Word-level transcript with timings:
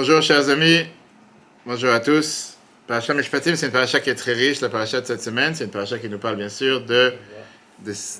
Bonjour 0.00 0.22
chers 0.22 0.48
amis, 0.48 0.86
bonjour 1.66 1.90
à 1.90 1.98
tous. 1.98 2.56
Paracha 2.86 3.14
Mishpatim, 3.14 3.56
c'est 3.56 3.66
une 3.66 3.72
paracha 3.72 3.98
qui 3.98 4.10
est 4.10 4.14
très 4.14 4.32
riche. 4.32 4.60
La 4.60 4.68
paracha 4.68 5.00
de 5.00 5.06
cette 5.06 5.20
semaine, 5.20 5.56
c'est 5.56 5.64
une 5.64 5.72
paracha 5.72 5.98
qui 5.98 6.08
nous 6.08 6.20
parle 6.20 6.36
bien 6.36 6.48
sûr 6.48 6.82
de 6.82 7.14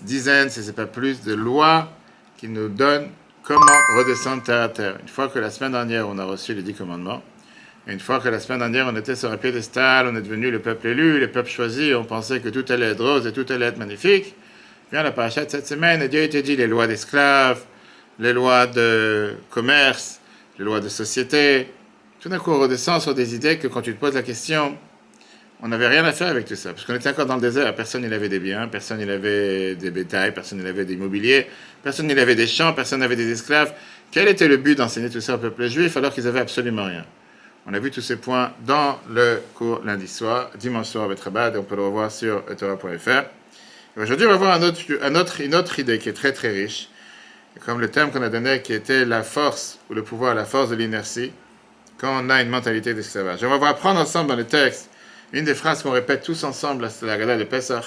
dizaines, 0.03 0.51
si 0.51 0.60
ce 0.60 0.67
n'est 0.67 0.72
pas 0.72 0.87
plus, 0.87 1.22
de 1.22 1.35
lois 1.35 1.88
qui 2.37 2.49
nous 2.49 2.69
donnent 2.69 3.10
comment 3.44 3.60
redescendre 3.96 4.42
terre 4.42 4.62
à 4.62 4.69
terre. 4.71 4.96
Une 5.01 5.06
fois 5.06 5.28
que 5.28 5.38
la 5.38 5.53
semaine 5.53 5.71
dernière, 5.71 6.08
on 6.08 6.19
a 6.19 6.24
reçu 6.24 6.53
les 6.53 6.62
dix 6.62 6.74
commandements, 6.74 7.22
et 7.87 7.92
une 7.92 8.01
fois 8.01 8.19
que 8.19 8.29
la 8.29 8.40
semaine 8.40 8.58
dernière, 8.58 8.88
on 8.88 8.97
était 8.97 9.15
sur 9.15 9.31
un 9.31 9.37
piédestal, 9.37 10.08
on 10.08 10.17
est 10.17 10.22
devenu 10.22 10.51
le 10.51 10.58
peuple 10.58 10.88
élu, 10.88 11.21
le 11.21 11.31
peuple 11.31 11.49
choisi, 11.49 11.95
on 11.95 12.03
pensait 12.03 12.40
que 12.40 12.49
tout 12.49 12.65
allait 12.72 12.87
être 12.87 13.04
rose 13.04 13.24
et 13.24 13.33
tout 13.33 13.47
allait 13.51 13.67
être 13.67 13.79
magnifique, 13.79 14.35
vient 14.90 15.04
la 15.04 15.13
paracha 15.13 15.45
de 15.45 15.51
cette 15.53 15.69
semaine, 15.69 16.02
et 16.02 16.09
Dieu 16.09 16.24
a 16.24 16.27
dit 16.27 16.56
les 16.56 16.66
lois 16.66 16.88
d'esclaves, 16.88 17.60
les 18.19 18.33
lois 18.33 18.66
de 18.66 19.37
commerce, 19.48 20.19
les 20.59 20.65
lois 20.65 20.80
de 20.80 20.88
société. 20.88 21.69
Tout 22.21 22.29
d'un 22.29 22.39
coup, 22.39 22.51
on 22.51 22.59
redescend 22.59 23.01
sur 23.01 23.15
des 23.15 23.37
idées 23.37 23.59
que 23.59 23.69
quand 23.69 23.81
tu 23.81 23.95
te 23.95 24.01
poses 24.01 24.15
la 24.15 24.23
question, 24.23 24.77
on 25.63 25.69
n'avait 25.69 25.87
rien 25.87 26.05
à 26.05 26.13
faire 26.13 26.27
avec 26.27 26.47
tout 26.47 26.57
ça, 26.57 26.73
parce 26.73 26.85
qu'on 26.85 26.97
était 26.97 27.09
encore 27.11 27.27
dans 27.27 27.37
le 27.37 27.41
désert, 27.41 27.73
personne 27.77 28.05
n'avait 28.05 28.29
des 28.29 28.41
biens, 28.41 28.67
personne 28.67 29.05
n'avait 29.05 29.77
des 29.77 29.91
bétails, 29.93 30.35
personne 30.35 30.61
n'avait 30.61 30.85
des 30.85 30.95
immobiliers, 30.95 31.47
personne 31.85 32.09
n'avait 32.09 32.35
des 32.35 32.49
champs, 32.49 32.73
personne 32.73 33.01
n'avait 33.01 33.15
des 33.15 33.31
esclaves. 33.31 33.73
Quel 34.11 34.27
était 34.27 34.49
le 34.49 34.57
but 34.57 34.77
d'enseigner 34.77 35.11
tout 35.11 35.21
ça 35.21 35.37
au 35.37 35.39
peuple 35.39 35.69
juif 35.69 35.97
alors 35.97 36.13
qu'ils 36.13 36.27
avaient 36.27 36.41
absolument 36.41 36.87
rien? 36.87 37.05
On 37.67 37.75
a 37.75 37.79
vu 37.79 37.93
tous 37.93 38.01
ces 38.01 38.17
points 38.17 38.53
dans 38.66 38.99
le 39.09 39.41
cours 39.55 39.83
lundi 39.85 40.09
soir, 40.09 40.51
dimanche 40.59 40.87
soir 40.87 41.05
avec 41.05 41.21
Rabat, 41.21 41.53
et 41.55 41.57
on 41.57 41.63
peut 41.63 41.77
le 41.77 41.83
revoir 41.83 42.11
sur 42.11 42.43
etora.fr. 42.51 43.27
Aujourd'hui, 43.97 44.27
on 44.27 44.30
va 44.30 44.37
voir 44.37 44.61
une 44.61 45.55
autre 45.55 45.80
idée 45.80 45.99
qui 45.99 46.09
est 46.09 46.15
très 46.15 46.33
très 46.33 46.51
riche, 46.51 46.89
comme 47.65 47.80
le 47.80 47.89
thème 47.89 48.11
qu'on 48.11 48.23
a 48.23 48.29
donné 48.29 48.61
qui 48.63 48.73
était 48.73 49.05
la 49.05 49.23
force 49.23 49.79
ou 49.89 49.95
le 49.95 50.03
pouvoir, 50.03 50.35
la 50.35 50.45
force 50.45 50.71
de 50.71 50.75
l'inertie, 50.75 51.30
quand 51.99 52.24
on 52.24 52.30
a 52.30 52.41
une 52.43 52.49
mentalité 52.49 52.95
d'esclavage. 52.95 53.43
On 53.45 53.59
va 53.59 53.68
apprendre 53.68 54.01
ensemble 54.01 54.30
dans 54.30 54.37
le 54.37 54.46
texte 54.46 54.88
une 55.32 55.45
des 55.45 55.54
phrases 55.54 55.82
qu'on 55.82 55.91
répète 55.91 56.23
tous 56.23 56.45
ensemble 56.45 56.85
à 56.85 56.91
la 57.02 57.18
gala 57.18 57.37
de 57.37 57.45
Pessah, 57.45 57.82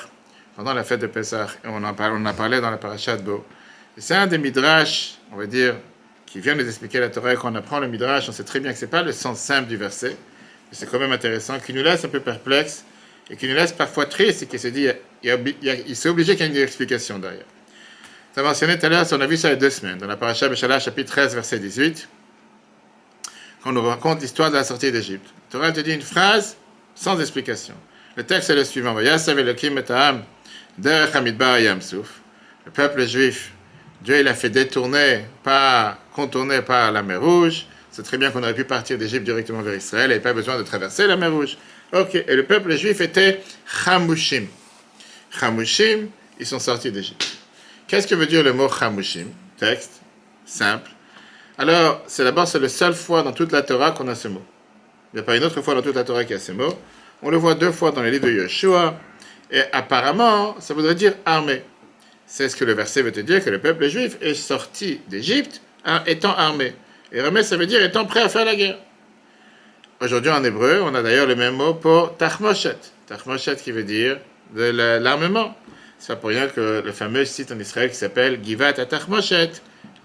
pendant 0.56 0.74
la 0.74 0.84
fête 0.84 1.00
de 1.00 1.08
Pessah, 1.08 1.48
et 1.64 1.68
on 1.68 1.84
en, 1.84 1.94
parle, 1.94 2.22
on 2.24 2.34
parlé 2.34 2.62
dans 2.62 2.70
la 2.70 2.78
paracha 2.78 3.18
de 3.18 3.24
Bo. 3.24 3.44
C'est 3.98 4.16
un 4.16 4.28
des 4.28 4.38
midrash, 4.38 5.16
on 5.32 5.38
va 5.38 5.46
dire, 5.48 5.76
qui 6.26 6.40
vient 6.40 6.56
nous 6.56 6.66
expliquer 6.66 7.00
la 7.00 7.10
Torah. 7.10 7.36
Quand 7.36 7.52
on 7.52 7.56
apprend 7.56 7.80
le 7.80 7.88
midrash, 7.88 8.30
on 8.30 8.32
sait 8.32 8.44
très 8.44 8.60
bien 8.60 8.72
que 8.72 8.78
ce 8.78 8.86
n'est 8.86 8.92
pas 8.92 9.02
le 9.02 9.12
sens 9.12 9.40
simple 9.40 9.68
du 9.68 9.78
verset, 9.78 10.10
mais 10.10 10.74
c'est 10.74 10.90
quand 10.90 11.00
même 11.00 11.12
intéressant, 11.12 11.60
qui 11.60 11.74
nous 11.74 11.84
laisse 11.84 12.06
un 12.06 12.10
peu 12.10 12.20
perplexe 12.20 12.86
et 13.30 13.36
qui 13.36 13.48
nous 13.48 13.56
laisse 13.56 13.72
parfois 13.74 14.06
triste 14.06 14.44
et 14.44 14.46
qui 14.46 14.60
se 14.60 14.68
dit, 14.68 14.88
il, 15.24 15.96
s'est 15.96 16.10
obligé 16.10 16.36
qu'il 16.36 16.46
y 16.46 16.50
ait 16.50 16.52
une 16.58 16.64
explication 16.64 17.18
derrière. 17.18 17.46
Ça 18.36 18.44
mentionné 18.44 18.78
tout 18.78 18.86
à 18.86 18.90
l'heure, 18.90 19.06
on 19.12 19.20
a 19.20 19.28
vu 19.28 19.36
ça 19.36 19.50
il 19.50 19.52
y 19.52 19.54
a 19.56 19.58
deux 19.58 19.70
semaines, 19.70 19.98
dans 19.98 20.08
la 20.08 20.16
paracha 20.16 20.48
Beshala, 20.48 20.80
chapitre 20.80 21.12
13, 21.12 21.36
verset 21.36 21.60
18, 21.60 22.08
quand 23.64 23.72
nous 23.72 23.82
raconte 23.84 24.22
l'histoire 24.22 24.50
de 24.50 24.56
la 24.56 24.64
sortie 24.64 24.92
d'Égypte. 24.92 25.28
La 25.54 25.60
Torah 25.60 25.72
te 25.72 25.80
dit 25.82 25.94
une 25.94 26.02
phrase 26.02 26.58
sans 26.96 27.20
explication. 27.20 27.76
Le 28.16 28.24
texte 28.24 28.50
est 28.50 28.56
le 28.56 28.64
suivant. 28.64 28.96
Le 32.66 32.72
peuple 32.72 33.08
juif, 33.08 33.52
Dieu 34.04 34.20
il 34.20 34.28
a 34.28 34.34
fait 34.34 34.50
détourner, 34.50 35.26
pas 35.44 35.98
contourner 36.14 36.62
par 36.62 36.92
la 36.92 37.04
mer 37.04 37.22
Rouge. 37.22 37.66
C'est 37.92 38.04
très 38.04 38.18
bien 38.18 38.32
qu'on 38.32 38.44
aurait 38.44 38.54
pu 38.54 38.64
partir 38.64 38.98
d'Égypte 38.98 39.24
directement 39.24 39.62
vers 39.62 39.76
Israël, 39.76 40.10
il 40.10 40.14
avait 40.14 40.22
pas 40.22 40.34
besoin 40.34 40.58
de 40.58 40.64
traverser 40.64 41.08
la 41.08 41.18
mer 41.18 41.32
Rouge. 41.32 41.58
Ok, 41.94 42.16
et 42.16 42.36
le 42.36 42.46
peuple 42.46 42.76
juif 42.78 43.02
était 43.02 43.42
Chamushim. 43.66 44.46
Chamushim, 45.30 46.08
ils 46.40 46.46
sont 46.46 46.60
sortis 46.60 46.92
d'Égypte. 46.92 47.38
Qu'est-ce 47.88 48.08
que 48.08 48.16
veut 48.16 48.28
dire 48.28 48.44
le 48.44 48.54
mot 48.54 48.70
Chamushim? 48.70 49.28
Texte, 49.58 50.02
simple. 50.46 50.91
Alors, 51.62 52.02
c'est 52.08 52.24
d'abord, 52.24 52.48
c'est 52.48 52.58
la 52.58 52.70
seule 52.70 52.96
fois 52.96 53.22
dans 53.22 53.34
toute 53.34 53.52
la 53.52 53.62
Torah 53.62 53.92
qu'on 53.92 54.08
a 54.08 54.16
ce 54.16 54.28
mot. 54.28 54.42
Il 55.14 55.18
n'y 55.18 55.20
a 55.20 55.24
pas 55.24 55.38
une 55.38 55.44
autre 55.44 55.62
fois 55.62 55.76
dans 55.76 55.84
toute 55.84 55.96
la 55.96 56.04
Torah 56.04 56.24
qu'il 56.24 56.32
y 56.32 56.36
a 56.36 56.40
ces 56.40 56.54
mots. 56.54 56.74
On 57.22 57.30
le 57.30 57.38
voit 57.38 57.54
deux 57.54 57.72
fois 57.72 57.92
dans 57.92 58.02
les 58.02 58.10
livres 58.10 58.26
de 58.26 58.32
Yeshua. 58.32 59.00
Et 59.52 59.62
apparemment, 59.72 60.56
ça 60.60 60.74
voudrait 60.74 60.96
dire 60.96 61.14
armé. 61.24 61.62
C'est 62.26 62.50
ce 62.50 62.56
que 62.56 62.66
le 62.66 62.74
verset 62.74 63.04
veut 63.04 63.12
te 63.12 63.20
dire, 63.20 63.46
que 63.46 63.52
le 63.52 63.60
peuple 63.60 63.88
juif 63.90 64.18
est 64.22 64.34
sorti 64.34 65.02
d'Égypte 65.08 65.62
étant 66.08 66.36
armé. 66.36 66.74
Et 67.12 67.20
armé, 67.20 67.44
ça 67.44 67.58
veut 67.58 67.68
dire 67.68 67.84
étant 67.84 68.06
prêt 68.06 68.22
à 68.22 68.30
faire 68.30 68.46
la 68.46 68.56
guerre. 68.56 68.80
Aujourd'hui, 70.00 70.32
en 70.32 70.44
hébreu, 70.44 70.82
on 70.84 70.96
a 70.96 71.04
d'ailleurs 71.04 71.28
le 71.28 71.36
même 71.36 71.58
mot 71.58 71.76
pour 71.76 72.18
Tachmoshet. 72.18 72.80
Tachmoshet 73.06 73.58
qui 73.58 73.72
veut 73.72 73.84
dire 73.84 74.18
de 74.56 74.64
l'armement. 75.00 75.56
C'est 76.00 76.08
pas 76.08 76.16
pour 76.16 76.30
rien 76.32 76.48
que 76.48 76.82
le 76.84 76.92
fameux 76.92 77.24
site 77.24 77.52
en 77.52 77.60
Israël 77.60 77.92
qui 77.92 77.98
s'appelle 77.98 78.40
Givat 78.44 78.74
Tachmoshet, 78.74 79.52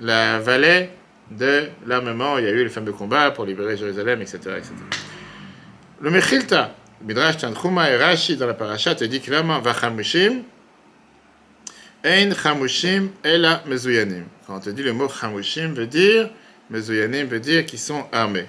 la 0.00 0.38
vallée 0.38 0.90
de 1.30 1.68
l'armement. 1.86 2.38
Il 2.38 2.44
y 2.44 2.48
a 2.48 2.50
eu 2.50 2.62
les 2.62 2.70
fameux 2.70 2.92
combats 2.92 3.30
pour 3.30 3.44
libérer 3.44 3.76
Jérusalem, 3.76 4.22
etc. 4.22 4.38
etc. 4.58 4.72
Le 6.00 6.10
Mechilta, 6.10 6.74
Midrash 7.02 7.38
Tanchuma 7.38 7.90
et 7.90 7.96
Rashi 7.96 8.36
dans 8.36 8.46
la 8.46 8.54
parasha 8.54 8.94
te 8.94 9.04
dit 9.04 9.20
clairement 9.20 9.60
Vachamushim, 9.60 10.42
Ein 12.04 12.34
Chamushim 12.34 13.10
Ela 13.22 13.62
Mezuyanim. 13.66 14.24
Quand 14.46 14.56
on 14.56 14.60
te 14.60 14.70
dit 14.70 14.82
le 14.82 14.92
mot 14.92 15.08
Chamushim 15.08 15.72
veut 15.74 15.86
dire, 15.86 16.30
Mezuyanim 16.70 17.26
veut 17.26 17.40
dire 17.40 17.66
qu'ils 17.66 17.78
sont 17.78 18.04
armés. 18.12 18.46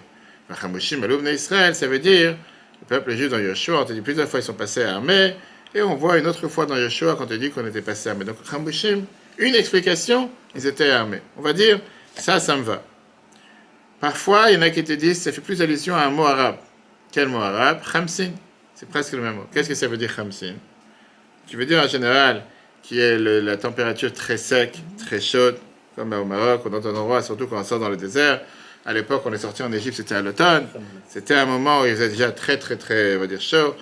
Vachamushim 0.49 1.03
Aloubne 1.03 1.27
Israël, 1.27 1.73
ça 1.73 1.87
veut 1.87 1.99
dire, 1.99 2.35
le 2.81 2.87
peuple 2.87 3.15
juif 3.15 3.29
dans 3.29 3.39
Yeshua, 3.39 3.81
on 3.81 3.85
te 3.85 3.93
dit 3.93 4.01
plusieurs 4.01 4.27
fois 4.27 4.39
ils 4.39 4.43
sont 4.43 4.53
passés 4.53 4.83
armés, 4.83 5.33
et 5.73 5.81
on 5.81 5.95
voit 5.95 6.17
une 6.17 6.27
autre 6.27 6.47
fois 6.47 6.65
dans 6.65 6.77
Yeshua 6.77 7.15
quand 7.15 7.23
on 7.23 7.27
te 7.27 7.33
dit 7.33 7.49
qu'on 7.49 7.65
était 7.65 7.81
passé 7.81 8.09
armés. 8.09 8.25
Donc 8.25 8.37
Chamushim, 8.49 9.05
une 9.37 9.55
explication, 9.55 10.29
ils 10.55 10.67
étaient 10.67 10.89
armés. 10.89 11.21
On 11.37 11.41
va 11.41 11.53
dire, 11.53 11.79
ça, 12.19 12.39
ça 12.39 12.55
me 12.55 12.63
va. 12.63 12.83
Parfois, 13.99 14.51
il 14.51 14.55
y 14.55 14.57
en 14.57 14.61
a 14.61 14.69
qui 14.69 14.83
te 14.83 14.93
disent, 14.93 15.21
ça 15.21 15.31
fait 15.31 15.41
plus 15.41 15.61
allusion 15.61 15.95
à 15.95 16.01
un 16.01 16.09
mot 16.09 16.25
arabe. 16.25 16.57
Quel 17.11 17.27
mot 17.27 17.39
arabe? 17.39 17.81
Khamsin. 17.91 18.31
C'est 18.75 18.87
presque 18.87 19.13
le 19.13 19.21
même 19.21 19.35
mot. 19.35 19.45
Qu'est-ce 19.51 19.69
que 19.69 19.75
ça 19.75 19.87
veut 19.87 19.97
dire 19.97 20.15
Khamsin? 20.15 20.53
Tu 21.47 21.57
veux 21.57 21.65
dire 21.65 21.81
en 21.81 21.87
général 21.87 22.43
qui 22.83 22.99
est 22.99 23.17
la 23.17 23.57
température 23.57 24.13
très 24.13 24.37
sec, 24.37 24.77
très 24.97 25.19
chaude, 25.19 25.57
comme 25.95 26.13
au 26.13 26.25
Maroc 26.25 26.65
ou 26.65 26.69
dans 26.69 26.85
un 26.87 26.95
endroit, 26.95 27.21
surtout 27.21 27.47
quand 27.47 27.59
on 27.59 27.63
sort 27.63 27.79
dans 27.79 27.89
le 27.89 27.97
désert. 27.97 28.41
À 28.85 28.93
l'époque, 28.93 29.23
on 29.25 29.33
est 29.33 29.39
sorti 29.39 29.63
en 29.63 29.73
Égypte, 29.73 29.97
c'était 29.97 30.15
à 30.15 30.21
l'automne. 30.21 30.67
C'était 31.09 31.33
un 31.33 31.45
moment 31.45 31.81
où 31.81 31.85
il 31.85 31.91
faisait 31.91 32.09
déjà 32.09 32.31
très, 32.31 32.57
très, 32.57 32.77
très, 32.77 33.17
on 33.17 33.19
va 33.19 33.27
dire, 33.27 33.41
chaud. 33.41 33.75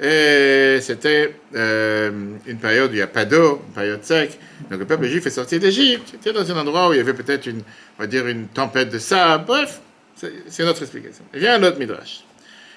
Et 0.00 0.78
c'était 0.80 1.34
euh, 1.56 2.10
une 2.46 2.58
période 2.58 2.90
où 2.90 2.92
il 2.92 2.98
n'y 2.98 3.02
a 3.02 3.08
pas 3.08 3.24
d'eau, 3.24 3.62
une 3.66 3.74
période 3.74 4.04
sec. 4.04 4.38
Donc 4.70 4.78
le 4.78 4.86
peuple 4.86 5.06
juif 5.06 5.26
est 5.26 5.30
sorti 5.30 5.58
d'Égypte. 5.58 6.08
C'était 6.12 6.32
dans 6.32 6.50
un 6.50 6.56
endroit 6.56 6.88
où 6.88 6.92
il 6.92 6.98
y 6.98 7.00
avait 7.00 7.14
peut-être 7.14 7.46
une, 7.46 7.62
on 7.98 8.02
va 8.02 8.06
dire, 8.06 8.26
une 8.28 8.46
tempête 8.46 8.90
de 8.90 8.98
sable. 8.98 9.44
Bref, 9.46 9.80
c'est 10.14 10.64
notre 10.64 10.82
explication. 10.82 11.24
Il 11.34 11.44
a 11.46 11.54
un 11.54 11.62
autre 11.64 11.78
midrash. 11.78 12.20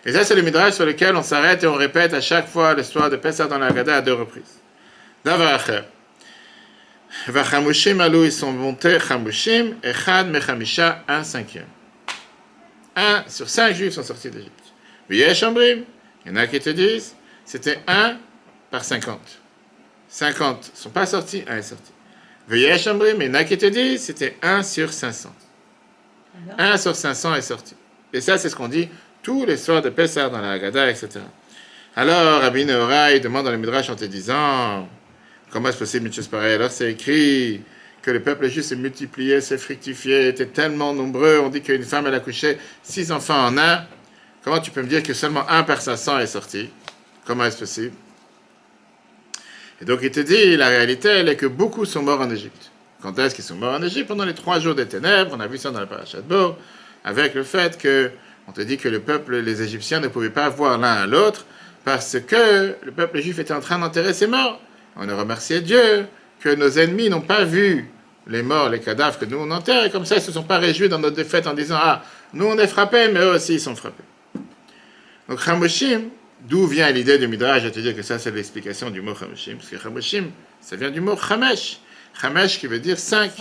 Et 0.03 0.11
ça, 0.13 0.23
c'est 0.23 0.35
le 0.35 0.41
midrash 0.41 0.73
sur 0.73 0.85
lequel 0.85 1.15
on 1.15 1.21
s'arrête 1.21 1.63
et 1.63 1.67
on 1.67 1.75
répète 1.75 2.13
à 2.15 2.21
chaque 2.21 2.47
fois 2.47 2.73
l'histoire 2.73 3.09
de 3.11 3.17
Pessah 3.17 3.45
dans 3.45 3.59
la 3.59 3.67
Haggadah 3.67 3.97
à 3.97 4.01
deux 4.01 4.13
reprises. 4.13 4.59
Davaracher. 5.23 5.81
Vachamushim 7.27 7.99
alou, 7.99 8.23
ils 8.23 8.31
sont 8.31 8.51
montés, 8.51 8.97
Chamushim, 8.99 9.75
Echad 9.83 10.27
mechamisha, 10.29 11.03
un 11.07 11.23
cinquième. 11.23 11.67
Un 12.95 13.23
sur 13.27 13.47
cinq 13.47 13.73
juifs 13.73 13.93
sont 13.93 14.03
sortis 14.03 14.31
d'Égypte. 14.31 15.43
Ambrim, 15.43 15.83
il 16.25 16.31
y 16.31 16.33
en 16.33 16.37
a 16.37 16.47
qui 16.47 16.59
te 16.59 16.69
disent, 16.69 17.15
c'était 17.45 17.79
1 17.87 18.17
par 18.69 18.83
50. 18.83 19.19
50 20.07 20.71
ne 20.73 20.77
sont 20.77 20.89
pas 20.89 21.05
sortis, 21.05 21.43
1 21.47 21.57
est 21.57 21.61
sorti. 21.61 21.91
Veuillez 22.47 22.77
chambrer, 22.77 23.13
mais 23.13 23.25
il 23.25 23.27
y 23.29 23.31
en 23.31 23.35
a 23.35 23.43
qui 23.43 23.57
te 23.57 23.65
disent, 23.65 24.03
c'était 24.03 24.37
1 24.41 24.63
sur 24.63 24.91
500. 24.91 25.33
1 26.57 26.77
sur 26.77 26.95
500 26.95 27.35
est 27.35 27.41
sorti. 27.41 27.75
Et 28.13 28.21
ça, 28.21 28.37
c'est 28.37 28.49
ce 28.49 28.55
qu'on 28.55 28.67
dit 28.67 28.89
tous 29.23 29.45
les 29.45 29.57
soirs 29.57 29.81
de 29.81 29.89
Pessah 29.89 30.29
dans 30.29 30.41
la 30.41 30.51
Haggadah, 30.51 30.89
etc. 30.89 31.19
Alors, 31.95 32.41
Rabbi 32.41 32.65
Nehorai 32.65 33.19
demande 33.19 33.45
dans 33.45 33.51
le 33.51 33.57
Midrash 33.57 33.89
en 33.89 33.95
te 33.95 34.05
disant, 34.05 34.87
comment 35.49 35.69
est-ce 35.69 35.77
possible 35.77 36.07
une 36.07 36.13
chose 36.13 36.27
pareille? 36.27 36.53
Alors, 36.53 36.71
c'est 36.71 36.91
écrit 36.91 37.61
que 38.01 38.11
le 38.11 38.21
peuple 38.21 38.47
juif 38.49 38.65
s'est 38.65 38.75
multiplié, 38.75 39.41
s'est 39.41 39.57
fructifié, 39.57 40.29
était 40.29 40.47
tellement 40.47 40.93
nombreux. 40.93 41.39
On 41.39 41.49
dit 41.49 41.61
qu'une 41.61 41.83
femme, 41.83 42.07
elle 42.07 42.15
a 42.15 42.19
couché 42.19 42.57
six 42.81 43.11
enfants 43.11 43.45
en 43.47 43.57
un. 43.57 43.85
Comment 44.43 44.59
tu 44.59 44.71
peux 44.71 44.81
me 44.81 44.87
dire 44.87 45.03
que 45.03 45.13
seulement 45.13 45.47
un 45.49 45.63
par 45.63 45.81
500 45.81 46.19
est 46.19 46.27
sorti? 46.27 46.69
Comment 47.25 47.45
est-ce 47.45 47.59
possible? 47.59 47.93
Et 49.81 49.85
donc 49.85 49.99
il 50.01 50.11
te 50.11 50.19
dit, 50.19 50.57
la 50.57 50.69
réalité, 50.69 51.09
elle 51.09 51.29
est 51.29 51.35
que 51.35 51.45
beaucoup 51.45 51.85
sont 51.85 52.01
morts 52.01 52.21
en 52.21 52.29
Égypte. 52.29 52.71
Quand 53.01 53.17
est-ce 53.19 53.35
qu'ils 53.35 53.43
sont 53.43 53.55
morts 53.55 53.75
en 53.75 53.83
Égypte? 53.83 54.07
Pendant 54.07 54.25
les 54.25 54.33
trois 54.33 54.59
jours 54.59 54.75
des 54.75 54.87
ténèbres, 54.87 55.31
on 55.35 55.39
a 55.39 55.47
vu 55.47 55.57
ça 55.57 55.69
dans 55.71 55.79
la 55.79 55.85
paracha 55.85 56.17
de 56.17 56.23
Bo, 56.23 56.55
avec 57.03 57.35
le 57.35 57.43
fait 57.43 57.77
que, 57.77 58.11
on 58.47 58.51
te 58.51 58.61
dit 58.61 58.77
que 58.77 58.89
le 58.89 58.99
peuple, 58.99 59.37
les 59.37 59.61
Égyptiens 59.61 59.99
ne 59.99 60.07
pouvaient 60.07 60.29
pas 60.29 60.49
voir 60.49 60.77
l'un 60.79 60.93
à 60.93 61.07
l'autre, 61.07 61.45
parce 61.85 62.17
que 62.19 62.75
le 62.83 62.91
peuple 62.91 63.21
juif 63.21 63.37
était 63.39 63.53
en 63.53 63.59
train 63.59 63.77
d'enterrer 63.77 64.13
ses 64.13 64.27
morts. 64.27 64.59
On 64.95 65.07
a 65.07 65.15
remercié 65.15 65.61
Dieu 65.61 66.05
que 66.39 66.49
nos 66.49 66.69
ennemis 66.69 67.09
n'ont 67.09 67.21
pas 67.21 67.43
vu 67.43 67.89
les 68.27 68.43
morts, 68.43 68.69
les 68.69 68.79
cadavres 68.79 69.17
que 69.17 69.25
nous 69.25 69.37
on 69.37 69.51
enterre, 69.51 69.85
et 69.85 69.91
comme 69.91 70.05
ça 70.05 70.15
ils 70.15 70.19
ne 70.19 70.25
se 70.25 70.31
sont 70.31 70.43
pas 70.43 70.57
réjouis 70.57 70.89
dans 70.89 70.99
notre 70.99 71.15
défaite 71.15 71.47
en 71.47 71.53
disant 71.53 71.77
Ah, 71.79 72.03
nous 72.33 72.45
on 72.45 72.57
est 72.57 72.67
frappés, 72.67 73.09
mais 73.11 73.19
eux 73.19 73.33
aussi 73.33 73.55
ils 73.55 73.59
sont 73.59 73.75
frappés. 73.75 74.03
Donc 75.31 75.39
Chamoshim, 75.39 76.09
d'où 76.41 76.67
vient 76.67 76.91
l'idée 76.91 77.17
du 77.17 77.25
Midrash 77.25 77.61
Je 77.61 77.67
vais 77.67 77.71
te 77.71 77.79
dire 77.79 77.95
que 77.95 78.01
ça 78.01 78.19
c'est 78.19 78.31
l'explication 78.31 78.89
du 78.89 78.99
mot 78.99 79.15
Chamoshim, 79.15 79.55
parce 79.55 79.69
que 79.69 79.79
Chamoshim, 79.79 80.25
ça 80.59 80.75
vient 80.75 80.91
du 80.91 80.99
mot 80.99 81.15
Chamesh. 81.15 81.79
Chamesh 82.21 82.59
qui 82.59 82.67
veut 82.67 82.79
dire 82.79 82.99
5. 82.99 83.31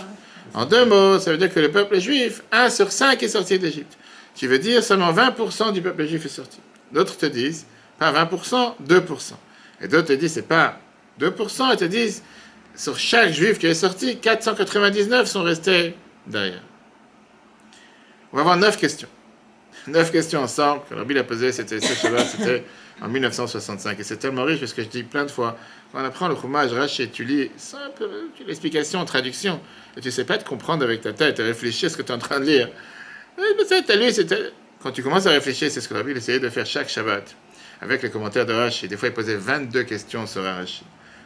En 0.53 0.65
deux 0.65 0.85
mots, 0.85 1.19
ça 1.19 1.31
veut 1.31 1.37
dire 1.37 1.53
que 1.53 1.59
le 1.59 1.69
peuple 1.69 1.99
juif, 1.99 2.43
1 2.53 2.69
sur 2.69 2.93
5 2.93 3.21
est 3.21 3.27
sorti 3.27 3.59
d'Égypte. 3.59 3.97
qui 4.35 4.47
veut 4.47 4.59
dire 4.59 4.81
seulement 4.81 5.11
20% 5.11 5.73
du 5.73 5.81
peuple 5.81 6.07
juif 6.07 6.25
est 6.25 6.29
sorti. 6.29 6.59
D'autres 6.93 7.17
te 7.17 7.25
disent, 7.25 7.65
pas 7.99 8.13
20%, 8.13 8.75
2%. 8.87 9.33
Et 9.81 9.89
d'autres 9.89 10.07
te 10.07 10.13
disent, 10.13 10.31
c'est 10.31 10.47
pas 10.47 10.79
2%, 11.19 11.73
et 11.73 11.75
te 11.75 11.83
disent, 11.83 12.23
sur 12.73 12.97
chaque 12.97 13.33
juif 13.33 13.59
qui 13.59 13.67
est 13.67 13.73
sorti, 13.73 14.15
499 14.15 15.27
sont 15.27 15.43
restés 15.43 15.97
derrière. 16.25 16.63
On 18.31 18.37
va 18.37 18.43
avoir 18.43 18.55
neuf 18.55 18.77
questions. 18.77 19.09
Neuf 19.87 20.11
questions 20.11 20.41
ensemble 20.41 20.83
que 20.89 20.95
Rabbi 20.95 21.17
a 21.17 21.23
posées, 21.23 21.51
c'était 21.51 21.79
c'était 21.79 22.63
en 23.01 23.07
1965. 23.07 23.99
Et 23.99 24.03
c'est 24.03 24.17
tellement 24.17 24.43
riche 24.43 24.59
parce 24.59 24.73
que 24.73 24.83
je 24.83 24.87
dis 24.87 25.03
plein 25.03 25.25
de 25.25 25.31
fois, 25.31 25.57
quand 25.91 26.01
on 26.01 26.05
apprend 26.05 26.27
le 26.27 26.35
Chumash, 26.35 26.71
Rashi, 26.71 27.09
tu 27.09 27.23
lis 27.23 27.49
simple 27.57 28.03
l'explication, 28.45 29.03
traduction, 29.05 29.59
et 29.97 30.01
tu 30.01 30.11
sais 30.11 30.23
pas 30.23 30.37
te 30.37 30.47
comprendre 30.47 30.83
avec 30.83 31.01
ta 31.01 31.13
tête 31.13 31.39
et 31.39 31.43
réfléchir 31.43 31.87
à 31.87 31.89
ce 31.89 31.97
que 31.97 32.03
tu 32.03 32.11
es 32.11 32.15
en 32.15 32.19
train 32.19 32.39
de 32.39 32.45
lire. 32.45 32.69
Quand 34.83 34.91
tu 34.91 35.01
commences 35.01 35.25
à 35.25 35.31
réfléchir, 35.31 35.71
c'est 35.71 35.81
ce 35.81 35.89
que 35.89 35.93
Rabbi 35.95 36.11
essayait 36.11 36.39
de 36.39 36.49
faire 36.49 36.65
chaque 36.65 36.89
Shabbat, 36.89 37.35
avec 37.81 38.03
les 38.03 38.11
commentaires 38.11 38.45
de 38.45 38.53
Rashi. 38.53 38.87
Des 38.87 38.97
fois, 38.97 39.09
il 39.09 39.13
posait 39.13 39.35
22 39.35 39.83
questions 39.83 40.27
sur 40.27 40.43
Rashi. 40.43 40.83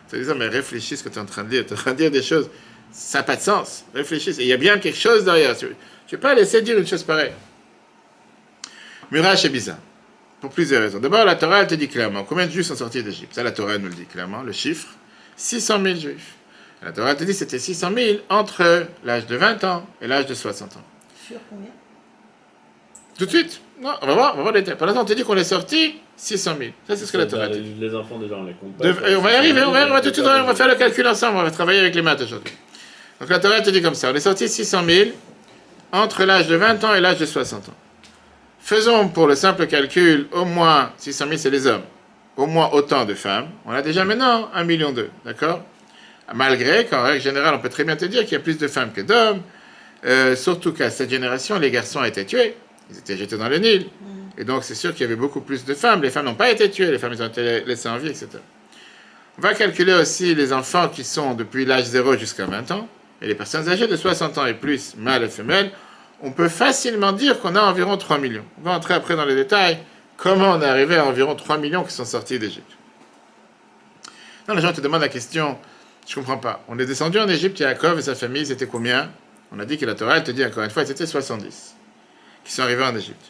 Tu 0.10 0.18
disant, 0.18 0.36
mais 0.36 0.48
réfléchis 0.48 0.98
ce 0.98 1.04
que 1.04 1.10
tu 1.10 1.16
es 1.16 1.22
en 1.22 1.26
train 1.26 1.44
de 1.44 1.50
lire. 1.50 1.66
Tu 1.66 1.74
es 1.74 1.74
en 1.74 1.80
train 1.80 1.92
de 1.92 1.98
dire 1.98 2.12
des 2.12 2.22
choses, 2.22 2.50
ça 2.92 3.20
n'a 3.20 3.24
pas 3.24 3.36
de 3.36 3.42
sens. 3.42 3.86
Réfléchis. 3.94 4.36
Il 4.40 4.46
y 4.46 4.54
a 4.54 4.58
bien 4.58 4.78
quelque 4.78 4.98
chose 4.98 5.26
derrière. 5.26 5.58
Tu 5.58 5.66
ne 5.66 5.72
peux 6.12 6.18
pas 6.18 6.36
laisser 6.36 6.62
dire 6.62 6.78
une 6.78 6.88
chose 6.88 7.04
pareille. 7.04 7.34
Murash 9.12 9.46
est 9.46 9.50
bizarre. 9.50 9.78
Pour 10.42 10.52
plusieurs 10.52 10.82
raisons. 10.82 11.00
D'abord, 11.00 11.26
la 11.26 11.36
Torah, 11.36 11.62
elle 11.62 11.68
te 11.68 11.76
dit 11.76 11.88
clairement 11.88 12.24
combien 12.24 12.46
de 12.46 12.52
juifs 12.52 12.68
sont 12.68 12.76
sortis 12.76 13.02
d'Égypte? 13.02 13.34
Ça, 13.34 13.44
la 13.44 13.52
Torah 13.52 13.78
nous 13.78 13.88
le 13.88 13.96
dit 13.96 14.06
clairement, 14.06 14.44
le 14.44 14.52
chiffre 14.52 14.88
600 15.38 15.82
000 15.84 15.96
juifs. 15.96 16.36
La 16.84 16.92
Torah 16.92 17.12
elle 17.12 17.18
te 17.18 17.24
dit 17.24 17.32
que 17.32 17.38
c'était 17.38 17.60
600 17.60 17.92
000 17.96 18.18
entre 18.30 18.88
l'âge 19.04 19.26
de 19.26 19.36
20 19.36 19.64
ans 19.64 19.88
et 20.02 20.08
l'âge 20.08 20.26
de 20.28 20.34
60 20.34 20.78
ans. 20.78 20.82
Sur 21.26 21.38
combien? 21.50 21.70
Tout 23.18 23.26
de 23.26 23.30
suite. 23.30 23.62
Non, 23.82 23.94
on 24.02 24.08
va 24.08 24.14
voir, 24.14 24.34
on 24.34 24.38
va 24.38 24.44
voir 24.44 24.54
les 24.54 24.62
Pour 24.64 24.86
l'instant, 24.86 25.02
on 25.02 25.06
te 25.06 25.14
dit 25.14 25.24
qu'on 25.24 25.38
est 25.38 25.44
sorti 25.44 25.96
600 26.18 26.56
000. 26.58 26.72
Ça, 26.88 26.96
c'est 26.96 27.06
ce 27.06 27.12
que 27.12 27.18
la 27.18 27.26
Torah 27.26 27.48
dit. 27.48 27.76
Les 27.80 27.96
enfants, 27.96 28.20
déjà, 28.20 28.36
on 28.36 28.44
les 28.44 28.54
compte 28.54 28.74
on 28.80 29.22
va 29.22 29.32
y 29.32 29.36
arriver, 29.36 29.64
on 29.64 29.72
va, 29.72 30.02
tout 30.02 30.10
de 30.10 30.14
suite, 30.14 30.28
on 30.28 30.44
va 30.44 30.56
faire 30.56 30.68
le 30.68 30.76
calcul 30.76 31.08
ensemble, 31.08 31.38
on 31.38 31.44
va 31.44 31.52
travailler 31.52 31.80
avec 31.80 31.96
les 31.96 32.02
maths 32.02 32.22
aujourd'hui. 32.22 32.54
Donc 33.20 33.30
la 33.30 33.40
Torah 33.40 33.62
te 33.62 33.70
dit 33.70 33.82
comme 33.82 33.96
ça 33.96 34.12
on 34.12 34.16
est 34.16 34.20
sorti 34.20 34.50
600 34.50 34.84
000 34.86 35.10
entre 35.92 36.26
l'âge 36.26 36.48
de 36.48 36.56
20 36.56 36.84
ans 36.84 36.94
et 36.94 37.00
l'âge 37.00 37.18
de 37.18 37.26
60 37.26 37.70
ans. 37.70 37.74
Faisons 38.66 39.10
pour 39.10 39.28
le 39.28 39.36
simple 39.36 39.68
calcul, 39.68 40.26
au 40.32 40.44
moins 40.44 40.92
600 40.98 41.26
000, 41.28 41.38
c'est 41.38 41.52
les 41.52 41.68
hommes, 41.68 41.84
au 42.36 42.48
moins 42.48 42.72
autant 42.74 43.06
de 43.06 43.14
femmes. 43.14 43.50
On 43.64 43.72
a 43.72 43.84
déjà 43.84 44.04
maintenant 44.06 44.50
1 44.56 44.64
million 44.64 44.92
d'eux, 44.92 45.12
d'accord? 45.24 45.64
Malgré 46.34 46.88
qu'en 46.88 47.04
règle 47.04 47.22
générale, 47.22 47.54
on 47.54 47.60
peut 47.60 47.70
très 47.70 47.84
bien 47.84 47.96
te 47.96 48.06
dire 48.06 48.24
qu'il 48.24 48.32
y 48.32 48.38
a 48.38 48.40
plus 48.40 48.58
de 48.58 48.68
femmes 48.68 48.92
que 48.92 49.02
d'hommes, 49.02 49.44
euh, 50.04 50.36
surtout 50.36 50.74
qu'à 50.74 50.90
cette 50.90 51.12
génération, 51.12 51.60
les 51.60 51.70
garçons 51.70 52.04
étaient 52.04 52.26
tués, 52.26 52.58
ils 52.90 52.98
étaient 52.98 53.16
jetés 53.16 53.38
dans 53.38 53.50
le 53.50 53.60
Nil. 53.60 53.82
Mm. 53.82 54.42
Et 54.42 54.44
donc, 54.46 54.64
c'est 54.64 54.74
sûr 54.74 54.94
qu'il 54.94 55.02
y 55.02 55.04
avait 55.04 55.16
beaucoup 55.16 55.42
plus 55.42 55.64
de 55.64 55.76
femmes. 55.76 56.02
Les 56.02 56.10
femmes 56.10 56.26
n'ont 56.26 56.34
pas 56.34 56.50
été 56.50 56.72
tuées, 56.72 56.90
les 56.90 56.98
femmes 56.98 57.14
ont 57.22 57.28
été 57.28 57.64
laissées 57.66 57.90
en 57.90 57.98
vie, 57.98 58.08
etc. 58.08 58.30
On 59.38 59.44
va 59.44 59.54
calculer 59.54 59.94
aussi 59.94 60.34
les 60.34 60.52
enfants 60.52 60.90
qui 60.90 61.04
sont 61.04 61.36
depuis 61.36 61.66
l'âge 61.66 61.86
0 61.86 62.18
jusqu'à 62.18 62.48
20 62.48 62.72
ans, 62.72 62.88
et 63.22 63.28
les 63.28 63.36
personnes 63.36 63.70
âgées 63.70 63.86
de 63.86 63.96
60 63.96 64.40
ans 64.40 64.48
et 64.48 64.56
plus, 64.56 64.96
mâles 64.98 65.26
et 65.26 65.30
femelles, 65.30 65.70
on 66.26 66.32
peut 66.32 66.50
facilement 66.50 67.12
dire 67.12 67.40
qu'on 67.40 67.56
a 67.56 67.62
environ 67.62 67.98
3 67.98 68.18
millions. 68.18 68.46
On 68.60 68.64
va 68.64 68.76
entrer 68.76 68.96
après 68.96 69.16
dans 69.16 69.26
les 69.26 69.36
détails. 69.36 69.78
Comment 70.18 70.54
on 70.54 70.62
est 70.62 70.66
arrivé 70.66 70.98
à 70.98 71.06
environ 71.06 71.36
3 71.36 71.60
millions 71.60 71.84
qui 71.84 71.94
sont 71.94 72.04
sortis 72.04 72.40
d'Égypte? 72.40 72.72
Non, 74.48 74.56
les 74.56 74.62
gens 74.62 74.74
te 74.74 74.82
demandent 74.82 75.02
la 75.02 75.10
question, 75.10 75.58
je 76.08 76.12
ne 76.14 76.16
comprends 76.16 76.38
pas. 76.38 76.64
On 76.68 76.80
est 76.80 76.86
descendu 76.86 77.20
en 77.20 77.30
Égypte, 77.30 77.60
Yaakov 77.60 78.00
et 78.00 78.02
sa 78.02 78.16
famille, 78.16 78.46
c'était 78.46 78.66
combien? 78.66 79.12
On 79.52 79.60
a 79.60 79.66
dit 79.66 79.78
que 79.78 79.86
la 79.86 79.94
Torah, 79.94 80.18
elle 80.18 80.24
te 80.24 80.32
dit 80.32 80.44
encore 80.44 80.64
une 80.64 80.72
fois, 80.72 80.86
c'était 80.86 81.06
70 81.06 81.76
qui 82.44 82.52
sont 82.52 82.64
arrivés 82.64 82.84
en 82.84 82.96
Égypte. 82.96 83.26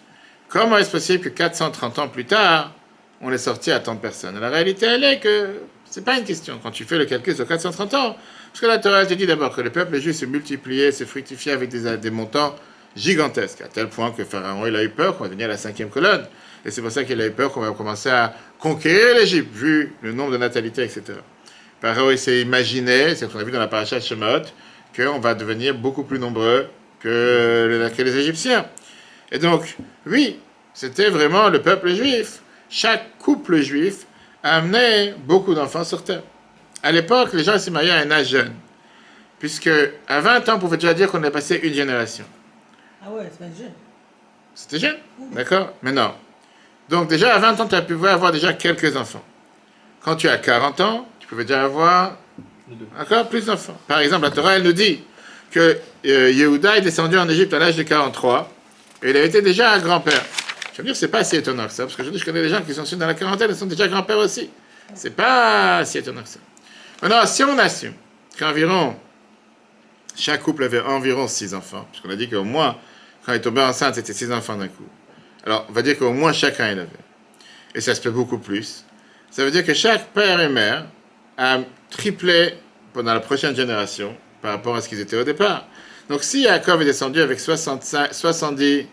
Comment 0.47 0.77
est-ce 0.77 0.91
possible 0.91 1.23
que 1.23 1.29
430 1.29 1.99
ans 1.99 2.07
plus 2.07 2.25
tard, 2.25 2.71
on 3.19 3.31
est 3.31 3.37
sorti 3.37 3.71
à 3.71 3.79
tant 3.79 3.95
de 3.95 3.99
personnes? 3.99 4.39
La 4.39 4.49
réalité, 4.49 4.85
elle 4.85 5.03
est 5.03 5.19
que 5.19 5.49
ce 5.89 5.99
n'est 5.99 6.05
pas 6.05 6.17
une 6.17 6.25
question. 6.25 6.59
Quand 6.63 6.71
tu 6.71 6.85
fais 6.85 6.97
le 6.97 7.05
calcul 7.05 7.35
sur 7.35 7.47
430 7.47 7.93
ans, 7.93 8.15
parce 8.51 8.61
que 8.61 8.65
la 8.67 8.77
Torah, 8.77 9.05
te 9.05 9.13
dit 9.13 9.25
d'abord 9.25 9.53
que 9.53 9.61
le 9.61 9.69
peuple 9.69 9.99
juif 9.99 10.15
se 10.15 10.25
multipliait, 10.25 10.93
se 10.93 11.03
fructifiait 11.03 11.51
avec 11.51 11.69
des 11.69 12.09
montants 12.09 12.55
gigantesque, 12.95 13.61
à 13.61 13.67
tel 13.67 13.89
point 13.89 14.11
que 14.11 14.23
Pharaon 14.23 14.65
il 14.65 14.75
a 14.75 14.83
eu 14.83 14.89
peur 14.89 15.17
qu'on 15.17 15.23
va 15.23 15.29
devenir 15.29 15.47
la 15.47 15.57
cinquième 15.57 15.89
colonne. 15.89 16.25
Et 16.65 16.71
c'est 16.71 16.81
pour 16.81 16.91
ça 16.91 17.03
qu'il 17.03 17.19
a 17.21 17.27
eu 17.27 17.31
peur 17.31 17.51
qu'on 17.51 17.61
va 17.61 17.71
commencer 17.71 18.09
à 18.09 18.33
conquérir 18.59 19.15
l'Égypte, 19.15 19.53
vu 19.53 19.93
le 20.01 20.13
nombre 20.13 20.31
de 20.31 20.37
natalités, 20.37 20.83
etc. 20.83 21.03
Pharaon 21.81 22.15
s'est 22.17 22.41
imaginé, 22.41 23.15
c'est 23.15 23.25
ce 23.25 23.25
qu'on 23.25 23.39
a 23.39 23.43
vu 23.43 23.51
dans 23.51 23.59
la 23.59 23.67
paracha 23.67 23.99
Shemot, 23.99 24.41
qu'on 24.95 25.19
va 25.19 25.35
devenir 25.35 25.75
beaucoup 25.75 26.03
plus 26.03 26.17
nombreux 26.17 26.67
que, 26.99 27.91
les 27.97 28.17
Égyptiens. 28.17 28.65
Et 29.31 29.37
donc, 29.37 29.77
oui, 30.07 30.39
c'était 30.73 31.09
vraiment 31.09 31.49
le 31.49 31.61
peuple 31.61 31.93
juif. 31.93 32.39
Chaque 32.69 33.17
couple 33.19 33.57
juif 33.61 34.05
amenait 34.41 35.13
beaucoup 35.25 35.53
d'enfants 35.53 35.83
sur 35.83 36.03
terre. 36.03 36.23
À 36.81 36.91
l'époque, 36.91 37.33
les 37.33 37.43
gens 37.43 37.57
s'est 37.59 37.71
mariés 37.71 37.91
à 37.91 37.97
un 37.97 38.11
âge 38.11 38.29
jeune, 38.29 38.53
puisque 39.39 39.69
à 40.07 40.19
20 40.21 40.49
ans, 40.49 40.55
on 40.55 40.59
pouvait 40.59 40.77
déjà 40.77 40.93
dire 40.93 41.11
qu'on 41.11 41.23
a 41.23 41.31
passé 41.31 41.59
une 41.61 41.73
génération. 41.73 42.25
Ah 43.05 43.11
ouais, 43.11 43.29
c'est 43.37 43.63
jeune. 43.63 43.71
C'était 44.55 44.79
jeune, 44.79 44.95
d'accord 45.33 45.73
Mais 45.83 45.91
non. 45.91 46.13
Donc 46.89 47.07
déjà, 47.07 47.35
à 47.35 47.39
20 47.39 47.59
ans, 47.59 47.67
tu 47.67 47.75
as 47.75 47.81
pu 47.83 47.93
avoir 48.07 48.31
déjà 48.31 48.53
quelques 48.53 48.95
enfants. 48.97 49.23
Quand 50.01 50.15
tu 50.15 50.27
as 50.27 50.37
40 50.37 50.81
ans, 50.81 51.07
tu 51.19 51.27
pouvais 51.27 51.43
déjà 51.43 51.63
avoir 51.65 52.17
encore 52.99 53.29
plus 53.29 53.45
d'enfants. 53.45 53.77
Par 53.87 53.99
exemple, 53.99 54.23
la 54.23 54.31
Torah, 54.31 54.55
elle 54.55 54.63
nous 54.63 54.73
dit 54.73 55.03
que 55.51 55.77
euh, 56.05 56.31
Yehuda 56.31 56.77
est 56.77 56.81
descendu 56.81 57.17
en 57.17 57.29
Égypte 57.29 57.53
à 57.53 57.59
l'âge 57.59 57.75
de 57.75 57.83
43 57.83 58.51
et 59.03 59.11
il 59.11 59.17
a 59.17 59.23
été 59.23 59.41
déjà 59.41 59.73
un 59.73 59.79
grand-père. 59.79 60.23
Je 60.73 60.77
veux 60.79 60.85
dire, 60.85 60.95
c'est 60.95 61.07
pas 61.07 61.19
assez 61.19 61.37
étonnant 61.37 61.67
que 61.67 61.73
ça, 61.73 61.83
parce 61.83 61.95
que 61.95 62.03
je, 62.03 62.09
dis, 62.09 62.17
je 62.17 62.25
connais 62.25 62.41
des 62.41 62.49
gens 62.49 62.61
qui 62.61 62.73
sont 62.73 62.83
dans 62.97 63.07
la 63.07 63.13
quarantaine, 63.13 63.51
ils 63.51 63.55
sont 63.55 63.65
déjà 63.67 63.87
grands-pères 63.87 64.17
aussi. 64.17 64.49
C'est 64.95 65.15
pas 65.15 65.85
si 65.85 65.99
étonnant 65.99 66.23
que 66.23 66.29
ça. 66.29 66.39
Maintenant, 67.01 67.25
si 67.25 67.43
on 67.43 67.57
assume 67.59 67.93
qu'environ 68.37 68.95
chaque 70.15 70.43
couple 70.43 70.63
avait 70.63 70.81
environ 70.81 71.27
6 71.27 71.53
enfants, 71.53 71.87
puisqu'on 71.91 72.09
a 72.09 72.15
dit 72.15 72.29
qu'au 72.29 72.43
moins 72.43 72.77
quand 73.25 73.33
il 73.33 73.41
est 73.41 73.59
enceinte, 73.61 73.95
c'était 73.95 74.13
six 74.13 74.31
enfants 74.31 74.55
d'un 74.55 74.67
coup. 74.67 74.87
Alors, 75.45 75.65
on 75.69 75.73
va 75.73 75.81
dire 75.81 75.97
qu'au 75.97 76.11
moins 76.11 76.33
chacun 76.33 76.71
il 76.71 76.79
avait. 76.79 76.89
Et 77.73 77.81
ça 77.81 77.95
se 77.95 78.01
fait 78.01 78.11
beaucoup 78.11 78.37
plus. 78.37 78.85
Ça 79.31 79.43
veut 79.43 79.51
dire 79.51 79.65
que 79.65 79.73
chaque 79.73 80.07
père 80.13 80.39
et 80.39 80.49
mère 80.49 80.85
a 81.37 81.59
triplé 81.89 82.53
pendant 82.93 83.13
la 83.13 83.19
prochaine 83.19 83.55
génération 83.55 84.15
par 84.41 84.51
rapport 84.51 84.75
à 84.75 84.81
ce 84.81 84.87
qu'ils 84.87 84.99
étaient 84.99 85.17
au 85.17 85.23
départ. 85.23 85.67
Donc, 86.07 86.23
si 86.23 86.43
Jacob 86.43 86.81
est 86.81 86.85
descendu 86.85 87.19
avec 87.19 87.39
65, 87.39 88.13
70 88.13 88.85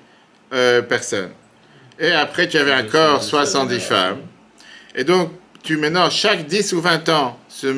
euh, 0.52 0.82
personnes, 0.82 1.30
et 1.98 2.10
après 2.10 2.48
tu 2.48 2.56
avais 2.56 2.74
encore 2.74 3.22
70 3.22 3.80
femmes, 3.80 4.22
et 4.94 5.04
donc 5.04 5.30
tu 5.62 5.76
maintenant, 5.76 6.10
chaque 6.10 6.46
10 6.46 6.72
ou 6.72 6.80
20 6.80 7.08
ans, 7.10 7.38
ce, 7.48 7.68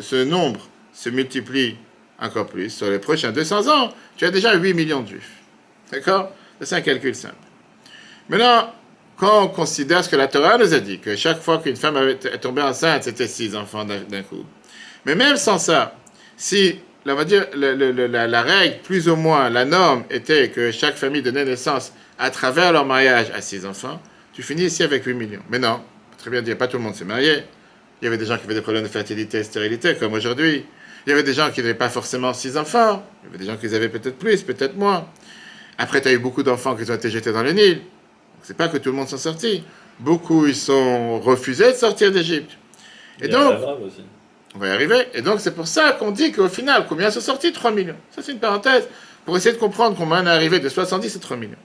ce 0.00 0.24
nombre 0.24 0.68
se 0.92 1.10
multiplie 1.10 1.76
encore 2.20 2.46
plus. 2.46 2.70
Sur 2.70 2.90
les 2.90 2.98
prochains 2.98 3.30
200 3.30 3.68
ans, 3.68 3.92
tu 4.16 4.24
as 4.24 4.30
déjà 4.30 4.54
8 4.54 4.74
millions 4.74 5.02
de 5.02 5.08
juifs. 5.08 5.37
D'accord? 5.92 6.32
C'est 6.60 6.74
un 6.76 6.80
calcul 6.80 7.14
simple. 7.14 7.34
Maintenant, 8.28 8.72
quand 9.16 9.44
on 9.44 9.48
considère 9.48 10.04
ce 10.04 10.08
que 10.08 10.16
la 10.16 10.28
Torah 10.28 10.58
nous 10.58 10.74
a 10.74 10.80
dit, 10.80 10.98
que 10.98 11.16
chaque 11.16 11.40
fois 11.40 11.58
qu'une 11.58 11.76
femme 11.76 11.96
est 11.96 12.38
tombée 12.40 12.62
enceinte, 12.62 13.04
c'était 13.04 13.26
six 13.26 13.56
enfants 13.56 13.84
d'un 13.84 14.22
coup. 14.22 14.44
Mais 15.06 15.14
même 15.14 15.36
sans 15.36 15.58
ça, 15.58 15.96
si, 16.36 16.78
on 17.06 17.14
va 17.14 17.24
dire, 17.24 17.46
la, 17.54 18.42
règle, 18.42 18.78
plus 18.82 19.08
ou 19.08 19.16
moins, 19.16 19.50
la 19.50 19.64
norme 19.64 20.04
était 20.10 20.50
que 20.50 20.70
chaque 20.70 20.96
famille 20.96 21.22
donnait 21.22 21.44
naissance 21.44 21.92
à 22.18 22.30
travers 22.30 22.72
leur 22.72 22.84
mariage 22.84 23.30
à 23.34 23.40
six 23.40 23.64
enfants, 23.64 24.00
tu 24.32 24.42
finis 24.42 24.64
ici 24.64 24.82
avec 24.82 25.04
8 25.04 25.14
millions. 25.14 25.42
Mais 25.50 25.58
non, 25.58 25.80
très 26.18 26.30
bien 26.30 26.42
dire, 26.42 26.56
pas 26.56 26.68
tout 26.68 26.76
le 26.76 26.82
monde 26.82 26.94
s'est 26.94 27.04
marié. 27.04 27.42
Il 28.00 28.04
y 28.04 28.08
avait 28.08 28.18
des 28.18 28.26
gens 28.26 28.36
qui 28.36 28.44
avaient 28.44 28.54
des 28.54 28.60
problèmes 28.60 28.84
de 28.84 28.88
fertilité 28.88 29.38
et 29.38 29.42
stérilité, 29.42 29.96
comme 29.96 30.12
aujourd'hui. 30.12 30.64
Il 31.06 31.10
y 31.10 31.12
avait 31.12 31.22
des 31.24 31.32
gens 31.32 31.50
qui 31.50 31.60
n'avaient 31.60 31.74
pas 31.74 31.88
forcément 31.88 32.32
six 32.34 32.56
enfants. 32.56 33.04
Il 33.22 33.26
y 33.26 33.28
avait 33.30 33.38
des 33.38 33.50
gens 33.50 33.56
qui 33.56 33.74
avaient 33.74 33.88
peut-être 33.88 34.18
plus, 34.18 34.42
peut-être 34.42 34.76
moins. 34.76 35.08
Après, 35.78 36.00
tu 36.00 36.08
as 36.08 36.12
eu 36.12 36.18
beaucoup 36.18 36.42
d'enfants 36.42 36.74
qui 36.74 36.90
ont 36.90 36.94
été 36.94 37.08
jetés 37.08 37.32
dans 37.32 37.42
le 37.42 37.52
Nil. 37.52 37.80
C'est 38.42 38.56
pas 38.56 38.68
que 38.68 38.78
tout 38.78 38.90
le 38.90 38.96
monde 38.96 39.08
s'en 39.08 39.16
sorti. 39.16 39.62
Beaucoup, 40.00 40.46
ils 40.46 40.56
sont 40.56 41.20
refusés 41.20 41.72
de 41.72 41.76
sortir 41.76 42.10
d'Égypte. 42.10 42.50
Et 43.20 43.28
donc, 43.28 43.58
on 44.54 44.58
va 44.58 44.68
y 44.68 44.70
arriver. 44.70 45.08
Et 45.14 45.22
donc, 45.22 45.40
c'est 45.40 45.54
pour 45.54 45.66
ça 45.66 45.92
qu'on 45.92 46.10
dit 46.10 46.32
qu'au 46.32 46.48
final, 46.48 46.86
combien 46.88 47.10
sont 47.10 47.20
sortis? 47.20 47.52
3 47.52 47.70
millions. 47.70 47.96
Ça, 48.10 48.22
c'est 48.22 48.32
une 48.32 48.38
parenthèse 48.38 48.88
pour 49.24 49.36
essayer 49.36 49.54
de 49.54 49.60
comprendre 49.60 49.96
comment 49.96 50.16
on 50.16 50.26
est 50.26 50.30
arrivé 50.30 50.58
de 50.58 50.68
70 50.68 51.16
à 51.16 51.18
3 51.18 51.36
millions. 51.36 51.56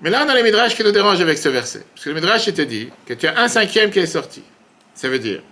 Mais 0.00 0.10
là, 0.10 0.24
on 0.24 0.28
a 0.28 0.34
les 0.34 0.42
Midrash 0.42 0.74
qui 0.74 0.82
nous 0.82 0.92
dérangent 0.92 1.20
avec 1.20 1.38
ce 1.38 1.48
verset. 1.48 1.84
Parce 1.94 2.04
que 2.04 2.10
le 2.10 2.14
Midrash, 2.14 2.48
était 2.48 2.66
dit 2.66 2.88
que 3.06 3.14
tu 3.14 3.26
as 3.26 3.38
un 3.38 3.48
cinquième 3.48 3.90
qui 3.90 3.98
est 3.98 4.06
sorti. 4.06 4.42
Ça 4.94 5.08
veut 5.08 5.18
dire 5.18 5.42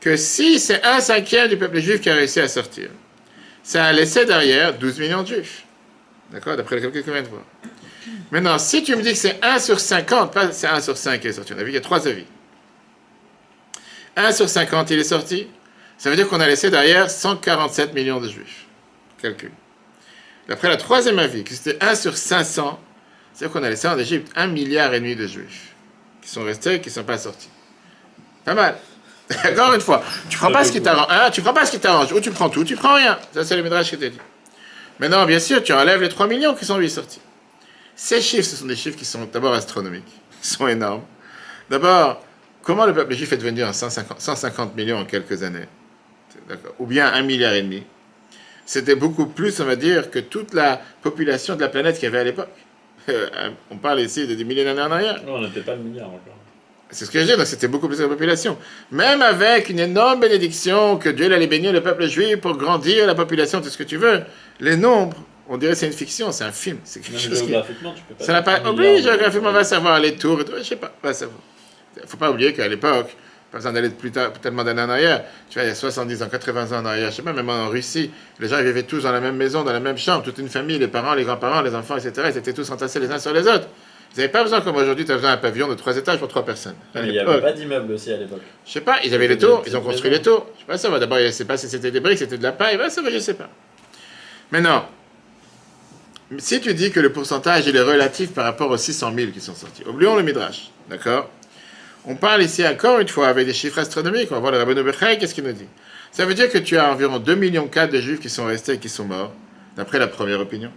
que 0.00 0.16
si 0.16 0.58
c'est 0.58 0.82
un 0.84 1.00
cinquième 1.00 1.48
du 1.48 1.56
peuple 1.56 1.78
juif 1.78 2.00
qui 2.00 2.10
a 2.10 2.14
réussi 2.14 2.40
à 2.40 2.48
sortir, 2.48 2.90
ça 3.62 3.84
a 3.84 3.92
laissé 3.92 4.24
derrière 4.24 4.76
12 4.76 4.98
millions 4.98 5.22
de 5.22 5.28
juifs. 5.28 5.64
D'accord 6.32 6.56
D'après 6.56 6.76
le 6.76 6.82
calcul 6.82 7.04
qu'on 7.04 7.12
vient 7.12 7.22
de 7.22 7.28
voir. 7.28 7.42
Maintenant, 8.30 8.58
si 8.58 8.82
tu 8.82 8.96
me 8.96 9.02
dis 9.02 9.12
que 9.12 9.18
c'est 9.18 9.38
1 9.42 9.58
sur 9.58 9.78
50, 9.78 10.32
pas 10.32 10.50
c'est 10.52 10.66
1 10.66 10.80
sur 10.80 10.96
5 10.96 11.20
qui 11.20 11.28
est 11.28 11.32
sorti, 11.32 11.52
on 11.52 11.58
a 11.58 11.60
vu 11.60 11.66
qu'il 11.66 11.74
y 11.74 11.78
a 11.78 11.82
trois 11.82 12.06
avis. 12.08 12.24
1 14.16 14.32
sur 14.32 14.48
50, 14.48 14.90
il 14.90 14.98
est 14.98 15.04
sorti. 15.04 15.46
Ça 15.98 16.10
veut 16.10 16.16
dire 16.16 16.28
qu'on 16.28 16.40
a 16.40 16.46
laissé 16.46 16.70
derrière 16.70 17.10
147 17.10 17.94
millions 17.94 18.20
de 18.20 18.28
juifs. 18.28 18.66
Calcul. 19.20 19.52
D'après 20.48 20.68
la 20.68 20.76
troisième 20.76 21.18
avis, 21.18 21.44
que 21.44 21.54
c'était 21.54 21.78
1 21.84 21.94
sur 21.94 22.16
500, 22.16 22.80
c'est 23.34 23.50
qu'on 23.50 23.62
a 23.62 23.70
laissé 23.70 23.86
en 23.86 23.98
Égypte 23.98 24.32
un 24.34 24.46
milliard 24.48 24.92
et 24.94 25.00
demi 25.00 25.14
de 25.14 25.26
juifs 25.26 25.74
qui 26.22 26.28
sont 26.28 26.44
restés, 26.44 26.80
qui 26.80 26.88
ne 26.88 26.94
sont 26.94 27.04
pas 27.04 27.18
sortis. 27.18 27.50
Pas 28.44 28.54
mal. 28.54 28.76
Encore 29.50 29.74
une 29.74 29.80
fois, 29.80 30.02
tu 30.28 30.36
prends 30.36 30.48
hein, 30.48 30.50
prends 30.50 31.52
pas 31.52 31.66
ce 31.66 31.70
qui 31.70 31.78
t'arrange, 31.78 32.12
ou 32.12 32.20
tu 32.20 32.30
prends 32.30 32.48
tout, 32.48 32.64
tu 32.64 32.74
prends 32.74 32.94
rien. 32.94 33.18
Ça, 33.32 33.44
c'est 33.44 33.56
le 33.56 33.62
Midrash 33.62 33.90
qui 33.90 33.98
t'a 33.98 34.08
dit. 34.08 34.18
Maintenant, 35.02 35.26
bien 35.26 35.40
sûr, 35.40 35.64
tu 35.64 35.72
enlèves 35.72 36.00
les 36.00 36.08
3 36.08 36.28
millions 36.28 36.54
qui 36.54 36.64
sont 36.64 36.78
lui 36.78 36.88
sortis. 36.88 37.18
Ces 37.96 38.20
chiffres, 38.20 38.48
ce 38.48 38.54
sont 38.54 38.66
des 38.66 38.76
chiffres 38.76 38.96
qui 38.96 39.04
sont 39.04 39.24
d'abord 39.24 39.52
astronomiques, 39.52 40.06
qui 40.40 40.46
sont 40.46 40.68
énormes. 40.68 41.02
D'abord, 41.68 42.24
comment 42.62 42.86
le 42.86 42.94
peuple 42.94 43.12
juif 43.14 43.32
est 43.32 43.36
devenu 43.36 43.64
à 43.64 43.72
150, 43.72 44.20
150 44.20 44.76
millions 44.76 44.98
en 44.98 45.04
quelques 45.04 45.42
années? 45.42 45.66
Ou 46.78 46.86
bien 46.86 47.12
un 47.12 47.22
milliard 47.22 47.52
et 47.52 47.62
demi 47.62 47.82
C'était 48.64 48.94
beaucoup 48.94 49.26
plus, 49.26 49.60
on 49.60 49.64
va 49.64 49.74
dire, 49.74 50.08
que 50.08 50.20
toute 50.20 50.54
la 50.54 50.80
population 51.02 51.56
de 51.56 51.62
la 51.62 51.68
planète 51.68 51.96
qu'il 51.96 52.04
y 52.04 52.06
avait 52.06 52.20
à 52.20 52.24
l'époque. 52.24 52.50
on 53.72 53.78
parle 53.78 54.02
ici 54.02 54.28
de 54.28 54.36
des 54.36 54.44
milliers 54.44 54.62
d'années 54.62 54.82
en 54.82 54.92
arrière. 54.92 55.20
Non, 55.26 55.34
on 55.34 55.40
n'était 55.40 55.62
pas 55.62 55.74
le 55.74 55.82
milliard 55.82 56.10
encore. 56.10 56.38
C'est 56.94 57.06
ce 57.06 57.10
que 57.10 57.18
je 57.20 57.24
dis, 57.24 57.36
donc 57.36 57.46
c'était 57.46 57.68
beaucoup 57.68 57.88
plus 57.88 57.96
de 57.98 58.02
la 58.02 58.08
population. 58.10 58.58
Même 58.90 59.22
avec 59.22 59.70
une 59.70 59.78
énorme 59.80 60.20
bénédiction 60.20 60.98
que 60.98 61.08
Dieu 61.08 61.32
allait 61.32 61.46
bénir 61.46 61.72
le 61.72 61.80
peuple 61.82 62.06
juif 62.06 62.36
pour 62.36 62.56
grandir 62.56 63.06
la 63.06 63.14
population, 63.14 63.60
tout 63.62 63.70
ce 63.70 63.78
que 63.78 63.82
tu 63.82 63.96
veux, 63.96 64.20
les 64.60 64.76
nombres, 64.76 65.16
on 65.48 65.56
dirait 65.56 65.74
c'est 65.74 65.86
une 65.86 65.92
fiction, 65.94 66.30
c'est 66.32 66.44
un 66.44 66.52
film. 66.52 66.78
C'est 66.84 67.00
quelque 67.00 67.12
Même 67.12 67.20
chose 67.20 67.40
qui... 67.42 67.48
géographiquement, 67.48 67.94
tu 67.94 68.02
peux 68.02 68.14
pas. 68.14 68.24
Ça 68.24 68.32
n'a 68.32 68.42
pas 68.42 68.60
de- 68.60 68.96
géographiquement, 69.02 69.48
on 69.48 69.52
va 69.52 69.64
savoir 69.64 69.98
les 70.00 70.14
tours 70.16 70.40
et 70.40 70.44
tout, 70.44 70.52
je 70.58 70.62
sais 70.64 70.76
pas, 70.76 70.92
va 71.02 71.14
savoir. 71.14 71.38
faut 72.06 72.16
pas 72.18 72.30
oublier 72.30 72.52
qu'à 72.52 72.68
l'époque, 72.68 73.16
pas 73.50 73.58
besoin 73.58 73.72
d'aller 73.72 73.88
plus 73.90 74.10
tard, 74.10 74.32
tellement 74.40 74.62
d'années 74.64 74.82
en 74.82 74.88
arrière, 74.90 75.24
tu 75.48 75.54
vois, 75.58 75.64
il 75.64 75.68
y 75.68 75.72
a 75.72 75.74
70 75.74 76.22
ans, 76.22 76.28
80 76.30 76.72
ans 76.76 76.80
en 76.82 76.86
arrière, 76.86 77.10
je 77.10 77.16
sais 77.16 77.22
pas, 77.22 77.32
même 77.32 77.48
en 77.48 77.68
Russie, 77.68 78.10
les 78.38 78.48
gens 78.48 78.58
ils 78.58 78.64
vivaient 78.66 78.82
tous 78.82 79.02
dans 79.02 79.12
la 79.12 79.20
même 79.20 79.36
maison, 79.36 79.62
dans 79.62 79.72
la 79.72 79.80
même 79.80 79.98
chambre, 79.98 80.22
toute 80.22 80.38
une 80.38 80.48
famille, 80.48 80.78
les 80.78 80.88
parents, 80.88 81.14
les 81.14 81.24
grands-parents, 81.24 81.62
les 81.62 81.74
enfants, 81.74 81.96
etc., 81.96 82.28
ils 82.32 82.38
étaient 82.38 82.52
tous 82.54 82.70
entassés 82.70 83.00
les 83.00 83.10
uns 83.10 83.18
sur 83.18 83.32
les 83.32 83.46
autres. 83.48 83.68
Ils 84.14 84.18
n'avaient 84.18 84.32
pas 84.32 84.42
besoin, 84.42 84.60
comme 84.60 84.76
aujourd'hui, 84.76 85.04
tu 85.04 85.12
as 85.12 85.14
besoin 85.14 85.30
d'un 85.30 85.38
pavillon 85.38 85.68
de 85.68 85.74
trois 85.74 85.96
étages 85.96 86.18
pour 86.18 86.28
trois 86.28 86.44
personnes. 86.44 86.74
Mais 86.94 87.06
il 87.06 87.12
n'y 87.12 87.18
avait 87.18 87.40
pas 87.40 87.52
d'immeuble 87.52 87.92
aussi 87.92 88.12
à 88.12 88.18
l'époque. 88.18 88.42
je 88.66 88.72
sais 88.72 88.82
pas, 88.82 88.98
ils 89.04 89.14
avaient 89.14 89.28
les 89.28 89.38
tours, 89.38 89.62
ils 89.66 89.76
ont 89.76 89.80
construit 89.80 90.10
les 90.10 90.20
tours. 90.20 90.46
Je 90.54 90.60
sais 90.60 90.66
pas 90.66 90.78
ça 90.78 90.90
va. 90.90 90.98
D'abord, 90.98 91.18
je 91.18 91.30
sais 91.30 91.46
pas 91.46 91.56
si 91.56 91.68
c'était 91.68 91.90
des 91.90 92.00
briques, 92.00 92.18
c'était 92.18 92.38
de 92.38 92.42
la 92.42 92.52
paille, 92.52 92.78
ça 92.90 93.00
va, 93.00 93.10
je 93.10 93.18
sais 93.18 93.34
pas. 93.34 93.48
Maintenant, 94.50 94.86
si 96.38 96.60
tu 96.60 96.74
dis 96.74 96.90
que 96.90 97.00
le 97.00 97.10
pourcentage 97.10 97.66
il 97.66 97.76
est 97.76 97.82
relatif 97.82 98.32
par 98.32 98.44
rapport 98.44 98.70
aux 98.70 98.76
600 98.76 99.12
000 99.14 99.30
qui 99.32 99.40
sont 99.40 99.54
sortis, 99.54 99.82
oublions 99.86 100.14
le 100.14 100.22
midrash, 100.22 100.70
d'accord? 100.90 101.30
On 102.04 102.16
parle 102.16 102.42
ici 102.42 102.66
encore 102.66 102.98
une 102.98 103.08
fois 103.08 103.28
avec 103.28 103.46
des 103.46 103.52
chiffres 103.54 103.78
astronomiques. 103.78 104.28
On 104.30 104.34
va 104.34 104.40
voir 104.40 104.52
le 104.52 104.58
rabbin 104.58 104.74
Bechai, 104.82 105.18
qu'est-ce 105.18 105.34
qu'il 105.34 105.44
nous 105.44 105.52
dit? 105.52 105.68
Ça 106.10 106.26
veut 106.26 106.34
dire 106.34 106.50
que 106.50 106.58
tu 106.58 106.76
as 106.76 106.92
environ 106.92 107.18
2,4 107.18 107.36
millions 107.36 107.70
de 107.90 108.00
juifs 108.00 108.20
qui 108.20 108.28
sont 108.28 108.44
restés 108.44 108.72
et 108.72 108.78
qui 108.78 108.88
sont 108.88 109.04
morts, 109.04 109.32
d'après 109.76 109.98
la 109.98 110.08
première 110.08 110.40
opinion. 110.40 110.70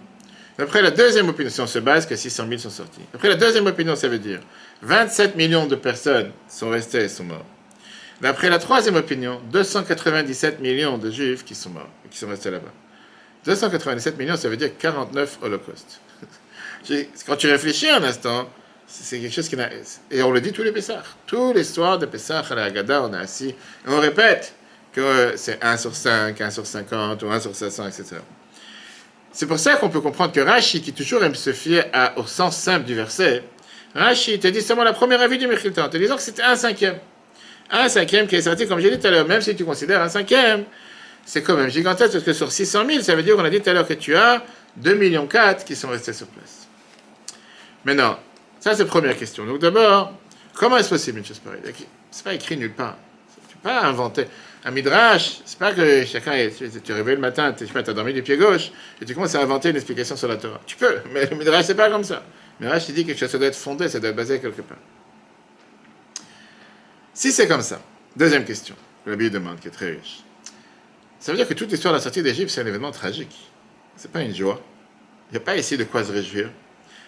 D'après 0.57 0.81
la 0.81 0.91
deuxième 0.91 1.27
opinion, 1.27 1.49
si 1.49 1.59
on 1.59 1.67
se 1.67 1.79
base 1.79 2.05
que 2.05 2.15
600 2.15 2.47
000 2.47 2.59
sont 2.59 2.69
sortis. 2.69 3.01
D'après 3.11 3.29
la 3.29 3.35
deuxième 3.35 3.65
opinion, 3.67 3.95
ça 3.95 4.07
veut 4.07 4.19
dire 4.19 4.39
27 4.81 5.35
millions 5.35 5.65
de 5.65 5.75
personnes 5.75 6.31
sont 6.47 6.69
restées 6.69 7.03
et 7.03 7.09
sont 7.09 7.25
morts. 7.25 7.45
D'après 8.21 8.49
la 8.49 8.59
troisième 8.59 8.95
opinion, 8.95 9.41
297 9.51 10.61
millions 10.61 10.97
de 10.97 11.11
juifs 11.11 11.43
qui 11.43 11.55
sont 11.55 11.71
morts, 11.71 11.89
qui 12.09 12.17
sont 12.17 12.29
restés 12.29 12.51
là-bas. 12.51 12.71
297 13.45 14.17
millions, 14.17 14.37
ça 14.37 14.47
veut 14.47 14.57
dire 14.57 14.71
49 14.77 15.39
holocaustes. 15.41 15.99
Quand 17.27 17.35
tu 17.35 17.47
réfléchis 17.47 17.89
un 17.89 18.03
instant, 18.03 18.49
c'est 18.87 19.19
quelque 19.19 19.33
chose 19.33 19.49
qui 19.49 19.57
n'a... 19.57 19.69
Et 20.09 20.23
on 20.23 20.31
le 20.31 20.39
dit 20.39 20.53
tous 20.53 20.63
les 20.63 20.71
Pessah. 20.71 21.03
Tous 21.27 21.53
les 21.53 21.63
soirs 21.63 21.99
de 21.99 22.05
Pessah 22.05 22.39
à 22.39 22.55
la 22.55 22.63
Haggadah, 22.65 23.03
on 23.03 23.13
est 23.13 23.17
assis 23.17 23.53
on 23.85 23.99
répète 23.99 24.53
que 24.93 25.01
euh, 25.01 25.37
c'est 25.37 25.61
1 25.61 25.75
sur 25.75 25.93
5, 25.93 26.39
1 26.39 26.49
sur 26.49 26.65
50 26.65 27.21
ou 27.23 27.29
1 27.29 27.39
sur 27.41 27.53
700, 27.53 27.87
etc. 27.87 28.15
C'est 29.35 29.47
pour 29.47 29.59
ça 29.59 29.75
qu'on 29.75 29.89
peut 29.89 29.99
comprendre 29.99 30.31
que 30.31 30.39
Rashi, 30.39 30.81
qui 30.81 30.93
toujours 30.93 31.21
aime 31.21 31.35
se 31.35 31.51
fier 31.51 31.91
au 32.15 32.25
sens 32.25 32.55
simple 32.55 32.85
du 32.85 32.95
verset, 32.95 33.43
Rashi 33.93 34.39
te 34.39 34.47
dit 34.47 34.61
seulement 34.61 34.85
la 34.85 34.93
première 34.93 35.19
avis 35.19 35.37
du 35.37 35.45
Mechilta, 35.45 35.85
en 35.85 35.89
te 35.89 35.97
disant 35.97 36.15
que 36.15 36.21
c'était 36.21 36.43
un 36.43 36.55
cinquième. 36.55 36.97
Un 37.69 37.89
cinquième 37.89 38.27
qui 38.27 38.37
est 38.37 38.43
sorti, 38.43 38.65
comme 38.65 38.79
j'ai 38.79 38.89
dit 38.89 38.97
tout 38.97 39.07
à 39.07 39.11
l'heure, 39.11 39.27
même 39.27 39.41
si 39.41 39.53
tu 39.53 39.65
considères 39.65 40.01
un 40.01 40.07
cinquième, 40.07 40.63
c'est 41.25 41.43
quand 41.43 41.57
même 41.57 41.69
gigantesque, 41.69 42.13
parce 42.13 42.23
que 42.23 42.31
sur 42.31 42.49
600 42.49 42.85
000, 42.87 43.01
ça 43.03 43.13
veut 43.13 43.23
dire 43.23 43.35
qu'on 43.35 43.43
a 43.43 43.49
dit 43.49 43.59
tout 43.59 43.69
à 43.69 43.73
l'heure 43.73 43.85
que 43.85 43.95
tu 43.95 44.15
as 44.15 44.37
2,4 44.81 44.95
millions 44.95 45.27
qui 45.65 45.75
sont 45.75 45.89
restés 45.89 46.13
sur 46.13 46.27
place. 46.27 46.69
Maintenant, 47.83 48.17
ça 48.61 48.73
c'est 48.73 48.83
la 48.83 48.89
première 48.89 49.17
question. 49.17 49.45
Donc 49.45 49.59
d'abord, 49.59 50.13
comment 50.53 50.77
est-ce 50.77 50.87
possible 50.87 51.19
une 51.19 51.25
chose 51.25 51.39
pareille? 51.39 51.59
C'est 52.09 52.23
pas 52.23 52.33
écrit 52.33 52.55
nulle 52.55 52.71
part. 52.71 52.95
Tu 53.49 53.57
peux 53.57 53.67
pas 53.67 53.83
inventer. 53.83 54.27
Un 54.67 54.71
midrash, 54.71 55.41
c'est 55.45 55.59
pas 55.59 55.73
que 55.73 56.03
chacun 56.05 56.31
est. 56.33 56.49
Tu 56.49 56.81
tu 56.81 56.91
es 56.91 56.95
réveillé 56.95 57.15
le 57.15 57.21
matin, 57.21 57.53
tu 57.53 57.65
as 57.71 57.83
dormi 57.83 58.13
du 58.13 58.23
pied 58.23 58.35
gauche, 58.35 58.71
et 58.99 59.05
tu 59.05 59.13
commences 59.13 59.35
à 59.35 59.41
inventer 59.41 59.69
une 59.69 59.75
explication 59.75 60.17
sur 60.17 60.27
la 60.27 60.37
Torah. 60.37 60.59
Tu 60.65 60.75
peux, 60.75 61.01
mais 61.13 61.27
le 61.27 61.35
midrash, 61.35 61.65
c'est 61.65 61.75
pas 61.75 61.87
comme 61.87 62.03
ça. 62.03 62.23
Le 62.59 62.65
midrash, 62.65 62.89
il 62.89 62.95
dit 62.95 63.15
chose, 63.15 63.29
ça 63.29 63.37
doit 63.37 63.47
être 63.47 63.55
fondé, 63.55 63.87
ça 63.87 63.99
doit 63.99 64.09
être 64.09 64.15
basé 64.15 64.39
quelque 64.39 64.63
part. 64.63 64.79
Si 67.13 67.31
c'est 67.31 67.47
comme 67.47 67.61
ça, 67.61 67.79
deuxième 68.15 68.43
question, 68.43 68.75
que 69.05 69.11
la 69.11 69.15
Bible 69.15 69.35
demande, 69.35 69.59
qui 69.59 69.67
est 69.67 69.71
très 69.71 69.91
riche. 69.91 70.23
Ça 71.19 71.31
veut 71.31 71.37
dire 71.37 71.47
que 71.47 71.53
toute 71.53 71.71
l'histoire 71.71 71.93
de 71.93 71.99
la 71.99 72.03
sortie 72.03 72.23
d'Égypte, 72.23 72.49
c'est 72.49 72.61
un 72.61 72.65
événement 72.65 72.91
tragique. 72.91 73.51
C'est 73.95 74.11
pas 74.11 74.21
une 74.21 74.35
joie. 74.35 74.59
Il 75.29 75.33
n'y 75.33 75.37
a 75.37 75.41
pas 75.41 75.55
ici 75.57 75.77
de 75.77 75.83
quoi 75.83 76.03
se 76.03 76.11
réjouir. 76.11 76.49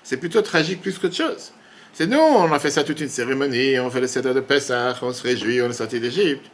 C'est 0.03 0.17
plutôt 0.17 0.43
tragique 0.43 0.81
plus 0.81 0.97
qu'autre 0.99 1.15
chose. 1.15 1.51
C'est 1.91 2.05
nous, 2.05 2.19
on 2.19 2.51
a 2.51 2.59
fait 2.59 2.69
ça 2.69 2.83
toute 2.83 3.01
une 3.01 3.09
cérémonie, 3.09 3.79
on 3.79 3.89
fait 3.89 4.01
le 4.01 4.07
Seder 4.07 4.35
de 4.35 4.41
Pessah, 4.41 4.95
on 5.01 5.11
se 5.11 5.23
réjouit, 5.23 5.59
on 5.63 5.69
est 5.71 5.73
sorti 5.73 5.99
d'Égypte. 5.99 6.45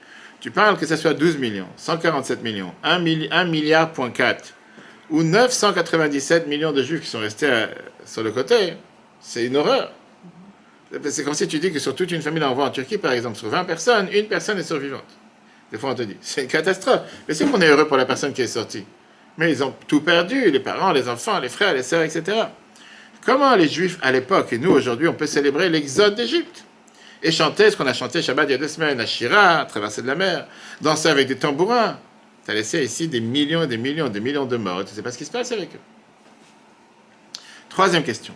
Tu 0.44 0.52
parles 0.52 0.78
que 0.78 0.86
ce 0.86 0.98
soit 0.98 1.14
12 1.14 1.38
millions, 1.38 1.70
147 1.78 2.44
millions, 2.44 2.74
1, 2.84 3.00
milli- 3.00 3.30
1 3.32 3.46
milliard 3.46 3.94
point 3.94 4.10
4, 4.12 4.54
ou 5.10 5.24
997 5.24 6.48
millions 6.48 6.74
de 6.74 6.84
juifs 6.84 7.00
qui 7.04 7.08
sont 7.08 7.20
restés 7.22 7.46
euh, 7.50 7.68
sur 8.06 8.24
le 8.24 8.32
côté. 8.32 8.74
C'est 9.22 9.46
une 9.46 9.56
horreur. 9.56 9.94
C'est 11.06 11.24
comme 11.24 11.34
si 11.34 11.48
tu 11.48 11.60
dis 11.60 11.72
que 11.72 11.80
sur 11.80 11.96
toute 11.96 12.12
une 12.12 12.22
famille 12.22 12.42
d'envois 12.42 12.66
en 12.66 12.72
Turquie, 12.72 12.98
par 12.98 13.14
exemple, 13.14 13.38
sur 13.38 13.48
20 13.48 13.64
personnes, 13.64 14.10
une 14.12 14.26
personne 14.28 14.60
est 14.60 14.64
survivante. 14.64 15.06
Des 15.72 15.78
fois, 15.78 15.92
on 15.92 15.96
te 15.96 16.02
dit, 16.02 16.18
c'est 16.22 16.42
une 16.42 16.50
catastrophe. 16.50 17.04
Mais 17.26 17.34
c'est 17.34 17.46
qu'on 17.46 17.62
est 17.62 17.70
heureux 17.70 17.88
pour 17.88 17.96
la 17.96 18.06
personne 18.06 18.34
qui 18.34 18.42
est 18.42 18.48
sortie. 18.48 18.84
Mais 19.38 19.50
ils 19.50 19.64
ont 19.64 19.74
tout 19.88 20.02
perdu, 20.02 20.52
les 20.52 20.60
parents, 20.60 20.92
les 20.92 21.08
enfants, 21.08 21.40
les 21.40 21.48
frères, 21.48 21.74
les 21.74 21.84
sœurs, 21.84 22.02
etc. 22.04 22.48
Comment 23.26 23.56
les 23.56 23.70
Juifs 23.70 23.98
à 24.02 24.12
l'époque 24.12 24.52
et 24.52 24.58
nous 24.58 24.72
aujourd'hui, 24.72 25.08
on 25.08 25.14
peut 25.14 25.26
célébrer 25.26 25.70
l'exode 25.70 26.16
d'Égypte? 26.16 26.66
Et 27.24 27.32
chanter 27.32 27.72
ce 27.72 27.78
qu'on 27.78 27.88
a 27.88 27.94
chanté 27.94 28.22
Shabbat 28.22 28.50
il 28.50 28.52
y 28.52 28.56
a 28.56 28.58
deux 28.58 28.68
semaines 28.68 29.00
à 29.00 29.06
Shira, 29.06 29.66
traverser 29.66 30.02
de 30.02 30.08
la 30.08 30.16
mer, 30.16 30.46
danser 30.82 31.08
avec 31.08 31.28
des 31.28 31.38
tambourins. 31.38 31.98
Tu 32.46 32.52
as 32.52 32.54
laissé 32.54 32.84
ici 32.84 33.08
des 33.08 33.22
millions 33.22 33.64
et 33.64 33.68
des 33.68 33.78
millions, 33.78 34.10
des 34.10 34.20
millions 34.20 34.46
de 34.46 34.58
morts. 34.58 34.82
et 34.82 34.84
Tu 34.84 34.92
ne 34.92 34.96
sais 34.98 35.02
pas 35.02 35.12
ce 35.12 35.18
qui 35.18 35.26
se 35.26 35.32
passe 35.32 35.52
avec 35.54 35.70
eux. 35.74 35.80
Troisième 37.70 38.04
question. 38.04 38.34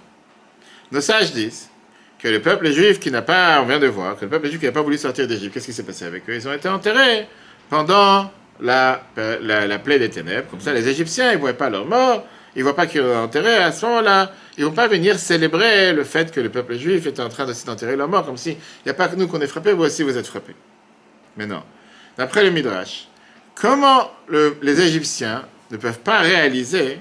Nos 0.92 1.02
sages 1.02 1.34
disent 1.34 1.70
que 2.18 2.30
le 2.30 2.42
peuple 2.42 2.72
juif 2.72 3.00
qui 3.00 3.12
n'a 3.12 3.22
pas, 3.22 3.62
on 3.62 3.66
vient 3.66 3.80
de 3.80 3.88
voir, 3.88 4.16
que 4.16 4.24
le 4.24 4.32
peuple 4.32 4.48
juif 4.48 4.60
qui 4.62 4.66
n'a 4.66 4.72
pas 4.72 4.82
voulu 4.82 4.98
sortir 4.98 5.28
d'Égypte, 5.28 5.54
qu'est-ce 5.54 5.66
qui 5.66 5.74
s'est 5.74 5.84
passé 5.84 6.06
avec 6.06 6.28
eux? 6.30 6.36
Ils 6.36 6.48
ont 6.48 6.54
été 6.54 6.70
enterrés 6.70 7.28
pendant 7.70 8.32
la, 8.62 9.04
la, 9.18 9.68
la 9.68 9.80
plaie 9.80 10.00
des 10.00 10.10
ténèbres. 10.10 10.50
Comme 10.50 10.62
ça, 10.62 10.74
les 10.74 10.88
Égyptiens, 10.88 11.32
ils 11.32 11.36
ne 11.36 11.42
voient 11.42 11.54
pas 11.54 11.70
leur 11.70 11.86
mort, 11.86 12.26
ils 12.56 12.60
ne 12.60 12.64
voient 12.64 12.76
pas 12.76 12.88
qu'ils 12.88 13.02
ont 13.02 13.24
enterré. 13.24 13.58
À 13.58 13.74
ce 13.74 13.86
moment-là, 13.86 14.32
ils 14.58 14.66
vont 14.66 14.72
pas 14.72 14.88
venir 14.88 15.20
célébrer 15.20 15.94
le 15.94 16.04
fait 16.04 16.32
que 16.32 16.40
le 16.40 16.50
peuple 16.50 16.76
juif 16.76 17.06
est 17.06 17.20
en 17.20 17.30
train 17.30 17.46
de 17.46 17.54
d'enterrer 17.66 17.96
leur 17.96 18.08
mort, 18.08 18.26
comme 18.26 18.38
si 18.38 18.52
il 18.52 18.58
n'y 18.86 18.92
a 18.92 18.94
pas 18.96 19.08
que 19.08 19.16
nous 19.16 19.28
qu'on 19.28 19.42
est 19.42 19.48
frappés, 19.48 19.74
vous 19.74 19.84
aussi 19.84 20.04
vous 20.04 20.18
êtes 20.18 20.28
frappés. 20.28 20.56
Mais 21.36 21.46
non. 21.46 21.62
D'après 22.18 22.44
le 22.44 22.50
Midrash, 22.50 23.08
comment 23.56 24.12
le- 24.28 24.58
les 24.62 24.82
Égyptiens 24.82 25.46
ne 25.70 25.78
peuvent 25.78 26.00
pas 26.00 26.20
réaliser 26.20 27.00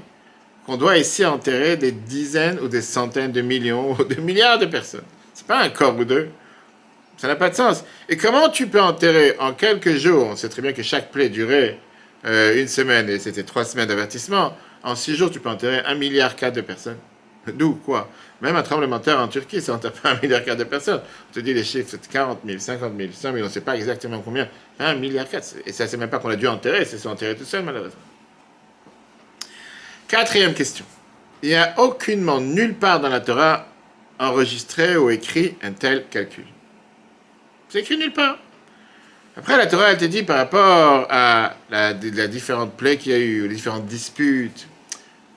qu'on 0.67 0.77
doit 0.77 0.99
ici 0.99 1.25
enterrer 1.25 1.77
des 1.77 1.93
dizaines 1.93 2.59
ou 2.61 2.69
des 2.69 2.83
centaines 2.83 3.33
de 3.33 3.41
millions 3.41 3.97
ou 3.99 4.05
de 4.05 4.21
milliards 4.21 4.59
de 4.59 4.67
personnes? 4.67 5.05
C'est 5.33 5.47
pas 5.47 5.63
un 5.63 5.71
corps 5.71 5.97
ou 5.97 6.05
deux. 6.05 6.29
Ça 7.17 7.29
n'a 7.29 7.37
pas 7.37 7.49
de 7.49 7.55
sens. 7.55 7.83
Et 8.11 8.19
comment 8.19 8.51
tu 8.51 8.67
peux 8.67 8.81
enterrer 8.81 9.37
en 9.39 9.55
quelques 9.55 9.97
jours, 9.97 10.27
on 10.33 10.37
sait 10.37 10.51
très 10.51 10.61
bien 10.61 10.73
que 10.75 10.83
chaque 10.83 11.11
plaie 11.11 11.31
durait 11.31 11.79
euh, 12.27 12.61
une 12.61 12.69
semaine 12.69 13.09
et 13.09 13.19
c'était 13.19 13.45
trois 13.45 13.65
semaines 13.65 13.89
d'avertissement, 13.89 14.55
en 14.83 14.95
six 14.95 15.15
jours 15.15 15.31
tu 15.31 15.41
peux 15.41 15.49
enterrer 15.49 15.81
un 15.87 15.95
milliard 15.95 16.37
quatre 16.37 16.55
de 16.57 16.61
personnes. 16.61 16.99
D'où 17.53 17.75
quoi? 17.75 18.09
Même 18.41 18.57
un 18.57 18.63
tremblement 18.63 18.99
de 18.99 19.05
terre 19.05 19.21
en 19.21 19.29
Turquie, 19.29 19.61
ça 19.61 19.75
enterre 19.75 19.93
pas 19.93 20.11
un 20.13 20.21
milliard 20.21 20.45
quatre 20.45 20.59
de 20.59 20.65
personnes. 20.65 21.01
On 21.31 21.35
te 21.35 21.41
dit 21.41 21.55
les 21.55 21.65
chiffres, 21.65 21.89
c'est 21.91 22.09
40 22.09 22.41
000, 22.45 22.59
50 22.59 22.93
000, 22.97 23.11
100 23.13 23.21
000, 23.21 23.37
on 23.37 23.45
ne 23.45 23.49
sait 23.49 23.61
pas 23.61 23.77
exactement 23.77 24.21
combien. 24.21 24.49
Un 24.79 24.95
milliard 24.95 25.29
quatre. 25.29 25.55
Et 25.65 25.73
ça, 25.73 25.87
c'est 25.87 25.97
même 25.97 26.11
pas 26.11 26.19
qu'on 26.19 26.31
a 26.31 26.37
dû 26.37 26.47
enterrer, 26.47 26.85
c'est 26.85 26.99
sont 26.99 27.15
tout 27.15 27.45
seul 27.45 27.65
malheureusement. 27.65 28.01
Quatrième 30.09 30.55
question. 30.55 30.85
Il 31.43 31.51
n'y 31.51 31.55
a 31.55 31.79
aucunement 31.79 32.41
nulle 32.41 32.75
part 32.75 33.01
dans 33.01 33.09
la 33.09 33.21
Torah 33.21 33.67
enregistré 34.19 34.97
ou 34.97 35.11
écrit 35.11 35.57
un 35.63 35.73
tel 35.73 36.07
calcul. 36.09 36.45
C'est 37.69 37.81
écrit 37.81 37.99
nulle 37.99 38.13
part. 38.13 38.39
Après, 39.37 39.59
la 39.59 39.67
Torah, 39.67 39.91
elle 39.91 39.99
te 39.99 40.05
dit 40.07 40.23
par 40.23 40.39
rapport 40.39 41.07
à 41.11 41.57
la, 41.69 41.93
la 41.93 42.27
différente 42.27 42.75
plaies 42.75 42.97
qu'il 42.97 43.13
y 43.13 43.15
a 43.15 43.19
eu, 43.19 43.47
les 43.47 43.55
différentes 43.55 43.85
disputes, 43.85 44.67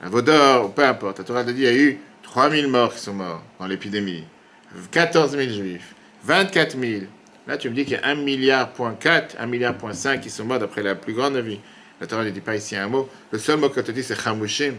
la 0.00 0.08
Vaudor, 0.08 0.66
ou 0.66 0.68
peu 0.70 0.84
importe. 0.84 1.18
La 1.18 1.24
Torah 1.24 1.44
te 1.44 1.50
dit 1.50 1.62
qu'il 1.62 1.64
y 1.64 1.68
a 1.68 1.74
eu 1.74 1.98
3000 2.22 2.68
morts 2.68 2.94
qui 2.94 3.00
sont 3.00 3.14
morts 3.14 3.42
dans 3.58 3.66
l'épidémie, 3.66 4.24
14 4.90 5.36
000 5.36 5.50
juifs, 5.50 5.94
24 6.24 6.78
000. 6.78 7.02
Là, 7.46 7.56
tu 7.56 7.68
me 7.68 7.74
dis 7.74 7.84
qu'il 7.84 7.94
y 7.94 7.96
a 7.96 8.06
1 8.06 8.14
milliard 8.16 8.72
point 8.72 8.94
4, 8.94 9.36
1 9.38 9.46
milliard 9.46 9.76
point 9.76 9.92
5 9.92 10.20
qui 10.20 10.30
sont 10.30 10.44
morts 10.44 10.58
d'après 10.58 10.82
la 10.82 10.94
plus 10.94 11.14
grande 11.14 11.36
avis. 11.36 11.58
La 12.00 12.06
Torah 12.06 12.24
ne 12.24 12.30
dit 12.30 12.40
pas 12.40 12.56
ici 12.56 12.76
un 12.76 12.88
mot. 12.88 13.08
Le 13.30 13.38
seul 13.38 13.58
mot 13.58 13.68
qu'elle 13.68 13.84
te 13.84 13.92
dit, 13.92 14.02
c'est 14.02 14.18
Chamushim. 14.18 14.74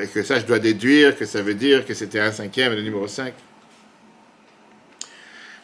Et 0.00 0.06
que 0.06 0.22
ça, 0.22 0.38
je 0.38 0.44
dois 0.44 0.58
déduire 0.58 1.16
que 1.16 1.24
ça 1.24 1.42
veut 1.42 1.54
dire 1.54 1.84
que 1.84 1.94
c'était 1.94 2.20
un 2.20 2.30
cinquième, 2.30 2.74
le 2.74 2.82
numéro 2.82 3.08
5. 3.08 3.32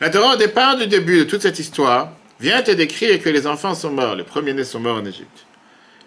La 0.00 0.10
Torah, 0.10 0.34
au 0.34 0.36
départ 0.36 0.76
du 0.76 0.86
début 0.86 1.18
de 1.18 1.25
toute 1.25 1.42
cette 1.42 1.58
histoire, 1.58 2.12
vient 2.40 2.62
te 2.62 2.70
décrire 2.70 3.22
que 3.22 3.28
les 3.28 3.46
enfants 3.46 3.75
sont 3.75 3.90
morts, 3.90 4.14
les 4.14 4.25
premiers-nés 4.25 4.64
sont 4.64 4.80
morts 4.80 4.98
en 4.98 5.04
Égypte. 5.04 5.46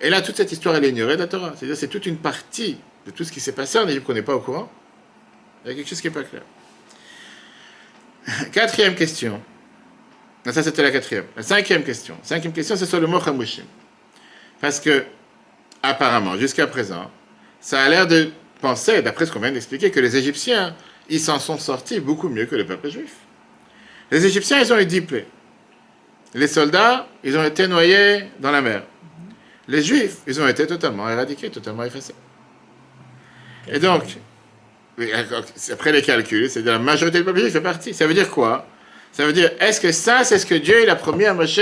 Et 0.01 0.09
là, 0.09 0.21
toute 0.21 0.37
cette 0.37 0.51
histoire, 0.51 0.75
elle 0.75 0.85
est 0.85 0.89
ignorée 0.89 1.15
de 1.15 1.21
la 1.21 1.27
Torah. 1.27 1.53
C'est-à-dire, 1.57 1.77
c'est 1.77 1.87
toute 1.87 2.05
une 2.05 2.17
partie 2.17 2.77
de 3.05 3.11
tout 3.11 3.23
ce 3.23 3.31
qui 3.31 3.39
s'est 3.39 3.51
passé 3.51 3.77
en 3.79 3.87
Égypte 3.87 4.05
qu'on 4.05 4.13
n'est 4.13 4.21
pas 4.21 4.35
au 4.35 4.39
courant. 4.39 4.71
Il 5.63 5.71
y 5.71 5.73
a 5.73 5.75
quelque 5.75 5.89
chose 5.89 6.01
qui 6.01 6.07
n'est 6.07 6.13
pas 6.13 6.23
clair. 6.23 6.43
Quatrième 8.51 8.95
question. 8.95 9.41
Non, 10.45 10.53
ça, 10.53 10.63
c'était 10.63 10.83
la 10.83 10.91
quatrième. 10.91 11.25
La 11.35 11.43
cinquième 11.43 11.83
question. 11.83 12.15
Cinquième 12.23 12.53
question, 12.53 12.75
c'est 12.77 12.85
sur 12.85 12.99
le 12.99 13.07
mot 13.07 13.19
Hamushim. 13.25 13.65
Parce 14.61 14.79
que, 14.79 15.03
apparemment, 15.83 16.37
jusqu'à 16.37 16.65
présent, 16.65 17.11
ça 17.59 17.81
a 17.81 17.89
l'air 17.89 18.07
de 18.07 18.31
penser, 18.61 19.01
d'après 19.01 19.25
ce 19.25 19.31
qu'on 19.31 19.39
vient 19.39 19.51
d'expliquer, 19.51 19.91
que 19.91 19.99
les 19.99 20.15
Égyptiens, 20.15 20.75
ils 21.09 21.19
s'en 21.19 21.39
sont 21.39 21.57
sortis 21.57 21.99
beaucoup 21.99 22.29
mieux 22.29 22.45
que 22.45 22.55
le 22.55 22.65
peuple 22.65 22.89
juif. 22.89 23.15
Les 24.11 24.25
Égyptiens, 24.25 24.59
ils 24.59 24.71
ont 24.71 24.79
eu 24.79 24.85
dix 24.85 25.01
plaies. 25.01 25.27
Les 26.33 26.47
soldats, 26.47 27.07
ils 27.23 27.37
ont 27.37 27.43
été 27.43 27.67
noyés 27.67 28.23
dans 28.39 28.51
la 28.51 28.61
mer. 28.61 28.83
Les 29.69 29.83
Juifs, 29.83 30.17
ils 30.25 30.41
ont 30.41 30.47
été 30.47 30.65
totalement 30.65 31.07
éradiqués, 31.07 31.49
totalement 31.51 31.83
effacés. 31.83 32.15
Et 33.71 33.77
donc, 33.77 34.03
après 35.71 35.91
les 35.91 36.01
calculs, 36.01 36.49
c'est-à-dire 36.49 36.73
la 36.73 36.79
majorité 36.79 37.19
du 37.19 37.23
peuple 37.23 37.39
juif 37.39 37.53
fait 37.53 37.61
partie. 37.61 37.93
Ça 37.93 38.07
veut 38.07 38.15
dire 38.15 38.31
quoi? 38.31 38.65
Ça 39.11 39.25
veut 39.25 39.33
dire, 39.33 39.51
est-ce 39.59 39.79
que 39.79 39.91
ça, 39.91 40.23
c'est 40.23 40.39
ce 40.39 40.45
que 40.45 40.55
Dieu 40.55 40.81
il 40.81 40.89
a 40.89 40.95
promis 40.95 41.25
à 41.25 41.35
Moshe 41.35 41.59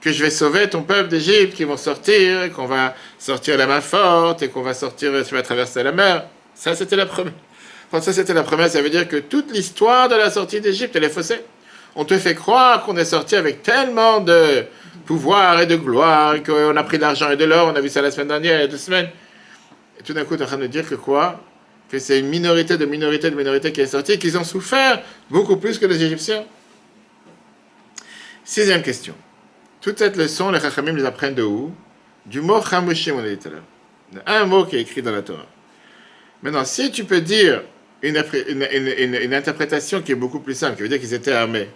que 0.00 0.10
je 0.10 0.24
vais 0.24 0.30
sauver 0.30 0.68
ton 0.68 0.82
peuple 0.82 1.10
d'Égypte, 1.10 1.54
qu'ils 1.54 1.66
vont 1.66 1.76
sortir, 1.76 2.50
qu'on 2.52 2.66
va 2.66 2.94
sortir 3.18 3.58
la 3.58 3.66
main 3.66 3.82
forte 3.82 4.42
et 4.42 4.48
qu'on 4.48 4.62
va 4.62 4.72
sortir, 4.72 5.12
tu 5.26 5.34
vas 5.34 5.42
traverser 5.42 5.82
la 5.82 5.92
mer? 5.92 6.24
Ça, 6.54 6.74
c'était 6.74 6.96
la. 6.96 7.04
Enfin, 7.04 8.00
ça, 8.00 8.14
c'était 8.14 8.34
la 8.34 8.42
première. 8.42 8.70
Ça 8.70 8.80
veut 8.80 8.90
dire 8.90 9.06
que 9.06 9.16
toute 9.16 9.52
l'histoire 9.52 10.08
de 10.08 10.16
la 10.16 10.30
sortie 10.30 10.62
d'Égypte, 10.62 10.96
elle 10.96 11.04
est 11.04 11.10
faussée. 11.10 11.42
On 11.94 12.06
te 12.06 12.16
fait 12.16 12.34
croire 12.34 12.82
qu'on 12.82 12.96
est 12.96 13.04
sorti 13.04 13.36
avec 13.36 13.62
tellement 13.62 14.20
de 14.20 14.64
pouvoir 15.04 15.60
et 15.60 15.66
de 15.66 15.76
gloire, 15.76 16.42
qu'on 16.42 16.76
a 16.76 16.82
pris 16.84 16.96
de 16.96 17.02
l'argent 17.02 17.30
et 17.30 17.36
de 17.36 17.44
l'or. 17.44 17.70
On 17.72 17.76
a 17.76 17.80
vu 17.80 17.88
ça 17.88 18.02
la 18.02 18.10
semaine 18.10 18.28
dernière, 18.28 18.58
il 18.58 18.60
y 18.60 18.64
a 18.64 18.68
deux 18.68 18.76
semaines. 18.76 19.10
Et 19.98 20.02
tout 20.02 20.12
d'un 20.12 20.24
coup, 20.24 20.36
tu 20.36 20.42
es 20.42 20.44
en 20.44 20.48
train 20.48 20.58
de 20.58 20.66
dire 20.66 20.88
que 20.88 20.94
quoi? 20.94 21.40
Que 21.90 21.98
c'est 21.98 22.18
une 22.18 22.28
minorité 22.28 22.76
de 22.76 22.86
minorité 22.86 23.30
de 23.30 23.36
minorité 23.36 23.72
qui 23.72 23.80
est 23.80 23.86
sortie, 23.86 24.18
qu'ils 24.18 24.38
ont 24.38 24.44
souffert 24.44 25.02
beaucoup 25.30 25.56
plus 25.56 25.78
que 25.78 25.86
les 25.86 26.02
Égyptiens. 26.02 26.44
Sixième 28.44 28.82
question. 28.82 29.14
Toute 29.80 29.98
cette 29.98 30.16
leçon, 30.16 30.50
les 30.50 30.60
Chachamim 30.60 30.92
les 30.92 31.04
apprennent 31.04 31.34
de 31.34 31.42
où? 31.42 31.72
Du 32.24 32.40
mot 32.40 32.62
Chamushim, 32.62 33.14
on 33.16 33.18
a 33.18 33.28
dit 33.28 33.38
tout 33.38 33.48
à 33.48 33.50
l'heure. 33.52 33.62
Un 34.26 34.44
mot 34.46 34.64
qui 34.64 34.76
est 34.76 34.80
écrit 34.80 35.02
dans 35.02 35.10
la 35.10 35.22
Torah. 35.22 35.46
Maintenant, 36.42 36.64
si 36.64 36.90
tu 36.90 37.04
peux 37.04 37.20
dire 37.20 37.62
une, 38.02 38.16
interprétation 39.34 40.02
qui 40.02 40.12
est 40.12 40.16
beaucoup 40.16 40.40
plus 40.40 40.54
simple, 40.54 40.76
qui 40.76 40.82
veut 40.82 40.88
dire 40.88 40.98
qu'ils 41.00 41.14
étaient 41.14 41.32
armés, 41.32 41.68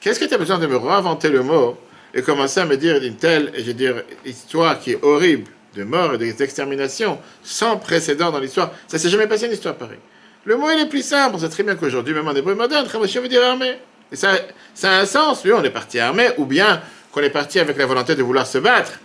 qu'est-ce 0.00 0.18
que 0.20 0.24
tu 0.24 0.34
as 0.34 0.38
besoin 0.38 0.58
de 0.58 0.66
me 0.66 0.76
réinventer 0.76 1.28
le 1.30 1.42
mot 1.42 1.78
et 2.14 2.22
commencer 2.22 2.60
à 2.60 2.64
me 2.64 2.76
dire 2.76 3.02
une 3.02 3.16
telle, 3.16 3.52
je 3.56 3.62
veux 3.62 3.74
dire, 3.74 4.02
histoire 4.24 4.80
qui 4.80 4.92
est 4.92 5.02
horrible, 5.02 5.50
de 5.74 5.84
mort 5.84 6.14
et 6.14 6.32
d'extermination, 6.32 7.18
sans 7.42 7.76
précédent 7.76 8.30
dans 8.30 8.40
l'histoire 8.40 8.72
Ça 8.86 8.98
s'est 8.98 9.10
jamais 9.10 9.26
passé 9.26 9.46
une 9.46 9.52
histoire 9.52 9.74
pareille. 9.76 9.98
Le 10.44 10.56
mot, 10.56 10.70
il 10.70 10.80
est 10.80 10.88
plus 10.88 11.04
simple. 11.04 11.36
On 11.36 11.38
sait 11.38 11.48
très 11.48 11.62
bien 11.62 11.76
qu'aujourd'hui, 11.76 12.14
même 12.14 12.26
en 12.26 12.34
hébreu 12.34 12.54
moderne, 12.54 12.88
Chamushim 12.90 13.20
veut 13.20 13.28
dire 13.28 13.44
armé. 13.44 13.78
Et 14.10 14.16
ça, 14.16 14.32
ça 14.74 14.92
a 14.92 15.00
un 15.02 15.06
sens. 15.06 15.42
Oui, 15.44 15.52
on 15.52 15.62
est 15.62 15.70
parti 15.70 15.98
armé, 15.98 16.30
ou 16.38 16.46
bien 16.46 16.80
qu'on 17.12 17.20
est 17.20 17.30
parti 17.30 17.58
avec 17.58 17.76
la 17.76 17.86
volonté 17.86 18.14
de 18.14 18.22
vouloir 18.22 18.46
se 18.46 18.58
battre, 18.58 18.98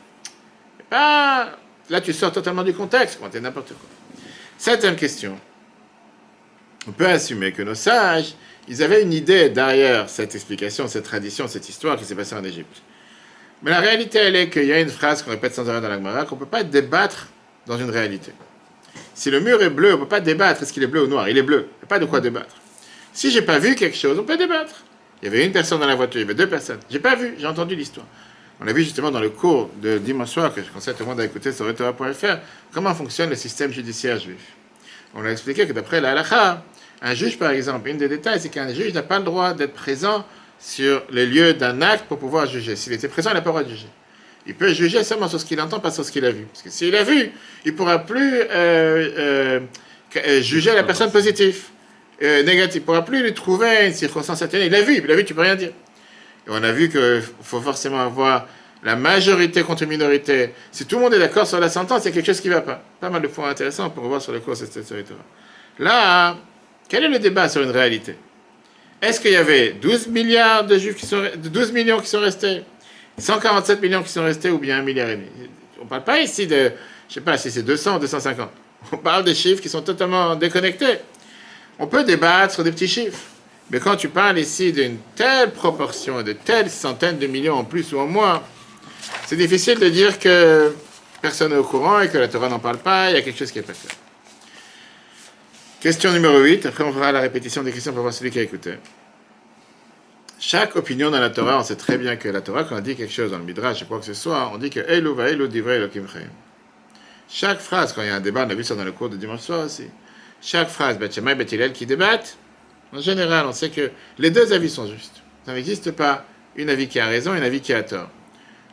ah, 0.92 1.50
là 1.90 2.02
tu 2.02 2.14
sors 2.14 2.32
totalement 2.32 2.64
du 2.64 2.74
contexte, 2.74 3.20
quand 3.20 3.34
n'importe 3.40 3.70
quoi. 3.70 3.90
Septième 4.58 4.96
question. 4.96 5.38
On 6.88 6.92
peut 6.92 7.08
assumer 7.08 7.52
que 7.52 7.62
nos 7.62 7.76
sages, 7.76 8.36
ils 8.68 8.84
avaient 8.84 9.02
une 9.02 9.14
idée 9.14 9.50
derrière 9.50 10.10
cette 10.10 10.36
explication, 10.36 10.88
cette 10.88 11.06
tradition, 11.06 11.48
cette 11.48 11.68
histoire 11.68 11.98
qui 11.98 12.06
s'est 12.06 12.16
passée 12.16 12.36
en 12.36 12.44
Égypte. 12.44 12.82
Mais 13.64 13.72
la 13.72 13.80
réalité, 13.80 14.20
elle 14.20 14.36
est 14.36 14.50
qu'il 14.50 14.66
y 14.66 14.74
a 14.74 14.80
une 14.80 14.90
phrase 14.90 15.24
qu'on 15.24 15.32
répète 15.32 15.56
sans 15.56 15.68
arrêt 15.70 15.80
dans 15.80 15.88
la 15.88 16.26
qu'on 16.26 16.36
ne 16.36 16.40
peut 16.42 16.46
pas 16.46 16.64
débattre 16.64 17.30
dans 17.66 17.78
une 17.78 17.90
réalité. 17.90 18.34
Si 19.14 19.32
le 19.32 19.40
mur 19.40 19.62
est 19.64 19.70
bleu, 19.70 19.94
on 19.94 19.98
ne 19.98 20.04
peut 20.04 20.10
pas 20.10 20.20
débattre 20.20 20.64
est-ce 20.64 20.74
qu'il 20.74 20.84
est 20.84 20.88
bleu 20.88 21.04
ou 21.04 21.08
noir. 21.08 21.30
Il 21.30 21.38
est 21.38 21.44
bleu. 21.44 21.68
Il 21.70 21.80
n'y 21.80 21.84
a 21.84 21.88
pas 21.88 22.00
de 22.00 22.06
quoi 22.06 22.20
débattre. 22.20 22.56
Si 23.14 23.32
j'ai 23.32 23.42
pas 23.42 23.60
vu 23.60 23.76
quelque 23.76 23.96
chose, 23.96 24.20
on 24.20 24.24
peut 24.24 24.38
débattre. 24.38 24.84
Il 25.22 25.26
y 25.26 25.28
avait 25.30 25.46
une 25.46 25.54
personne 25.54 25.80
dans 25.80 25.88
la 25.88 25.96
voiture, 25.96 26.20
il 26.20 26.24
y 26.24 26.26
avait 26.26 26.34
deux 26.34 26.50
personnes. 26.50 26.80
J'ai 26.90 27.00
pas 27.00 27.16
vu, 27.16 27.36
j'ai 27.38 27.48
entendu 27.48 27.76
l'histoire. 27.76 28.06
On 28.60 28.68
a 28.68 28.74
vu 28.74 28.84
justement 28.84 29.12
dans 29.12 29.22
le 29.22 29.30
cours 29.30 29.70
de 29.82 29.98
dimanche 29.98 30.32
soir, 30.32 30.54
que 30.54 30.62
je 30.62 30.70
conseille 30.70 30.94
tout 30.96 31.04
le 31.04 31.10
monde 31.10 31.22
à 31.22 31.26
écouter 31.26 31.54
sur 31.54 31.66
Retora.fr, 31.66 32.40
comment 32.74 32.94
fonctionne 32.94 33.30
le 33.30 33.36
système 33.36 33.72
judiciaire 33.72 34.20
juif? 34.20 34.42
On 35.16 35.24
a 35.24 35.30
expliqué 35.30 35.66
que 35.66 35.72
d'après 35.72 36.02
la 36.02 36.12
halakha, 36.12 36.64
un 37.02 37.14
juge, 37.14 37.40
par 37.40 37.52
exemple, 37.52 37.88
une 37.88 37.98
des 37.98 38.10
détails, 38.10 38.40
c'est 38.40 38.50
qu'un 38.50 38.74
juge 38.74 38.94
n'a 38.94 39.04
pas 39.04 39.20
le 39.20 39.26
droit 39.26 39.54
d'être 39.54 39.74
présent 39.74 40.26
sur 40.64 41.04
les 41.12 41.26
lieux 41.26 41.54
d'un 41.54 41.82
acte 41.82 42.06
pour 42.06 42.18
pouvoir 42.18 42.48
juger. 42.48 42.78
S'il 42.78 42.94
était 42.94 43.10
présent, 43.10 43.32
il 43.32 43.34
n'a 43.34 43.42
pas 43.42 43.50
le 43.50 43.52
droit 43.52 43.64
de 43.64 43.70
juger. 43.70 43.90
Il 44.48 44.56
peut 44.56 44.74
juger 44.74 45.04
seulement 45.04 45.28
sur 45.28 45.40
ce 45.40 45.46
qu'il 45.46 45.60
entend, 45.60 45.82
pas 45.82 45.92
sur 45.92 46.06
ce 46.06 46.12
qu'il 46.12 46.24
a 46.24 46.32
vu. 46.32 46.46
Parce 46.46 46.62
que 46.62 46.70
s'il 46.70 46.96
a 46.96 47.04
vu, 47.04 47.32
il 47.66 47.72
ne 47.74 47.78
pourra 47.78 48.00
plus 48.00 48.40
euh, 48.40 48.46
euh, 48.50 49.60
euh, 50.16 50.42
juger 50.42 50.74
la 50.74 50.84
personne 50.84 51.12
positive 51.12 51.66
négatif. 52.22 52.76
Il 52.76 52.80
ne 52.80 52.86
pourra 52.86 53.04
plus 53.04 53.22
lui 53.22 53.34
trouver 53.34 53.88
une 53.88 53.94
circonstance 53.94 54.42
atténuée. 54.42 54.68
Il 54.68 54.72
l'a 54.72 54.82
vu, 54.82 54.98
il 54.98 55.06
l'a 55.06 55.16
vu, 55.16 55.26
tu 55.26 55.34
peux 55.34 55.42
rien 55.42 55.56
dire. 55.56 55.72
Et 56.48 56.50
on 56.50 56.64
a 56.64 56.72
vu 56.72 56.90
qu'il 56.90 57.22
faut 57.42 57.60
forcément 57.60 58.00
avoir 58.00 58.48
la 58.84 58.96
majorité 58.96 59.64
contre 59.64 59.86
minorité. 59.86 60.54
Si 60.72 60.86
tout 60.86 60.96
le 60.96 61.02
monde 61.02 61.14
est 61.14 61.20
d'accord 61.20 61.46
sur 61.46 61.60
la 61.60 61.68
sentence, 61.68 62.04
il 62.04 62.08
y 62.08 62.12
a 62.12 62.14
quelque 62.14 62.26
chose 62.26 62.40
qui 62.40 62.48
ne 62.48 62.54
va 62.54 62.62
pas. 62.62 62.82
Pas 63.02 63.10
mal 63.10 63.22
de 63.22 63.28
points 63.28 63.50
intéressants 63.50 63.90
pour 63.90 64.06
voir 64.06 64.22
sur 64.22 64.32
le 64.32 64.40
cours 64.40 64.54
de 64.54 64.60
cette. 64.60 65.14
Là, 65.80 66.38
quel 66.88 67.04
est 67.04 67.10
le 67.10 67.20
débat 67.20 67.50
sur 67.50 67.62
une 67.62 67.72
réalité? 67.72 68.16
Est-ce 69.04 69.20
qu'il 69.20 69.32
y 69.32 69.36
avait 69.36 69.74
12 69.74 70.08
milliards 70.08 70.66
de 70.66 70.78
juifs 70.78 70.96
qui 70.96 71.06
sont 71.06 71.22
12 71.36 71.74
millions 71.74 72.00
qui 72.00 72.08
sont 72.08 72.22
restés 72.22 72.64
147 73.18 73.82
millions 73.82 74.02
qui 74.02 74.08
sont 74.08 74.24
restés 74.24 74.50
ou 74.50 74.58
bien 74.60 74.80
un 74.80 74.82
milliard 74.82 75.10
et 75.10 75.18
demi? 75.18 75.28
On 75.82 75.84
ne 75.84 75.90
parle 75.90 76.06
pas 76.06 76.22
ici 76.22 76.48
de, 76.48 76.72
je 77.10 77.16
sais 77.16 77.20
pas 77.20 77.38
si 77.38 77.52
c'est 77.52 77.64
200 77.64 77.98
ou 77.98 78.00
250. 78.00 78.50
On 78.94 78.98
parle 78.98 79.26
des 79.26 79.36
chiffres 79.36 79.62
qui 79.62 79.68
sont 79.68 79.82
totalement 79.82 80.38
déconnectés. 80.38 81.00
On 81.80 81.88
peut 81.88 82.06
débattre 82.06 82.54
sur 82.54 82.64
des 82.64 82.72
petits 82.72 82.88
chiffres. 82.88 83.20
Mais 83.72 83.82
quand 83.82 83.98
tu 83.98 84.08
parles 84.08 84.40
ici 84.40 84.72
d'une 84.72 85.00
telle 85.18 85.52
proportion 85.52 86.22
et 86.22 86.24
de 86.24 86.32
telles 86.32 86.70
centaines 86.70 87.20
de 87.20 87.28
millions 87.28 87.56
en 87.56 87.66
plus 87.66 87.92
ou 87.92 88.00
en 88.00 88.08
moins, 88.08 88.42
c'est 89.26 89.36
difficile 89.36 89.80
de 89.80 89.90
dire 89.90 90.18
que 90.18 90.74
personne 91.22 91.52
n'est 91.52 91.58
au 91.58 91.66
courant 91.66 92.00
et 92.00 92.08
que 92.08 92.18
la 92.18 92.30
Torah 92.30 92.48
n'en 92.48 92.60
parle 92.60 92.78
pas, 92.78 93.10
il 93.10 93.16
y 93.16 93.18
a 93.18 93.22
quelque 93.22 93.38
chose 93.38 93.52
qui 93.52 93.60
est 93.60 93.64
pas 93.64 93.74
clair. 93.74 93.98
Question 95.84 96.14
numéro 96.14 96.40
8, 96.40 96.66
après 96.66 96.86
on 96.86 96.94
fera 96.94 97.12
la 97.12 97.20
répétition 97.20 97.62
des 97.62 97.74
questions 97.74 97.92
pour 97.92 98.04
voir 98.04 98.14
celui 98.14 98.32
qui 98.32 98.40
a 98.40 98.42
écouté. 98.42 98.76
Chaque 100.40 100.78
opinion 100.78 101.12
dans 101.12 101.20
la 101.20 101.30
Torah, 101.30 101.60
on 101.60 101.64
sait 101.64 101.76
très 101.76 101.98
bien 101.98 102.16
que 102.16 102.30
la 102.30 102.40
Torah, 102.40 102.64
quand 102.64 102.78
on 102.78 102.80
dit 102.80 102.96
quelque 102.96 103.12
chose 103.12 103.32
dans 103.32 103.38
le 103.38 103.44
Midrash 103.44 103.84
quoi 103.84 104.00
que 104.00 104.06
ce 104.06 104.14
soit, 104.14 104.50
on 104.54 104.58
dit 104.58 104.70
que 104.70 104.80
Elu 104.80 105.14
va 105.14 105.30
Elu 105.30 105.50
divrei 105.50 105.76
Elohim 105.76 106.08
Chaque 107.28 107.60
phrase, 107.60 107.92
quand 107.92 108.02
il 108.02 108.08
y 108.08 108.12
a 108.12 108.16
un 108.16 108.22
débat, 108.22 108.46
on 108.48 108.50
a 108.50 108.56
vu 108.56 108.64
ça 108.64 108.76
dans 108.76 108.86
le 108.86 108.94
cours 108.94 109.10
de 109.10 109.18
dimanche 109.18 109.42
soir 109.42 109.66
aussi, 109.66 109.90
chaque 110.42 110.70
phrase, 110.70 110.98
Beth 110.98 111.18
et 111.18 111.58
Beth 111.58 111.74
qui 111.74 111.86
débattent, 111.86 112.38
en 112.94 113.02
général, 113.02 113.46
on 113.46 113.52
sait 113.52 113.70
que 113.70 113.92
les 114.20 114.32
deux 114.32 114.54
avis 114.54 114.70
sont 114.70 114.88
justes. 114.88 115.22
Ça 115.46 115.54
n'existe 115.54 115.92
pas 115.92 116.24
une 116.56 116.70
avis 116.70 116.88
qui 116.88 117.02
a 117.02 117.08
raison 117.08 117.36
et 117.36 117.40
un 117.40 117.44
avis 117.44 117.60
qui 117.60 117.74
a 117.74 117.84
tort. 117.84 118.10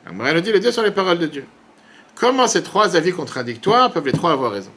Alors, 0.07 0.33
nous 0.33 0.41
dit 0.43 0.53
les 0.53 0.61
deux 0.61 0.71
sont 0.71 0.83
les 0.83 0.93
paroles 0.93 1.19
de 1.19 1.27
Dieu. 1.27 1.45
Comment 2.15 2.47
ces 2.47 2.63
trois 2.63 2.95
avis 2.95 3.11
contradictoires 3.11 3.91
peuvent 3.91 4.07
les 4.07 4.13
trois 4.13 4.31
avoir 4.31 4.53
raison? 4.53 4.71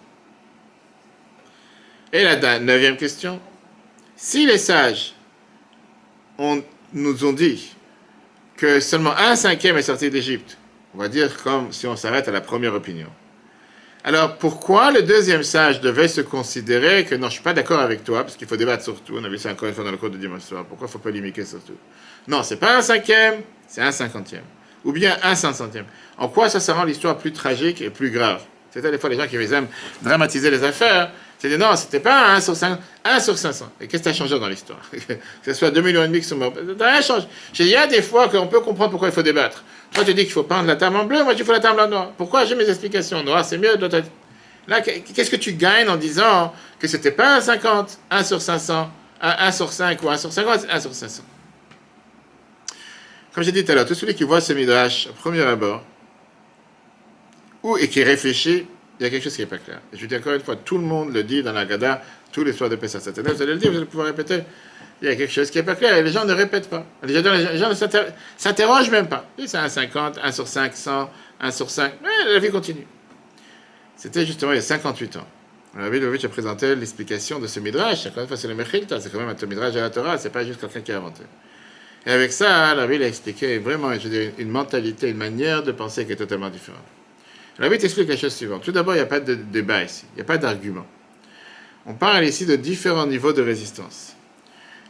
Et 2.13 2.23
la 2.23 2.59
neuvième 2.59 2.95
question. 2.95 3.41
Si 4.15 4.45
les 4.45 4.59
sages 4.59 5.15
nous 6.93 7.25
ont 7.25 7.33
dit 7.33 7.75
que 8.55 8.79
seulement 8.79 9.17
un 9.17 9.35
cinquième 9.35 9.77
est 9.77 9.81
sorti 9.81 10.11
d'Égypte, 10.11 10.59
on 10.93 10.99
va 10.99 11.07
dire 11.07 11.41
comme 11.41 11.73
si 11.73 11.87
on 11.87 11.95
s'arrête 11.95 12.27
à 12.27 12.31
la 12.31 12.41
première 12.41 12.75
opinion. 12.75 13.07
Alors 14.03 14.37
pourquoi 14.37 14.91
le 14.91 15.01
deuxième 15.01 15.41
sage 15.41 15.81
devait 15.81 16.07
se 16.07 16.21
considérer 16.21 17.03
que 17.03 17.15
non, 17.15 17.21
je 17.21 17.25
ne 17.25 17.31
suis 17.31 17.41
pas 17.41 17.53
d'accord 17.53 17.79
avec 17.79 18.03
toi, 18.03 18.23
parce 18.23 18.35
qu'il 18.35 18.47
faut 18.47 18.57
débattre 18.57 18.83
sur 18.83 19.01
tout, 19.01 19.15
on 19.17 19.23
a 19.23 19.29
vu 19.29 19.39
ça 19.39 19.51
encore 19.51 19.69
une 19.69 19.73
fois 19.73 19.83
dans 19.83 19.91
le 19.91 19.97
cours 19.97 20.11
de 20.11 20.17
dimanche 20.17 20.41
soir, 20.41 20.65
pourquoi 20.65 20.85
il 20.85 20.89
ne 20.89 20.91
faut 20.91 20.99
pas 20.99 21.09
limiter 21.09 21.43
sur 21.45 21.63
tout? 21.63 21.77
Non, 22.27 22.43
c'est 22.43 22.57
pas 22.57 22.77
un 22.77 22.81
cinquième, 22.83 23.41
c'est 23.67 23.81
un 23.81 23.91
cinquantième. 23.91 24.43
Ou 24.83 24.91
bien 24.91 25.17
un 25.23 25.33
cinq 25.33 25.53
centième. 25.53 25.85
En 26.17 26.27
quoi 26.27 26.49
ça, 26.49 26.59
ça 26.59 26.73
rend 26.73 26.83
l'histoire 26.83 27.17
plus 27.17 27.31
tragique 27.31 27.81
et 27.81 27.89
plus 27.89 28.11
grave? 28.11 28.43
C'est 28.69 28.81
des 28.81 28.97
fois 28.97 29.09
les 29.09 29.17
gens 29.17 29.27
qui 29.27 29.37
aiment 29.37 29.67
dramatiser 30.01 30.51
les 30.51 30.63
affaires, 30.63 31.11
dire 31.49 31.59
non, 31.59 31.75
c'était 31.75 31.99
pas 31.99 32.33
un 32.33 32.35
1 32.35 32.41
sur 32.41 32.55
5, 32.55 32.79
1 33.03 33.19
sur 33.19 33.37
500. 33.37 33.71
Et 33.81 33.87
qu'est-ce 33.87 34.03
qui 34.03 34.09
a 34.09 34.13
changé 34.13 34.39
dans 34.39 34.47
l'histoire? 34.47 34.79
Que 34.91 35.17
ce 35.45 35.53
soit 35.53 35.71
2 35.71 35.81
millions 35.81 36.03
et 36.03 36.07
demi 36.07 36.19
qui 36.21 36.27
sont 36.27 36.37
morts. 36.37 36.53
Rien 36.79 37.01
changé. 37.01 37.27
Il 37.59 37.67
y 37.67 37.75
a 37.75 37.87
des 37.87 38.01
fois 38.01 38.29
qu'on 38.29 38.47
peut 38.47 38.61
comprendre 38.61 38.91
pourquoi 38.91 39.09
il 39.09 39.13
faut 39.13 39.21
débattre. 39.21 39.63
Toi, 39.93 40.03
tu 40.03 40.13
dis 40.13 40.23
qu'il 40.23 40.31
faut 40.31 40.43
peindre 40.43 40.67
la 40.67 40.75
table 40.75 40.95
en 40.95 41.05
bleu, 41.05 41.23
moi, 41.23 41.35
tu 41.35 41.43
fais 41.43 41.51
la 41.51 41.59
table 41.59 41.79
en 41.79 41.87
noir. 41.87 42.11
Pourquoi 42.17 42.45
j'ai 42.45 42.55
mes 42.55 42.67
explications 42.67 43.23
noir? 43.23 43.45
C'est 43.45 43.57
mieux. 43.57 43.77
Là, 44.67 44.81
qu'est-ce 44.81 45.29
que 45.29 45.35
tu 45.35 45.53
gagnes 45.53 45.89
en 45.89 45.97
disant 45.97 46.53
que 46.79 46.87
c'était 46.87 47.11
pas 47.11 47.37
un 47.37 47.41
50, 47.41 47.99
1 48.09 48.23
sur 48.23 48.41
500, 48.41 48.89
1 49.21 49.51
sur 49.51 49.71
5 49.71 50.01
ou 50.01 50.09
1 50.09 50.17
sur 50.17 50.31
50, 50.31 50.65
1 50.69 50.79
sur 50.79 50.93
500 50.93 51.23
Comme 53.33 53.43
j'ai 53.43 53.51
dit 53.51 53.63
tout 53.63 53.71
à 53.71 53.75
l'heure, 53.75 53.85
tout 53.85 53.93
celui 53.93 54.15
qui 54.15 54.23
voit 54.23 54.41
ce 54.41 54.53
midrash 54.53 55.07
au 55.09 55.13
premier 55.13 55.41
abord, 55.41 55.83
ou 57.61 57.77
et 57.77 57.89
qui 57.89 58.03
réfléchit, 58.03 58.65
il 59.03 59.07
y 59.07 59.07
a 59.07 59.09
quelque 59.11 59.23
chose 59.23 59.35
qui 59.35 59.41
n'est 59.41 59.47
pas 59.47 59.57
clair. 59.57 59.79
Je 59.91 60.05
dis 60.05 60.15
encore 60.15 60.33
une 60.33 60.39
fois, 60.39 60.55
tout 60.55 60.77
le 60.77 60.83
monde 60.85 61.13
le 61.13 61.23
dit 61.23 61.43
dans 61.43 61.51
la 61.51 61.65
Gada, 61.65 62.01
tous 62.31 62.43
les 62.43 62.53
soirs 62.53 62.69
de 62.69 62.77
Pessah. 62.77 62.99
Cette 63.01 63.17
année, 63.19 63.31
vous 63.33 63.41
allez 63.41 63.53
le 63.53 63.59
dire, 63.59 63.69
vous 63.71 63.77
allez 63.77 63.85
pouvoir 63.85 64.07
répéter. 64.07 64.43
Il 65.01 65.09
y 65.09 65.11
a 65.11 65.15
quelque 65.15 65.31
chose 65.33 65.49
qui 65.51 65.57
n'est 65.57 65.63
pas 65.65 65.75
clair 65.75 65.95
et 65.97 66.01
les 66.03 66.11
gens 66.11 66.23
ne 66.23 66.31
répètent 66.33 66.69
pas. 66.69 66.85
Les 67.03 67.13
gens, 67.13 67.69
ne 67.69 67.73
s'inter- 67.73 68.05
s'interrogent 68.37 68.89
même 68.89 69.07
pas. 69.07 69.25
C'est 69.45 69.57
un 69.57 69.67
50, 69.67 70.19
1 70.23 70.31
sur 70.31 70.47
500, 70.47 71.11
1 71.41 71.51
sur 71.51 71.69
5. 71.69 71.93
Mais 72.01 72.31
la 72.33 72.39
vie 72.39 72.49
continue. 72.49 72.87
C'était 73.97 74.25
justement 74.25 74.53
il 74.53 74.55
y 74.55 74.59
a 74.59 74.61
58 74.61 75.17
ans. 75.17 75.27
Rabbi 75.77 75.99
Lovitch 75.99 76.23
a 76.23 76.29
présenté 76.29 76.75
l'explication 76.75 77.39
de 77.39 77.47
ce 77.47 77.59
midrash. 77.59 78.07
C'est 78.35 78.47
le 78.47 78.55
Mechilta, 78.55 78.99
c'est 79.01 79.11
quand 79.11 79.19
même 79.19 79.35
un 79.41 79.45
midrash 79.45 79.73
de 79.73 79.79
la 79.79 79.89
Torah, 79.89 80.17
c'est 80.17 80.29
pas 80.29 80.45
juste 80.45 80.61
quelqu'un 80.61 80.81
qui 80.81 80.91
a 80.91 80.97
inventé. 80.97 81.23
Et 82.05 82.11
avec 82.11 82.31
ça, 82.31 82.73
Rabbi 82.75 83.03
a 83.03 83.07
expliqué 83.07 83.57
vraiment 83.57 83.91
une 84.37 84.49
mentalité, 84.49 85.09
une 85.09 85.17
manière 85.17 85.63
de 85.63 85.71
penser 85.71 86.05
qui 86.05 86.11
est 86.13 86.17
totalement 86.17 86.49
différente. 86.49 86.83
Rabbi 87.59 87.77
t'explique 87.77 88.09
la 88.09 88.17
chose 88.17 88.33
suivante. 88.33 88.63
Tout 88.63 88.71
d'abord, 88.71 88.95
il 88.95 88.97
n'y 88.97 89.03
a 89.03 89.07
pas 89.07 89.19
de 89.19 89.35
débat 89.35 89.83
ici, 89.83 90.05
il 90.13 90.15
n'y 90.15 90.21
a 90.21 90.25
pas 90.25 90.37
d'argument. 90.37 90.85
On 91.85 91.93
parle 91.93 92.25
ici 92.25 92.45
de 92.45 92.55
différents 92.55 93.05
niveaux 93.05 93.33
de 93.33 93.41
résistance. 93.41 94.15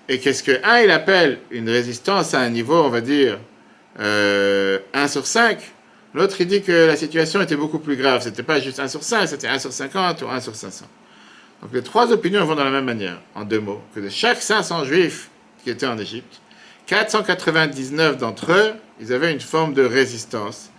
Et 0.08 0.20
qu'est-ce 0.20 0.44
que 0.44 0.64
un 0.64 0.82
il 0.82 0.92
appelle 0.92 1.40
une 1.52 1.70
résistance 1.70 2.34
à 2.34 2.40
un 2.40 2.50
niveau, 2.50 2.84
on 2.84 2.90
va 2.90 3.02
dire, 3.02 3.40
euh, 4.00 4.80
1 4.94 5.08
sur 5.08 5.26
5 5.26 5.60
L'autre, 6.14 6.36
il 6.40 6.48
dit 6.48 6.62
que 6.62 6.88
la 6.88 6.96
situation 6.96 7.42
était 7.42 7.56
beaucoup 7.56 7.80
plus 7.80 7.96
grave. 7.96 8.22
C'était 8.22 8.44
pas 8.44 8.60
juste 8.60 8.80
1 8.80 8.88
sur 8.88 9.02
5, 9.02 9.28
c'était 9.28 9.48
1 9.48 9.58
sur 9.60 9.74
50 9.74 10.22
ou 10.22 10.28
1 10.28 10.40
sur 10.42 10.56
500. 10.56 10.86
Donc 11.62 11.74
les 11.74 11.82
trois 11.82 12.12
opinions 12.12 12.46
vont 12.46 12.56
dans 12.56 12.64
la 12.66 12.72
même 12.72 12.86
manière, 12.86 13.20
en 13.34 13.46
deux 13.46 13.60
mots. 13.60 13.82
Que 13.96 14.00
de 14.00 14.10
chaque 14.10 14.42
500 14.42 14.84
juifs 14.84 15.30
qui 15.64 15.72
étaient 15.72 15.88
en 15.88 15.98
Égypte, 15.98 16.42
499 16.86 18.18
d'entre 18.18 18.52
eux, 18.52 18.74
ils 19.00 19.12
avaient 19.14 19.32
une 19.32 19.40
forme 19.40 19.74
de 19.74 19.84
résistance 19.84 20.70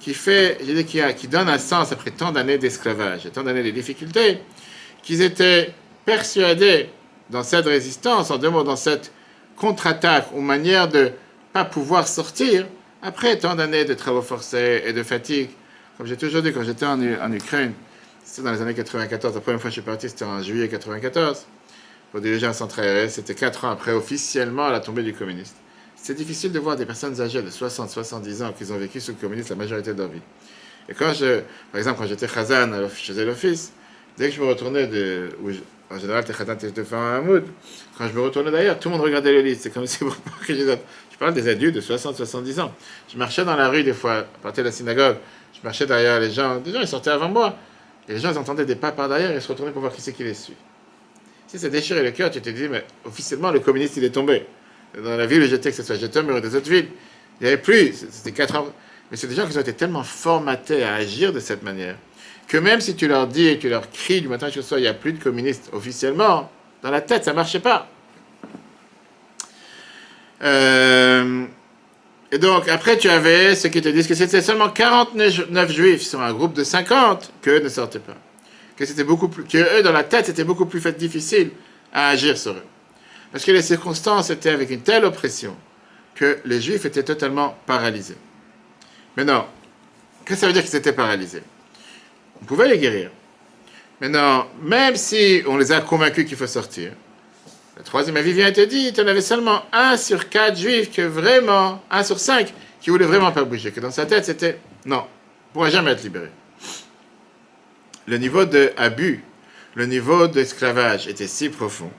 qui 0.00 0.14
fait, 0.14 0.58
qui, 0.86 1.00
qui 1.16 1.28
donne 1.28 1.48
un 1.48 1.58
sens 1.58 1.92
après 1.92 2.10
tant 2.10 2.32
d'années 2.32 2.58
d'esclavage 2.58 3.26
et 3.26 3.30
tant 3.30 3.42
d'années 3.42 3.64
de 3.64 3.70
difficultés, 3.70 4.40
qu'ils 5.02 5.22
étaient 5.22 5.72
persuadés 6.04 6.88
dans 7.30 7.42
cette 7.42 7.66
résistance, 7.66 8.30
en 8.30 8.38
deux 8.38 8.50
mots, 8.50 8.62
dans 8.62 8.76
cette 8.76 9.12
contre-attaque 9.56 10.28
ou 10.34 10.40
manière 10.40 10.88
de 10.88 11.12
pas 11.52 11.64
pouvoir 11.64 12.06
sortir, 12.08 12.66
après 13.02 13.38
tant 13.38 13.54
d'années 13.54 13.84
de 13.84 13.94
travaux 13.94 14.22
forcés 14.22 14.82
et 14.86 14.92
de 14.92 15.02
fatigue. 15.02 15.50
Comme 15.96 16.06
j'ai 16.06 16.16
toujours 16.16 16.42
dit, 16.42 16.52
quand 16.52 16.62
j'étais 16.62 16.86
en, 16.86 17.32
Ukraine, 17.32 17.72
c'était 18.24 18.42
dans 18.42 18.52
les 18.52 18.62
années 18.62 18.74
94, 18.74 19.34
la 19.34 19.40
première 19.40 19.60
fois 19.60 19.70
que 19.70 19.74
je 19.74 19.80
suis 19.80 19.82
parti, 19.82 20.08
c'était 20.08 20.24
en 20.24 20.42
juillet 20.42 20.68
94, 20.68 21.46
pour 22.12 22.20
diriger 22.20 22.46
un 22.46 22.52
centre 22.52 22.78
aéré, 22.78 23.08
c'était 23.08 23.34
quatre 23.34 23.64
ans 23.64 23.70
après 23.70 23.92
officiellement 23.92 24.68
la 24.68 24.80
tombée 24.80 25.02
du 25.02 25.12
communiste. 25.12 25.56
C'est 26.00 26.14
difficile 26.14 26.52
de 26.52 26.58
voir 26.58 26.76
des 26.76 26.86
personnes 26.86 27.20
âgées 27.20 27.42
de 27.42 27.50
60, 27.50 27.90
70 27.90 28.42
ans 28.42 28.52
qui 28.56 28.70
ont 28.72 28.78
vécu 28.78 29.00
sous 29.00 29.12
le 29.12 29.16
communisme 29.18 29.50
la 29.50 29.56
majorité 29.56 29.92
de 29.92 29.98
leur 29.98 30.08
vie. 30.08 30.20
Et 30.88 30.94
quand 30.94 31.12
je, 31.12 31.40
par 31.70 31.78
exemple, 31.78 31.98
quand 31.98 32.06
j'étais 32.06 32.26
Khazan, 32.26 32.72
à 32.72 32.80
l'office- 32.80 33.72
dès 34.16 34.28
que 34.30 34.34
je 34.34 34.40
me 34.40 34.46
retournais 34.46 34.86
de, 34.86 35.28
en 35.90 35.98
général, 35.98 36.24
t'es 36.24 36.32
Khazan, 36.32 36.56
t'es 36.56 36.70
devant 36.70 36.96
un 36.98 37.20
mood, 37.20 37.44
quand 37.96 38.08
je 38.08 38.14
me 38.14 38.20
retournais 38.22 38.50
d'ailleurs, 38.50 38.78
tout 38.78 38.88
le 38.88 38.94
monde 38.96 39.04
regardait 39.04 39.32
le 39.32 39.42
livre. 39.42 39.58
C'est 39.60 39.70
comme 39.70 39.86
si 39.86 39.98
que 39.98 40.06
je 40.48 40.52
les 40.54 40.78
parle 41.18 41.34
des 41.34 41.48
adultes 41.48 41.74
de 41.74 41.80
60, 41.80 42.16
70 42.16 42.60
ans. 42.60 42.72
Je 43.12 43.18
marchais 43.18 43.44
dans 43.44 43.56
la 43.56 43.68
rue 43.68 43.82
des 43.82 43.92
fois, 43.92 44.18
à 44.18 44.22
partir 44.42 44.64
de 44.64 44.68
la 44.68 44.72
synagogue, 44.72 45.16
je 45.52 45.60
marchais 45.62 45.84
derrière 45.86 46.20
les 46.20 46.30
gens, 46.30 46.56
des 46.58 46.72
gens 46.72 46.80
ils 46.80 46.88
sortaient 46.88 47.10
avant 47.10 47.28
moi, 47.28 47.54
et 48.08 48.12
les 48.14 48.18
gens 48.20 48.30
ils 48.32 48.38
entendaient 48.38 48.64
des 48.64 48.76
pas 48.76 48.92
par 48.92 49.08
derrière 49.08 49.32
et 49.32 49.40
se 49.40 49.48
retournaient 49.48 49.72
pour 49.72 49.80
voir 49.82 49.92
qui 49.92 50.00
c'est 50.00 50.12
qui 50.12 50.24
les 50.24 50.34
suit. 50.34 50.56
Si 51.48 51.58
ça 51.58 51.68
déchirait 51.68 52.02
le 52.02 52.12
cœur, 52.12 52.30
tu 52.30 52.40
te 52.40 52.50
dis, 52.50 52.68
mais 52.68 52.84
officiellement, 53.04 53.50
le 53.50 53.60
communiste, 53.60 53.96
il 53.96 54.04
est 54.04 54.10
tombé. 54.10 54.46
Dans 54.96 55.16
la 55.16 55.26
ville 55.26 55.42
où 55.42 55.46
j'étais, 55.46 55.70
que 55.70 55.76
ce 55.76 55.82
soit 55.82 55.96
Jetom 55.96 56.28
ou 56.28 56.40
des 56.40 56.54
autres 56.54 56.70
villes, 56.70 56.88
il 57.40 57.44
n'y 57.44 57.48
avait 57.48 57.62
plus. 57.62 58.06
C'était 58.10 58.32
quatre 58.32 58.56
ans. 58.56 58.68
Mais 59.10 59.16
c'est 59.16 59.26
des 59.26 59.34
gens 59.34 59.46
qui 59.46 59.56
ont 59.56 59.60
été 59.60 59.72
tellement 59.72 60.02
formatés 60.02 60.82
à 60.82 60.94
agir 60.94 61.32
de 61.32 61.40
cette 61.40 61.62
manière 61.62 61.96
que 62.48 62.56
même 62.56 62.80
si 62.80 62.96
tu 62.96 63.06
leur 63.06 63.26
dis 63.26 63.46
et 63.46 63.58
tu 63.58 63.68
leur 63.68 63.90
cries 63.90 64.22
du 64.22 64.28
matin 64.28 64.46
jusqu'au 64.46 64.62
soir, 64.62 64.80
il 64.80 64.84
n'y 64.84 64.88
a 64.88 64.94
plus 64.94 65.12
de 65.12 65.22
communistes 65.22 65.68
officiellement, 65.72 66.50
dans 66.82 66.90
la 66.90 67.02
tête, 67.02 67.24
ça 67.24 67.32
ne 67.32 67.36
marchait 67.36 67.60
pas. 67.60 67.88
Euh, 70.42 71.44
et 72.32 72.38
donc, 72.38 72.68
après, 72.68 72.96
tu 72.96 73.08
avais 73.10 73.54
ceux 73.54 73.68
qui 73.68 73.82
te 73.82 73.88
disent 73.88 74.06
que 74.06 74.14
c'était 74.14 74.40
seulement 74.40 74.70
49 74.70 75.70
juifs 75.70 76.02
sur 76.02 76.22
un 76.22 76.32
groupe 76.32 76.54
de 76.54 76.64
50 76.64 77.32
qu'eux 77.42 77.60
ne 77.60 77.68
sortaient 77.68 77.98
pas. 77.98 78.16
Que 78.76 78.86
c'était 78.86 79.04
beaucoup 79.04 79.28
plus, 79.28 79.44
que 79.44 79.78
eux, 79.78 79.82
dans 79.82 79.92
la 79.92 80.04
tête, 80.04 80.26
c'était 80.26 80.44
beaucoup 80.44 80.66
plus 80.66 80.80
difficile 80.92 81.50
à 81.92 82.08
agir 82.08 82.38
sur 82.38 82.52
eux. 82.52 82.64
Parce 83.32 83.44
que 83.44 83.52
les 83.52 83.62
circonstances 83.62 84.30
étaient 84.30 84.50
avec 84.50 84.70
une 84.70 84.80
telle 84.80 85.04
oppression 85.04 85.56
que 86.14 86.38
les 86.44 86.60
juifs 86.60 86.84
étaient 86.84 87.02
totalement 87.02 87.56
paralysés. 87.66 88.16
Maintenant, 89.16 89.46
qu'est-ce 90.24 90.34
que 90.34 90.40
ça 90.40 90.46
veut 90.46 90.52
dire 90.52 90.64
qu'ils 90.64 90.76
étaient 90.76 90.92
paralysés? 90.92 91.42
On 92.40 92.44
pouvait 92.44 92.68
les 92.68 92.78
guérir. 92.78 93.10
Maintenant, 94.00 94.46
même 94.62 94.96
si 94.96 95.42
on 95.46 95.56
les 95.56 95.72
a 95.72 95.80
convaincus 95.80 96.26
qu'il 96.26 96.36
faut 96.36 96.46
sortir, 96.46 96.92
le 97.76 97.82
troisième 97.82 98.16
avis 98.16 98.32
vient 98.32 98.50
te 98.50 98.60
dit, 98.60 98.88
il 98.88 98.96
y 98.96 99.00
en 99.00 99.06
avait 99.06 99.20
seulement 99.20 99.62
un 99.72 99.96
sur 99.96 100.28
quatre 100.28 100.58
juifs 100.58 100.92
que 100.92 101.02
vraiment, 101.02 101.82
un 101.90 102.02
sur 102.02 102.18
cinq, 102.18 102.52
qui 102.80 102.90
voulait 102.90 103.06
vraiment 103.06 103.32
pas 103.32 103.44
bouger, 103.44 103.70
que 103.72 103.80
dans 103.80 103.90
sa 103.90 104.06
tête 104.06 104.24
c'était, 104.24 104.58
non, 104.84 105.04
on 105.50 105.52
pourra 105.52 105.70
jamais 105.70 105.92
être 105.92 106.02
libéré. 106.02 106.30
Le 108.06 108.18
niveau 108.18 108.44
d'abus, 108.44 109.22
le 109.74 109.86
niveau 109.86 110.26
d'esclavage 110.26 111.06
était 111.08 111.26
si 111.26 111.48
profond 111.48 111.90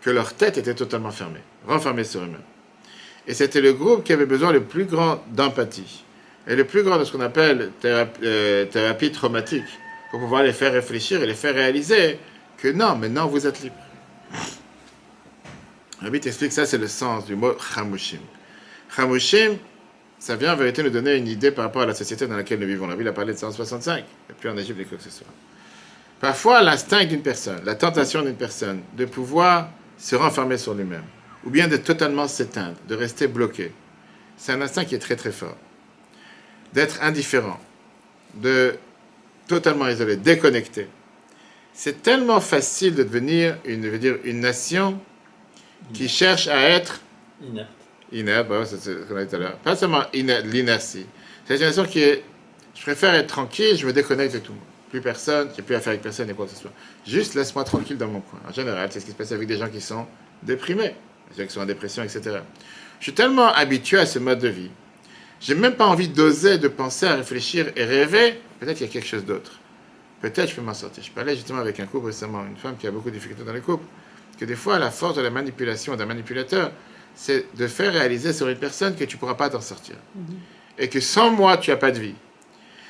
que 0.00 0.10
leur 0.10 0.34
tête 0.34 0.58
était 0.58 0.74
totalement 0.74 1.10
fermée, 1.10 1.42
renfermée 1.66 2.04
sur 2.04 2.20
eux-mêmes. 2.20 2.40
Et 3.26 3.34
c'était 3.34 3.60
le 3.60 3.72
groupe 3.72 4.04
qui 4.04 4.12
avait 4.12 4.26
besoin 4.26 4.52
le 4.52 4.62
plus 4.62 4.84
grand 4.84 5.22
d'empathie 5.32 6.04
et 6.46 6.56
le 6.56 6.64
plus 6.64 6.82
grand 6.82 6.98
de 6.98 7.04
ce 7.04 7.12
qu'on 7.12 7.20
appelle 7.20 7.72
thérapie, 7.80 8.20
euh, 8.24 8.64
thérapie 8.64 9.12
traumatique 9.12 9.66
pour 10.10 10.20
pouvoir 10.20 10.42
les 10.42 10.54
faire 10.54 10.72
réfléchir 10.72 11.22
et 11.22 11.26
les 11.26 11.34
faire 11.34 11.54
réaliser 11.54 12.18
que 12.56 12.68
non, 12.68 12.96
maintenant 12.96 13.26
vous 13.26 13.46
êtes 13.46 13.60
libres. 13.60 13.74
Rabbi 16.00 16.20
t'explique 16.20 16.52
ça, 16.52 16.64
c'est 16.64 16.78
le 16.78 16.86
sens 16.88 17.26
du 17.26 17.34
mot 17.34 17.54
chamushim. 17.58 18.20
Chamushim, 18.94 19.58
ça 20.18 20.36
vient 20.36 20.54
en 20.54 20.56
vérité 20.56 20.82
nous 20.82 20.90
donner 20.90 21.16
une 21.16 21.26
idée 21.26 21.50
par 21.50 21.64
rapport 21.64 21.82
à 21.82 21.86
la 21.86 21.94
société 21.94 22.26
dans 22.26 22.36
laquelle 22.36 22.60
nous 22.60 22.66
vivons. 22.66 22.86
La 22.86 22.94
a 22.94 23.12
parlé 23.12 23.32
de 23.32 23.38
165, 23.38 23.98
et 23.98 24.32
puis 24.38 24.48
en 24.48 24.56
Égypte, 24.56 24.88
quoi 24.88 24.96
que 24.96 25.04
ce 25.04 25.10
soit. 25.10 25.26
Parfois, 26.20 26.62
l'instinct 26.62 27.04
d'une 27.04 27.22
personne, 27.22 27.60
la 27.64 27.74
tentation 27.74 28.22
d'une 28.22 28.36
personne 28.36 28.80
de 28.96 29.04
pouvoir 29.04 29.68
se 29.98 30.16
renfermer 30.16 30.56
sur 30.58 30.74
lui-même, 30.74 31.04
ou 31.44 31.50
bien 31.50 31.68
de 31.68 31.76
totalement 31.76 32.28
s'éteindre, 32.28 32.76
de 32.88 32.94
rester 32.94 33.26
bloqué, 33.26 33.72
c'est 34.36 34.52
un 34.52 34.60
instinct 34.62 34.84
qui 34.84 34.94
est 34.94 34.98
très 35.00 35.16
très 35.16 35.32
fort. 35.32 35.56
D'être 36.72 37.02
indifférent, 37.02 37.58
de 38.34 38.76
totalement 39.48 39.88
isolé, 39.88 40.16
déconnecté. 40.16 40.88
C'est 41.72 42.02
tellement 42.02 42.40
facile 42.40 42.94
de 42.94 43.02
devenir 43.02 43.56
une, 43.64 43.84
je 43.84 43.88
veux 43.88 43.98
dire, 43.98 44.16
une 44.24 44.40
nation 44.40 45.00
qui 45.94 46.08
cherche 46.08 46.48
à 46.48 46.60
être 46.60 47.00
Inerte. 47.42 47.68
inerte, 48.12 48.48
bah 48.48 48.60
ouais, 48.60 48.66
c'est 48.66 48.80
ce 48.80 48.90
qu'on 49.08 49.16
a 49.16 49.24
dit 49.24 49.30
tout 49.30 49.36
à 49.36 49.38
l'heure. 49.38 49.56
Pas 49.58 49.76
seulement 49.76 50.02
iner- 50.12 50.42
l'inertie. 50.42 51.06
C'est 51.46 51.54
une 51.56 51.62
nation 51.62 51.84
qui 51.84 52.00
est, 52.00 52.22
je 52.74 52.82
préfère 52.82 53.14
être 53.14 53.28
tranquille, 53.28 53.76
je 53.76 53.86
me 53.86 53.92
déconnecte 53.92 54.34
de 54.34 54.40
tout. 54.40 54.52
Plus 54.90 55.00
personne, 55.00 55.50
j'ai 55.54 55.62
plus 55.62 55.74
affaire 55.74 55.90
avec 55.90 56.02
personne 56.02 56.30
et 56.30 56.34
quoi 56.34 56.46
que 56.46 56.52
ce 56.52 56.58
soit. 56.58 56.72
Juste 57.06 57.34
laisse-moi 57.34 57.64
tranquille 57.64 57.98
dans 57.98 58.08
mon 58.08 58.20
coin. 58.20 58.40
En 58.48 58.52
général, 58.52 58.88
c'est 58.90 59.00
ce 59.00 59.04
qui 59.04 59.12
se 59.12 59.16
passe 59.16 59.32
avec 59.32 59.46
des 59.46 59.58
gens 59.58 59.68
qui 59.68 59.80
sont 59.80 60.06
déprimés, 60.42 60.94
des 61.30 61.42
gens 61.42 61.46
qui 61.46 61.52
sont 61.52 61.60
en 61.60 61.66
dépression, 61.66 62.02
etc. 62.02 62.38
Je 62.98 63.04
suis 63.04 63.12
tellement 63.14 63.52
habitué 63.52 63.98
à 63.98 64.06
ce 64.06 64.18
mode 64.18 64.38
de 64.38 64.48
vie. 64.48 64.70
J'ai 65.40 65.54
même 65.54 65.74
pas 65.74 65.86
envie 65.86 66.08
d'oser, 66.08 66.58
de 66.58 66.68
penser, 66.68 67.06
à 67.06 67.14
réfléchir 67.14 67.70
et 67.76 67.84
rêver. 67.84 68.40
Peut-être 68.58 68.78
qu'il 68.78 68.86
y 68.86 68.90
a 68.90 68.92
quelque 68.92 69.06
chose 69.06 69.24
d'autre. 69.24 69.52
Peut-être 70.20 70.50
je 70.50 70.56
peux 70.56 70.62
m'en 70.62 70.74
sortir. 70.74 71.04
Je 71.04 71.12
parlais 71.12 71.34
justement 71.36 71.60
avec 71.60 71.78
un 71.78 71.86
couple 71.86 72.06
récemment, 72.06 72.44
une 72.44 72.56
femme 72.56 72.76
qui 72.76 72.86
a 72.86 72.90
beaucoup 72.90 73.10
de 73.10 73.14
difficultés 73.14 73.44
dans 73.44 73.52
les 73.52 73.60
couples, 73.60 73.84
que 74.38 74.44
des 74.44 74.56
fois, 74.56 74.78
la 74.78 74.90
force 74.90 75.16
de 75.16 75.22
la 75.22 75.30
manipulation 75.30 75.94
d'un 75.96 76.06
manipulateur, 76.06 76.72
c'est 77.14 77.46
de 77.56 77.66
faire 77.66 77.92
réaliser 77.92 78.32
sur 78.32 78.48
une 78.48 78.58
personne 78.58 78.94
que 78.94 79.04
tu 79.04 79.16
ne 79.16 79.20
pourras 79.20 79.34
pas 79.34 79.50
t'en 79.50 79.60
sortir. 79.60 79.96
Et 80.78 80.88
que 80.88 81.00
sans 81.00 81.30
moi, 81.30 81.56
tu 81.56 81.70
n'as 81.70 81.76
pas 81.76 81.90
de 81.90 81.98
vie. 81.98 82.14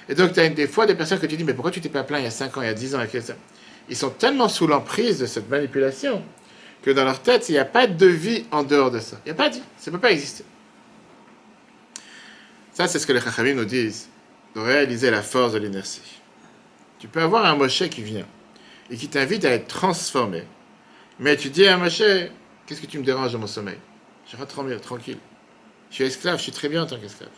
Et 0.09 0.14
donc, 0.14 0.33
tu 0.33 0.40
as 0.40 0.49
des 0.49 0.66
fois 0.66 0.87
des 0.87 0.94
personnes 0.94 1.18
que 1.18 1.27
tu 1.27 1.37
dis, 1.37 1.44
mais 1.44 1.55
pourquoi 1.55 1.71
tu 1.71 1.81
t'es 1.81 1.88
pas 1.88 2.03
plaint 2.03 2.21
il 2.21 2.25
y 2.25 2.29
a 2.29 2.31
5 2.31 2.57
ans, 2.57 2.62
il 2.62 2.66
y 2.66 2.71
a 2.71 2.75
10 2.75 2.94
ans, 2.94 3.01
Ils 3.88 3.97
sont 3.97 4.11
tellement 4.11 4.49
sous 4.49 4.66
l'emprise 4.66 5.18
de 5.18 5.27
cette 5.27 5.49
manipulation 5.51 6.25
que 6.83 6.90
dans 6.90 7.05
leur 7.05 7.21
tête, 7.21 7.49
il 7.49 7.53
n'y 7.53 7.59
a 7.59 7.64
pas 7.64 7.87
de 7.87 8.07
vie 8.07 8.44
en 8.51 8.62
dehors 8.62 8.90
de 8.90 9.01
ça. 9.01 9.18
Il 9.25 9.29
n'y 9.29 9.33
a 9.33 9.35
pas 9.35 9.51
de 9.51 9.57
vie. 9.57 9.62
Ça 9.77 9.90
ne 9.90 9.97
peut 9.97 10.01
pas 10.01 10.12
exister. 10.12 10.44
Ça, 12.73 12.87
c'est 12.87 12.99
ce 12.99 13.07
que 13.07 13.12
les 13.12 13.21
Chachamim 13.21 13.55
nous 13.55 13.64
disent, 13.64 14.09
de 14.55 14.61
réaliser 14.61 15.11
la 15.11 15.23
force 15.23 15.53
de 15.53 15.59
l'inertie. 15.59 16.21
Tu 16.99 17.09
peux 17.09 17.21
avoir 17.21 17.44
un 17.44 17.57
Moshe 17.57 17.88
qui 17.88 18.03
vient 18.03 18.27
et 18.90 18.97
qui 18.97 19.09
t'invite 19.09 19.44
à 19.44 19.51
être 19.51 19.66
transformé. 19.66 20.44
Mais 21.18 21.37
tu 21.37 21.51
dis 21.51 21.66
à 21.66 21.77
Moshe, 21.77 22.03
qu'est-ce 22.66 22.81
que 22.81 22.87
tu 22.87 22.99
me 22.99 23.05
déranges 23.05 23.33
dans 23.33 23.40
mon 23.40 23.47
sommeil? 23.47 23.79
Je 24.31 24.37
tranquille, 24.44 24.81
tranquille. 24.81 25.18
Je 25.90 25.94
suis 25.97 26.05
esclave, 26.05 26.38
je 26.38 26.42
suis 26.42 26.53
très 26.53 26.68
bien 26.68 26.83
en 26.83 26.87
tant 26.87 26.99
qu'esclave. 26.99 27.31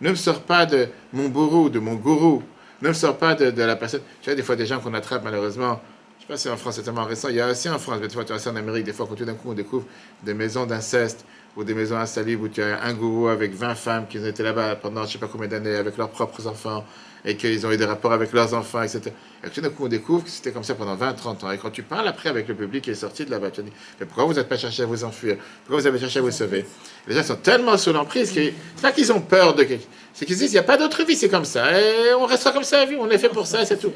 Ne 0.00 0.10
me 0.10 0.14
sors 0.14 0.42
pas 0.42 0.66
de 0.66 0.88
mon 1.12 1.28
bourreau, 1.28 1.68
de 1.68 1.78
mon 1.78 1.94
gourou. 1.94 2.42
Ne 2.82 2.88
me 2.88 2.94
sors 2.94 3.16
pas 3.18 3.34
de, 3.34 3.62
la 3.62 3.76
personne. 3.76 4.00
Tu 4.22 4.30
vois, 4.30 4.36
des 4.36 4.42
fois, 4.42 4.54
des 4.56 4.66
gens 4.66 4.78
qu'on 4.78 4.94
attrape, 4.94 5.24
malheureusement, 5.24 5.80
je 6.18 6.22
sais 6.22 6.28
pas 6.28 6.36
si 6.36 6.48
en 6.48 6.56
France 6.56 6.76
c'est 6.76 6.82
tellement 6.82 7.04
récent, 7.04 7.28
il 7.28 7.36
y 7.36 7.40
a 7.40 7.50
aussi 7.50 7.68
en 7.68 7.78
France, 7.78 7.98
mais 8.00 8.06
des 8.06 8.14
fois, 8.14 8.24
tu 8.24 8.32
vois 8.32 8.38
ça 8.38 8.50
en 8.50 8.56
Amérique, 8.56 8.84
des 8.84 8.92
fois, 8.92 9.06
quand 9.08 9.16
tout 9.16 9.24
d'un 9.24 9.34
coup 9.34 9.50
on 9.50 9.54
découvre 9.54 9.86
des 10.22 10.34
maisons 10.34 10.66
d'inceste 10.66 11.24
ou 11.56 11.64
des 11.64 11.74
maisons 11.74 11.96
insalubres 11.96 12.44
où 12.44 12.48
tu 12.48 12.62
as 12.62 12.82
un 12.82 12.92
gourou 12.94 13.28
avec 13.28 13.52
20 13.54 13.74
femmes 13.74 14.06
qui 14.08 14.18
ont 14.18 14.26
été 14.26 14.42
là-bas 14.44 14.76
pendant 14.76 15.04
je 15.04 15.12
sais 15.12 15.18
pas 15.18 15.26
combien 15.26 15.48
d'années 15.48 15.74
avec 15.74 15.96
leurs 15.96 16.10
propres 16.10 16.46
enfants 16.46 16.84
et 17.24 17.36
qu'ils 17.36 17.66
ont 17.66 17.72
eu 17.72 17.76
des 17.76 17.84
rapports 17.84 18.12
avec 18.12 18.32
leurs 18.32 18.54
enfants, 18.54 18.82
etc. 18.82 19.12
Et 19.44 19.50
tout 19.50 19.60
d'un 19.60 19.70
coup, 19.70 19.84
on 19.84 19.88
découvre 19.88 20.24
que 20.24 20.30
c'était 20.30 20.50
comme 20.50 20.64
ça 20.64 20.74
pendant 20.74 20.96
20, 20.96 21.12
30 21.14 21.44
ans. 21.44 21.52
Et 21.52 21.58
quand 21.58 21.70
tu 21.70 21.82
parles 21.82 22.08
après 22.08 22.28
avec 22.28 22.48
le 22.48 22.54
public 22.54 22.84
qui 22.84 22.90
est 22.90 22.94
sorti 22.94 23.24
de 23.24 23.30
là-bas, 23.30 23.50
tu 23.50 23.62
dis 23.62 23.72
Mais 24.00 24.06
pourquoi 24.06 24.24
vous 24.24 24.34
n'êtes 24.34 24.48
pas 24.48 24.56
cherché 24.56 24.82
à 24.82 24.86
vous 24.86 25.04
enfuir? 25.04 25.36
Pourquoi 25.64 25.80
vous 25.80 25.86
avez 25.86 25.98
cherché 25.98 26.18
à 26.18 26.22
vous 26.22 26.30
sauver? 26.30 26.64
Les 27.06 27.14
gens 27.14 27.22
sont 27.22 27.36
tellement 27.36 27.76
sous 27.76 27.92
l'emprise 27.92 28.30
que 28.30 28.40
c'est 28.40 28.82
pas 28.82 28.92
qu'ils 28.92 29.12
ont 29.12 29.20
peur 29.20 29.54
de 29.54 29.62
quelque 29.64 29.86
C'est 30.12 30.26
qu'ils 30.26 30.36
disent 30.36 30.50
Il 30.50 30.54
n'y 30.54 30.58
a 30.58 30.64
pas 30.64 30.76
d'autre 30.76 31.04
vie, 31.04 31.14
c'est 31.14 31.28
comme 31.28 31.44
ça. 31.44 31.80
Et 31.80 32.14
on 32.14 32.26
restera 32.26 32.52
comme 32.52 32.64
ça 32.64 32.84
on 32.98 33.10
est 33.10 33.18
fait 33.18 33.28
pour 33.28 33.46
ça, 33.46 33.64
c'est 33.64 33.78
tout. 33.78 33.92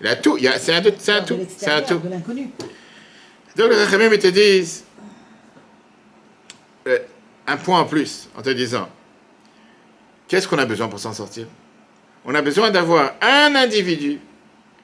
Il 0.00 0.06
y 0.06 0.08
a 0.08 0.16
tout, 0.16 0.38
c'est 0.58 0.74
un, 0.74 0.82
c'est 0.98 1.12
un 1.12 1.22
tout. 1.22 1.38
C'est 1.56 1.70
un 1.70 1.82
tout. 1.82 2.00
Donc 3.56 3.70
les 3.70 3.76
Rachamim 3.84 4.10
ils 4.12 4.18
te 4.18 4.26
disent 4.26 4.84
euh, 6.88 6.98
un 7.46 7.56
point 7.56 7.80
en 7.80 7.84
plus 7.84 8.28
en 8.36 8.42
te 8.42 8.50
disant 8.50 8.88
qu'est-ce 10.26 10.48
qu'on 10.48 10.58
a 10.58 10.66
besoin 10.66 10.88
pour 10.88 10.98
s'en 10.98 11.12
sortir? 11.12 11.46
On 12.24 12.34
a 12.34 12.42
besoin 12.42 12.70
d'avoir 12.70 13.14
un 13.20 13.54
individu 13.54 14.18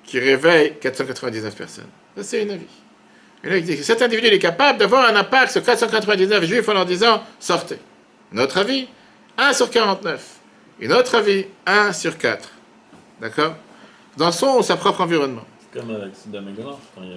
qui 0.04 0.18
réveille 0.18 0.74
499 0.80 1.54
personnes. 1.54 1.86
Ça, 2.16 2.22
c'est 2.22 2.42
une 2.42 2.50
avis. 2.50 2.66
Et 3.42 3.48
là, 3.48 3.56
il 3.56 3.64
dit 3.64 3.76
que 3.76 3.82
cet 3.82 4.02
individu 4.02 4.26
est 4.28 4.38
capable 4.38 4.78
d'avoir 4.78 5.08
un 5.08 5.16
impact 5.16 5.52
sur 5.52 5.62
499 5.62 6.44
juifs 6.44 6.68
en 6.68 6.74
leur 6.74 6.84
disant 6.84 7.22
sortez. 7.38 7.78
Notre 8.32 8.58
avis 8.58 8.88
1 9.38 9.52
sur 9.54 9.70
49. 9.70 10.22
Une 10.80 10.92
autre 10.92 11.14
avis 11.14 11.46
1 11.66 11.92
sur 11.92 12.18
4. 12.18 12.48
D'accord? 13.20 13.54
Dans 14.16 14.32
son 14.32 14.58
ou 14.58 14.62
sa 14.62 14.76
propre 14.76 15.00
environnement. 15.02 15.44
C'est 15.72 15.80
comme 15.80 15.90
avec 15.94 16.12
Sodome 16.16 16.48
et 16.48 16.62
quand 16.62 17.02
il 17.02 17.08
y 17.08 17.12
a 17.12 17.16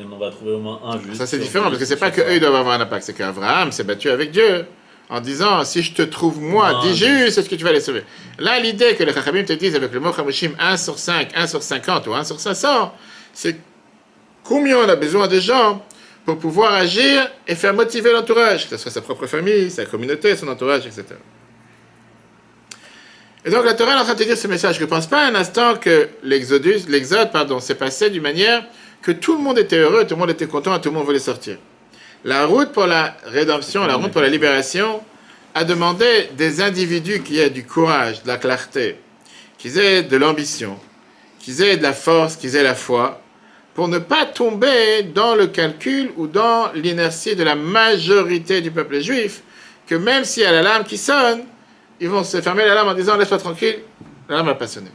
eu- 0.00 0.04
on 0.12 0.16
va 0.18 0.30
trouver 0.30 0.52
au 0.52 0.60
moins 0.60 0.80
un 0.84 0.98
juste. 1.00 1.16
Ça, 1.16 1.26
c'est 1.26 1.38
différent, 1.38 1.66
parce 1.66 1.78
que 1.78 1.84
c'est 1.84 1.96
pas 1.98 2.10
que 2.10 2.20
eux, 2.22 2.34
ils 2.34 2.40
doivent 2.40 2.54
avoir 2.54 2.78
un 2.78 2.80
impact. 2.82 3.04
C'est 3.04 3.12
qu'Abraham 3.14 3.70
s'est 3.72 3.84
battu 3.84 4.08
avec 4.08 4.30
Dieu 4.30 4.64
en 5.10 5.20
disant 5.20 5.64
si 5.64 5.82
je 5.82 5.92
te 5.92 6.02
trouve 6.02 6.40
moi, 6.40 6.80
dis 6.82 6.96
juste, 6.96 7.38
est-ce 7.38 7.48
que 7.48 7.54
tu 7.54 7.64
vas 7.64 7.72
les 7.72 7.80
sauver? 7.80 8.04
Là, 8.38 8.58
l'idée 8.60 8.94
que 8.94 9.04
les 9.04 9.12
Chachamim 9.12 9.44
te 9.44 9.52
disent 9.52 9.76
avec 9.76 9.92
le 9.92 10.00
mot 10.00 10.12
Chamushim 10.12 10.52
1 10.58 10.76
sur 10.76 10.98
5, 10.98 11.30
1 11.34 11.46
sur 11.46 11.62
50 11.62 12.06
ou 12.06 12.14
1 12.14 12.24
sur 12.24 12.40
500, 12.40 12.94
c'est 13.32 13.56
combien 14.42 14.78
on 14.78 14.88
a 14.88 14.96
besoin 14.96 15.28
de 15.28 15.40
gens 15.40 15.84
pour 16.24 16.38
pouvoir 16.38 16.72
agir 16.72 17.30
et 17.46 17.54
faire 17.54 17.74
motiver 17.74 18.12
l'entourage, 18.12 18.64
que 18.64 18.76
ce 18.76 18.82
soit 18.82 18.90
sa 18.90 19.02
propre 19.02 19.26
famille, 19.26 19.70
sa 19.70 19.84
communauté, 19.84 20.34
son 20.36 20.48
entourage, 20.48 20.86
etc. 20.86 21.04
Et 23.44 23.50
donc 23.50 23.64
la 23.66 23.74
Torah 23.74 23.92
est 23.92 24.00
en 24.00 24.04
train 24.04 24.14
de 24.14 24.18
te 24.18 24.24
dire 24.24 24.38
ce 24.38 24.48
message. 24.48 24.76
Je 24.76 24.80
ne 24.80 24.86
pense 24.86 25.06
pas 25.06 25.26
un 25.26 25.34
instant 25.34 25.76
que 25.76 26.08
l'exode, 26.22 27.30
pardon, 27.30 27.60
s'est 27.60 27.74
passé 27.74 28.08
d'une 28.08 28.22
manière 28.22 28.64
que 29.02 29.12
tout 29.12 29.36
le 29.36 29.42
monde 29.42 29.58
était 29.58 29.76
heureux, 29.76 30.06
tout 30.06 30.14
le 30.14 30.20
monde 30.20 30.30
était 30.30 30.46
content, 30.46 30.78
tout 30.78 30.88
le 30.88 30.94
monde 30.94 31.04
voulait 31.04 31.18
sortir. 31.18 31.58
La 32.24 32.46
route 32.46 32.72
pour 32.72 32.86
la 32.86 33.16
rédemption, 33.26 33.86
la 33.86 33.96
route 33.96 34.10
pour 34.10 34.22
la 34.22 34.30
libération, 34.30 35.02
a 35.54 35.64
demandé 35.64 36.30
des 36.38 36.62
individus 36.62 37.20
qui 37.20 37.38
aient 37.38 37.50
du 37.50 37.66
courage, 37.66 38.22
de 38.22 38.28
la 38.28 38.38
clarté, 38.38 38.96
qui 39.58 39.78
aient 39.78 40.02
de 40.02 40.16
l'ambition, 40.16 40.78
qui 41.38 41.50
aient 41.62 41.76
de 41.76 41.82
la 41.82 41.92
force, 41.92 42.36
qui 42.36 42.46
aient 42.48 42.62
la 42.62 42.74
foi, 42.74 43.20
pour 43.74 43.88
ne 43.88 43.98
pas 43.98 44.24
tomber 44.24 45.02
dans 45.02 45.34
le 45.34 45.48
calcul 45.48 46.12
ou 46.16 46.26
dans 46.26 46.72
l'inertie 46.72 47.36
de 47.36 47.44
la 47.44 47.56
majorité 47.56 48.62
du 48.62 48.70
peuple 48.70 49.00
juif, 49.00 49.42
que 49.86 49.94
même 49.94 50.24
s'il 50.24 50.44
y 50.44 50.46
a 50.46 50.52
l'alarme 50.52 50.84
qui 50.84 50.96
sonne, 50.96 51.42
ils 52.00 52.08
vont 52.08 52.24
se 52.24 52.40
fermer 52.40 52.64
l'alarme 52.64 52.88
en 52.88 52.94
disant 52.94 53.18
laisse-toi 53.18 53.38
tranquille, 53.38 53.80
l'alarme 54.30 54.46
n'a 54.46 54.54
pas 54.54 54.66
sonné. 54.66 54.90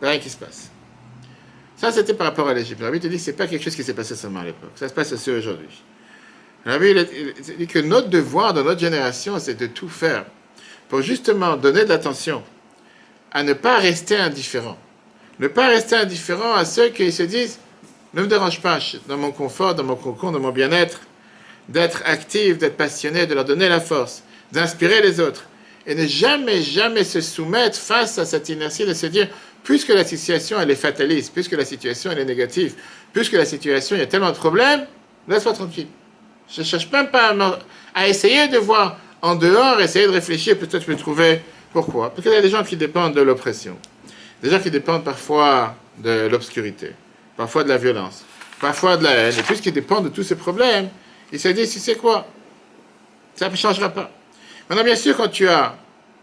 Il 0.00 0.04
n'y 0.04 0.08
a 0.08 0.10
rien 0.12 0.20
qui 0.20 0.30
se 0.30 0.36
passe. 0.38 0.70
Ça, 1.76 1.92
c'était 1.92 2.14
par 2.14 2.28
rapport 2.28 2.48
à 2.48 2.54
l'Égypte. 2.54 2.80
La 2.80 2.90
Bible 2.90 3.02
te 3.02 3.08
dit 3.08 3.16
que 3.16 3.22
ce 3.22 3.30
n'est 3.30 3.36
pas 3.36 3.46
quelque 3.46 3.62
chose 3.62 3.76
qui 3.76 3.84
s'est 3.84 3.94
passé 3.94 4.16
seulement 4.16 4.40
à 4.40 4.44
l'époque. 4.44 4.70
Ça 4.76 4.88
se 4.88 4.94
passe 4.94 5.12
aussi 5.12 5.30
aujourd'hui. 5.30 5.68
Il 6.66 7.34
dit 7.58 7.66
que 7.66 7.78
notre 7.78 8.08
devoir 8.08 8.52
dans 8.52 8.64
notre 8.64 8.80
génération, 8.80 9.38
c'est 9.38 9.54
de 9.54 9.66
tout 9.66 9.88
faire 9.88 10.26
pour 10.88 11.02
justement 11.02 11.56
donner 11.56 11.84
de 11.84 11.88
l'attention 11.88 12.42
à 13.32 13.42
ne 13.42 13.52
pas 13.52 13.78
rester 13.78 14.16
indifférent. 14.16 14.78
Ne 15.38 15.48
pas 15.48 15.68
rester 15.68 15.96
indifférent 15.96 16.54
à 16.54 16.64
ceux 16.64 16.88
qui 16.88 17.12
se 17.12 17.22
disent 17.22 17.58
ne 18.14 18.22
me 18.22 18.26
dérange 18.26 18.60
pas 18.60 18.78
dans 19.06 19.18
mon 19.18 19.30
confort, 19.30 19.74
dans 19.74 19.84
mon 19.84 19.96
cocon, 19.96 20.32
dans 20.32 20.40
mon 20.40 20.50
bien-être, 20.50 21.00
d'être 21.68 22.02
actif, 22.06 22.58
d'être 22.58 22.76
passionné, 22.76 23.26
de 23.26 23.34
leur 23.34 23.44
donner 23.44 23.68
la 23.68 23.80
force, 23.80 24.22
d'inspirer 24.52 25.02
les 25.02 25.20
autres 25.20 25.44
et 25.86 25.94
ne 25.94 26.06
jamais, 26.06 26.62
jamais 26.62 27.04
se 27.04 27.20
soumettre 27.20 27.78
face 27.78 28.18
à 28.18 28.26
cette 28.26 28.48
inertie 28.50 28.84
de 28.84 28.92
se 28.92 29.06
dire, 29.06 29.28
puisque 29.64 29.88
la 29.88 30.04
situation 30.04 30.60
elle 30.60 30.70
est 30.70 30.76
fataliste, 30.76 31.32
puisque 31.32 31.52
la 31.52 31.64
situation 31.64 32.10
elle 32.10 32.18
est 32.18 32.24
négative, 32.26 32.74
puisque 33.12 33.32
la 33.32 33.46
situation 33.46 33.96
il 33.96 34.00
y 34.00 34.02
a 34.02 34.06
tellement 34.06 34.30
de 34.30 34.36
problèmes, 34.36 34.86
laisse-moi 35.28 35.54
tranquille. 35.54 35.86
Je 36.50 36.60
ne 36.60 36.66
cherche 36.66 36.90
même 36.90 37.08
pas 37.08 37.34
à, 37.94 38.08
essayer 38.08 38.48
de 38.48 38.58
voir 38.58 38.98
en 39.20 39.34
dehors, 39.34 39.80
essayer 39.80 40.06
de 40.06 40.12
réfléchir, 40.12 40.58
peut-être 40.58 40.84
je 40.86 40.92
trouver 40.94 41.42
pourquoi. 41.72 42.10
Parce 42.10 42.22
qu'il 42.22 42.32
y 42.32 42.36
a 42.36 42.42
des 42.42 42.48
gens 42.48 42.64
qui 42.64 42.76
dépendent 42.76 43.14
de 43.14 43.20
l'oppression, 43.20 43.76
des 44.42 44.50
gens 44.50 44.60
qui 44.60 44.70
dépendent 44.70 45.04
parfois 45.04 45.74
de 45.98 46.28
l'obscurité, 46.30 46.92
parfois 47.36 47.64
de 47.64 47.68
la 47.68 47.76
violence, 47.76 48.24
parfois 48.60 48.96
de 48.96 49.04
la 49.04 49.10
haine, 49.10 49.34
et 49.38 49.42
puisqu'ils 49.42 49.72
dépendent 49.72 50.04
de 50.04 50.08
tous 50.08 50.22
ces 50.22 50.36
problèmes, 50.36 50.88
ils 51.32 51.40
se 51.40 51.48
disent, 51.48 51.72
tu 51.72 51.78
sais 51.78 51.96
quoi, 51.96 52.26
ça 53.34 53.48
ne 53.48 53.56
changera 53.56 53.90
pas. 53.90 54.10
Maintenant, 54.68 54.84
bien 54.84 54.96
sûr, 54.96 55.16
quand 55.16 55.28
tu 55.28 55.48
as. 55.48 55.74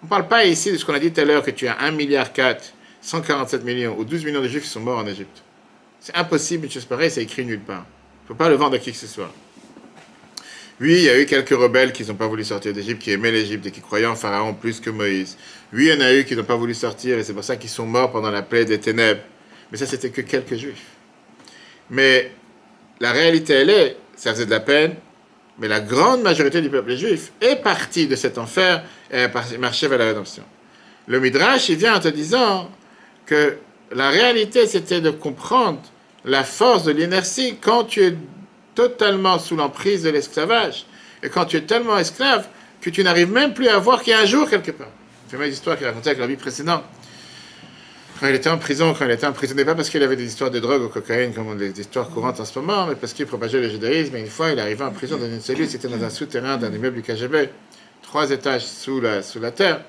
On 0.02 0.06
ne 0.06 0.10
parle 0.10 0.28
pas 0.28 0.46
ici 0.46 0.72
de 0.72 0.78
ce 0.78 0.86
qu'on 0.86 0.94
a 0.94 1.00
dit 1.00 1.12
tout 1.12 1.22
à 1.22 1.26
l'heure, 1.26 1.42
que 1.42 1.52
tu 1.52 1.68
as 1.68 1.80
1 1.80 1.92
milliard 1.92 2.32
4, 2.32 2.74
147 3.02 3.64
millions 3.64 3.96
ou 3.98 4.06
12 4.06 4.24
millions 4.26 4.42
de 4.42 4.48
juifs 4.48 4.64
qui 4.64 4.70
sont 4.70 4.82
morts 4.82 5.00
en 5.00 5.08
Égypte. 5.08 5.42
C'est 6.00 6.16
impossible, 6.16 6.66
une 6.66 6.72
chose 6.72 6.86
pareille, 6.86 7.10
c'est 7.10 7.24
écrit 7.24 7.44
nulle 7.44 7.62
part. 7.62 7.86
Il 7.88 8.24
ne 8.24 8.28
faut 8.28 8.36
pas 8.36 8.50
le 8.50 8.56
vendre 8.56 8.76
à 8.76 8.80
qui 8.80 8.92
que 8.92 8.98
ce 8.98 9.08
soit. 9.08 9.32
Oui, 10.82 10.94
il 10.96 11.04
y 11.04 11.10
a 11.10 11.18
eu 11.20 11.26
quelques 11.26 11.52
rebelles 11.52 11.94
qui 11.94 12.04
n'ont 12.04 12.16
pas 12.16 12.28
voulu 12.28 12.44
sortir 12.44 12.74
d'Égypte, 12.74 13.02
qui 13.02 13.12
aimaient 13.12 13.32
l'Égypte 13.32 13.66
et 13.66 13.72
qui 13.72 13.80
croyaient 13.80 14.06
en 14.06 14.16
Pharaon 14.16 14.54
plus 14.54 14.82
que 14.82 14.90
Moïse. 14.90 15.38
Oui, 15.72 15.86
il 15.86 15.94
y 15.94 15.98
en 15.98 16.02
a 16.02 16.14
eu 16.14 16.26
qui 16.26 16.36
n'ont 16.36 16.44
pas 16.44 16.58
voulu 16.58 16.74
sortir 16.74 17.18
et 17.18 17.24
c'est 17.24 17.34
pour 17.34 17.46
ça 17.46 17.56
qu'ils 17.56 17.70
sont 17.70 17.86
morts 17.86 18.12
pendant 18.12 18.30
la 18.30 18.42
plaie 18.42 18.66
des 18.66 18.78
ténèbres. 18.80 19.22
Mais 19.72 19.78
ça, 19.78 19.86
c'était 19.86 20.10
que 20.10 20.22
quelques 20.22 20.56
juifs. 20.56 20.84
Mais 21.90 22.32
la 23.00 23.14
réalité, 23.14 23.54
elle 23.54 23.70
est, 23.70 23.98
ça 24.18 24.34
faisait 24.34 24.46
de 24.46 24.52
la 24.52 24.60
peine, 24.60 24.96
mais 25.60 25.70
la 25.70 25.80
grande 25.80 26.22
majorité 26.24 26.62
du 26.62 26.70
peuple 26.70 26.96
juif 26.98 27.32
est 27.40 27.56
partie 27.56 28.08
de 28.08 28.16
cet 28.18 28.38
enfer 28.38 28.84
et 29.12 29.30
par- 29.30 29.46
marché 29.60 29.88
vers 29.88 29.98
la 29.98 30.08
rédemption. 30.08 30.44
Le 31.08 31.20
Midrash, 31.22 31.70
il 31.70 31.78
vient 31.78 31.96
en 31.96 32.00
te 32.02 32.10
disant 32.10 32.70
que 33.26 33.58
la 33.94 34.10
réalité, 34.10 34.68
c'était 34.68 35.00
de 35.00 35.12
comprendre 35.12 35.82
la 36.26 36.44
force 36.44 36.84
de 36.84 36.92
l'inertie 36.92 37.58
quand 37.62 37.86
tu 37.86 38.04
es 38.04 38.14
totalement 38.76 39.40
sous 39.40 39.56
l'emprise 39.56 40.04
de 40.04 40.10
l'esclavage 40.10 40.86
et 41.24 41.30
quand 41.30 41.46
tu 41.46 41.58
es 41.58 41.62
tellement 41.62 41.98
esclave 41.98 42.48
que 42.82 42.90
tu 42.90 43.04
n'arrives 43.04 43.32
même 43.32 43.54
plus 43.54 43.68
à 43.68 43.80
voir 43.80 44.04
qu'il 44.04 44.12
y 44.12 44.14
a 44.14 44.20
un 44.20 44.26
jour 44.26 44.50
quelque 44.50 44.72
part. 44.72 44.92
C'est 45.28 45.38
une 45.38 45.44
histoire 45.52 45.78
qu'il 45.78 45.88
racontait 45.88 46.10
avec 46.10 46.20
la 46.20 46.28
vie 46.28 46.36
précédente. 46.36 46.84
Quand 48.20 48.28
il 48.28 48.36
était 48.36 48.50
en 48.50 48.58
prison, 48.58 48.94
quand 48.98 49.06
il 49.06 49.12
était 49.12 49.26
emprisonné, 49.26 49.66
pas 49.66 49.76
parce 49.76 49.90
qu'il 49.90 50.02
avait 50.04 50.16
des 50.16 50.26
histoires 50.26 50.52
de 50.52 50.60
drogue 50.60 50.84
ou 50.84 50.90
cocaïne 50.90 51.34
comme 51.34 51.58
les 51.58 51.78
histoires 51.78 52.10
courantes 52.10 52.40
en 52.40 52.46
ce 52.46 52.58
moment, 52.60 52.86
mais 52.86 52.96
parce 52.96 53.14
qu'il 53.14 53.26
propageait 53.26 53.60
le 53.60 53.70
judaïsme. 53.70 54.16
Et 54.16 54.20
une 54.22 54.28
fois, 54.28 54.52
il 54.52 54.60
arrivé 54.60 54.84
en 54.84 54.92
prison 54.92 55.18
dans 55.18 55.26
une 55.26 55.42
cellule, 55.42 55.68
c'était 55.68 55.88
dans 55.88 56.02
un 56.02 56.10
souterrain 56.10 56.58
d'un 56.58 56.72
immeuble 56.72 57.02
du 57.02 57.02
KGB, 57.02 57.50
trois 58.04 58.30
étages 58.30 58.66
sous 58.66 59.02
la 59.02 59.52
terre. 59.52 59.82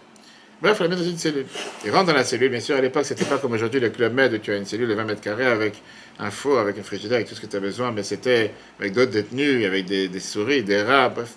Bref, 0.62 0.80
l'a 0.80 0.88
mis 0.88 0.96
dans 0.96 1.04
une 1.04 1.18
cellule. 1.18 1.44
Il 1.84 1.90
rentre 1.90 2.06
dans 2.06 2.14
la 2.14 2.24
cellule, 2.24 2.48
bien 2.48 2.60
sûr, 2.60 2.76
à 2.76 2.80
l'époque, 2.80 3.04
c'était 3.04 3.26
pas 3.26 3.36
comme 3.36 3.52
aujourd'hui 3.52 3.78
le 3.78 3.90
Club 3.90 4.14
Med 4.14 4.32
où 4.32 4.38
tu 4.38 4.52
as 4.52 4.56
une 4.56 4.64
cellule 4.64 4.88
de 4.88 4.94
20 4.94 5.04
mètres 5.04 5.20
carrés 5.20 5.44
avec 5.44 5.82
un 6.18 6.30
four, 6.30 6.58
avec 6.58 6.78
un 6.78 6.82
frigidaire, 6.82 7.16
avec 7.16 7.28
tout 7.28 7.34
ce 7.34 7.42
que 7.42 7.46
tu 7.46 7.56
as 7.56 7.60
besoin, 7.60 7.92
mais 7.92 8.02
c'était 8.02 8.52
avec 8.80 8.94
d'autres 8.94 9.10
détenus, 9.10 9.66
avec 9.66 9.84
des, 9.84 10.20
souris, 10.20 10.62
des 10.62 10.80
rats, 10.80 11.10
bref. 11.10 11.34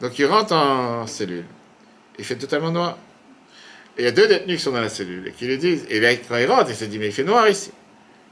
Donc 0.00 0.18
il 0.18 0.24
rentre 0.24 0.54
en 0.54 1.06
cellule. 1.06 1.44
Il 2.18 2.24
fait 2.24 2.36
totalement 2.36 2.70
noir. 2.70 2.96
Et 3.98 4.02
il 4.02 4.04
y 4.06 4.08
a 4.08 4.12
deux 4.12 4.26
détenus 4.26 4.56
qui 4.56 4.62
sont 4.62 4.72
dans 4.72 4.80
la 4.80 4.88
cellule 4.88 5.28
et 5.28 5.32
qui 5.32 5.46
lui 5.46 5.58
disent, 5.58 5.84
et 5.90 6.00
quand 6.26 6.38
il 6.38 6.46
rentre, 6.46 6.70
il 6.70 6.76
se 6.76 6.86
dit, 6.86 6.98
mais 6.98 7.08
il 7.08 7.12
fait 7.12 7.24
noir 7.24 7.46
ici. 7.50 7.70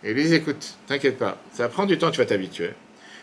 Et 0.03 0.11
ils 0.11 0.15
lui 0.15 0.23
disent, 0.23 0.33
écoute, 0.33 0.77
t'inquiète 0.87 1.19
pas, 1.19 1.39
ça 1.53 1.65
va 1.65 1.69
prendre 1.69 1.89
du 1.89 1.99
temps, 1.99 2.11
tu 2.11 2.19
vas 2.19 2.27
t'habituer. 2.27 2.71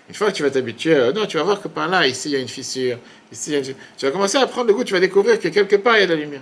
Une 0.10 0.16
fois 0.16 0.30
que 0.30 0.36
tu 0.36 0.44
vas 0.44 0.52
t'habituer, 0.52 0.94
euh, 0.94 1.12
non, 1.12 1.26
tu 1.26 1.38
vas 1.38 1.44
voir 1.44 1.60
que 1.60 1.70
par 1.70 1.88
là, 1.88 2.06
ici, 2.06 2.30
il 2.30 2.34
y 2.34 2.36
a 2.36 2.40
une 2.40 2.48
fissure, 2.48 3.00
ici, 3.32 3.50
il 3.50 3.54
y 3.54 3.56
a 3.56 3.60
une 3.60 3.66
fissure. 3.66 3.82
Tu 3.98 4.06
vas 4.06 4.12
commencer 4.12 4.38
à 4.38 4.46
prendre 4.46 4.68
le 4.68 4.74
goût, 4.76 4.84
tu 4.84 4.94
vas 4.94 5.00
découvrir 5.00 5.40
que 5.40 5.48
quelque 5.48 5.78
part, 5.78 5.98
il 5.98 6.02
y 6.02 6.04
a 6.04 6.08
de 6.08 6.14
la 6.14 6.20
lumière. 6.20 6.42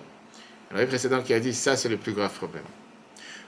Le 0.75 0.85
précédent 0.85 1.21
qui 1.21 1.33
a 1.33 1.39
dit, 1.39 1.53
ça, 1.53 1.75
c'est 1.75 1.89
le 1.89 1.97
plus 1.97 2.13
grave 2.13 2.31
problème. 2.31 2.63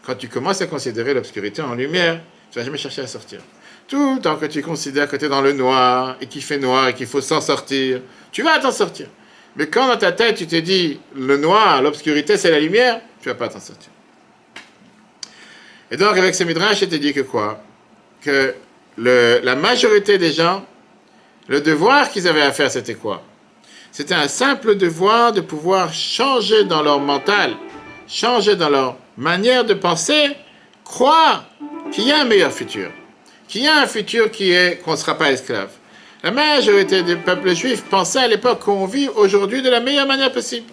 Quand 0.05 0.15
tu 0.15 0.27
commences 0.27 0.61
à 0.61 0.67
considérer 0.67 1.13
l'obscurité 1.13 1.61
en 1.61 1.75
lumière, 1.75 2.21
tu 2.51 2.59
vas 2.59 2.65
jamais 2.65 2.77
chercher 2.77 3.01
à 3.01 3.07
sortir. 3.07 3.39
Tout 3.87 4.15
le 4.15 4.21
temps 4.21 4.35
que 4.35 4.45
tu 4.45 4.61
considères 4.61 5.07
que 5.07 5.15
tu 5.15 5.25
es 5.25 5.29
dans 5.29 5.41
le 5.41 5.53
noir 5.53 6.17
et 6.21 6.27
qu'il 6.27 6.41
fait 6.41 6.57
noir 6.57 6.89
et 6.89 6.93
qu'il 6.93 7.07
faut 7.07 7.21
s'en 7.21 7.41
sortir, 7.41 8.01
tu 8.31 8.43
vas 8.43 8.59
t'en 8.59 8.71
sortir. 8.71 9.07
Mais 9.55 9.67
quand 9.67 9.87
dans 9.87 9.97
ta 9.97 10.11
tête 10.11 10.35
tu 10.35 10.47
te 10.47 10.55
dis 10.55 10.99
le 11.15 11.37
noir, 11.37 11.81
l'obscurité 11.81 12.37
c'est 12.37 12.51
la 12.51 12.59
lumière, 12.59 13.01
tu 13.21 13.29
vas 13.29 13.35
pas 13.35 13.47
t'en 13.49 13.59
sortir. 13.59 13.89
Et 15.91 15.97
donc 15.97 16.17
avec 16.17 16.33
ce 16.33 16.43
midrash, 16.43 16.79
je 16.79 16.85
te 16.85 16.95
dis 16.95 17.13
que 17.13 17.21
quoi? 17.21 17.63
Que 18.21 18.55
la 18.97 19.55
majorité 19.55 20.17
des 20.17 20.31
gens, 20.31 20.65
le 21.47 21.61
devoir 21.61 22.09
qu'ils 22.09 22.27
avaient 22.27 22.41
à 22.41 22.51
faire, 22.51 22.71
c'était 22.71 22.95
quoi? 22.95 23.23
C'était 23.95 24.15
un 24.15 24.27
simple 24.27 24.73
devoir 24.75 25.33
de 25.33 25.39
pouvoir 25.39 25.93
changer 25.93 26.63
dans 26.63 26.81
leur 26.81 26.99
mental, 26.99 27.53
changer 28.07 28.55
dans 28.55 28.69
leur 28.69 28.97
manière 29.17 29.65
de 29.65 29.75
penser, 29.75 30.31
croire 30.83 31.45
qu'il 31.91 32.07
y 32.07 32.11
a 32.11 32.21
un 32.21 32.25
meilleur 32.25 32.51
futur, 32.51 32.89
qu'il 33.47 33.61
y 33.61 33.67
a 33.67 33.77
un 33.77 33.85
futur 33.85 34.31
qui 34.31 34.49
est 34.49 34.81
qu'on 34.83 34.93
ne 34.93 34.95
sera 34.95 35.15
pas 35.15 35.31
esclave. 35.31 35.69
La 36.23 36.31
majorité 36.31 37.03
des 37.03 37.15
peuples 37.17 37.53
juifs 37.53 37.83
pensaient 37.83 38.21
à 38.21 38.27
l'époque 38.27 38.61
qu'on 38.61 38.87
vit 38.87 39.09
aujourd'hui 39.09 39.61
de 39.61 39.69
la 39.69 39.79
meilleure 39.79 40.07
manière 40.07 40.31
possible. 40.31 40.65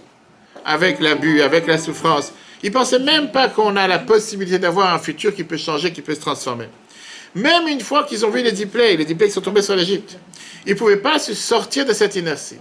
Avec 0.65 0.99
l'abus, 0.99 1.43
avec 1.43 1.67
la 1.67 1.77
souffrance. 1.77 2.33
Ils 2.63 2.73
pensaient 2.73 3.01
même 3.01 3.31
pas 3.33 3.49
qu'on 3.49 3.77
a 3.77 3.87
la 3.87 3.99
possibilité 3.99 4.59
d'avoir 4.59 4.95
un 4.95 4.99
futur 4.99 5.35
qui 5.35 5.45
peut 5.45 5.59
changer, 5.59 5.93
qui 5.93 6.01
peut 6.01 6.15
se 6.15 6.21
transformer. 6.21 6.69
Même 7.35 7.69
une 7.69 7.83
fois 7.83 8.05
qu'ils 8.05 8.25
ont 8.25 8.31
vu 8.31 8.43
les 8.43 8.53
dix 8.53 8.67
les 8.75 9.05
dix 9.05 9.15
qui 9.15 9.31
sont 9.31 9.43
tombés 9.43 9.61
sur 9.61 9.77
l'Égypte, 9.77 10.17
ils 10.65 10.73
ne 10.73 10.79
pouvaient 10.79 10.97
pas 10.97 11.19
se 11.19 11.35
sortir 11.35 11.85
de 11.85 11.93
cette 11.93 12.17
inertie. 12.17 12.57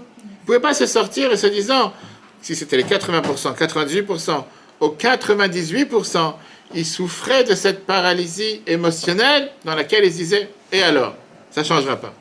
Pouvaient 0.50 0.60
pas 0.60 0.74
se 0.74 0.88
sortir 0.88 1.30
en 1.32 1.38
se 1.38 1.46
disant, 1.46 1.94
si 2.42 2.56
c'était 2.56 2.78
les 2.78 2.84
80%, 2.84 3.56
98%, 3.56 4.44
aux 4.80 4.98
98%, 5.00 6.34
ils 6.74 6.88
souffraient 6.88 7.44
de 7.44 7.54
cette 7.54 7.86
paralysie 7.86 8.64
émotionnelle 8.66 9.52
dans 9.64 9.76
laquelle 9.76 10.06
ils 10.06 10.12
disaient, 10.12 10.50
et 10.72 10.82
alors? 10.82 11.14
Ça 11.52 11.62
ne 11.62 11.68
changera 11.68 11.98
pas. 11.98 12.16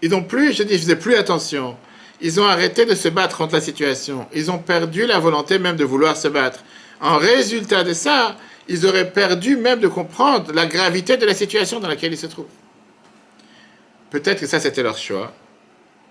Ils 0.00 0.08
n'ont 0.08 0.22
plus, 0.22 0.54
je 0.54 0.62
dis, 0.62 0.72
ils 0.72 0.80
faisaient 0.80 0.96
plus 0.96 1.16
attention. 1.16 1.76
Ils 2.22 2.40
ont 2.40 2.46
arrêté 2.46 2.86
de 2.86 2.94
se 2.94 3.08
battre 3.08 3.36
contre 3.36 3.52
la 3.52 3.60
situation. 3.60 4.26
Ils 4.32 4.50
ont 4.50 4.58
perdu 4.58 5.04
la 5.04 5.18
volonté 5.18 5.58
même 5.58 5.76
de 5.76 5.84
vouloir 5.84 6.16
se 6.16 6.28
battre. 6.28 6.60
En 7.02 7.18
résultat 7.18 7.84
de 7.84 7.92
ça, 7.92 8.34
ils 8.66 8.86
auraient 8.86 9.12
perdu 9.12 9.58
même 9.58 9.80
de 9.80 9.88
comprendre 9.88 10.54
la 10.54 10.64
gravité 10.64 11.18
de 11.18 11.26
la 11.26 11.34
situation 11.34 11.80
dans 11.80 11.88
laquelle 11.88 12.14
ils 12.14 12.18
se 12.18 12.28
trouvent. 12.28 12.46
Peut-être 14.08 14.40
que 14.40 14.46
ça, 14.46 14.58
c'était 14.58 14.82
leur 14.82 14.96
choix. 14.96 15.34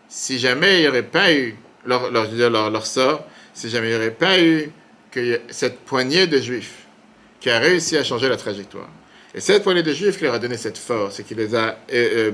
Si 0.07 0.39
jamais 0.39 0.79
il 0.79 0.81
n'y 0.81 0.87
aurait 0.87 1.03
pas 1.03 1.33
eu 1.33 1.55
leur, 1.85 2.85
sort, 2.85 3.25
si 3.53 3.69
jamais 3.69 3.87
il 3.87 3.89
n'y 3.91 3.95
aurait 3.95 4.11
pas 4.11 4.39
eu 4.39 4.71
cette 5.49 5.79
poignée 5.79 6.27
de 6.27 6.39
juifs 6.39 6.85
qui 7.39 7.49
a 7.49 7.59
réussi 7.59 7.97
à 7.97 8.03
changer 8.03 8.27
la 8.27 8.37
trajectoire. 8.37 8.89
Et 9.33 9.39
cette 9.39 9.63
poignée 9.63 9.83
de 9.83 9.93
juifs 9.93 10.17
qui 10.17 10.23
leur 10.23 10.33
a 10.33 10.39
donné 10.39 10.57
cette 10.57 10.77
force 10.77 11.19
et 11.19 11.23
qui 11.23 11.35
les 11.35 11.53
a 11.55 11.67
euh, 11.67 11.73
euh, 11.93 12.31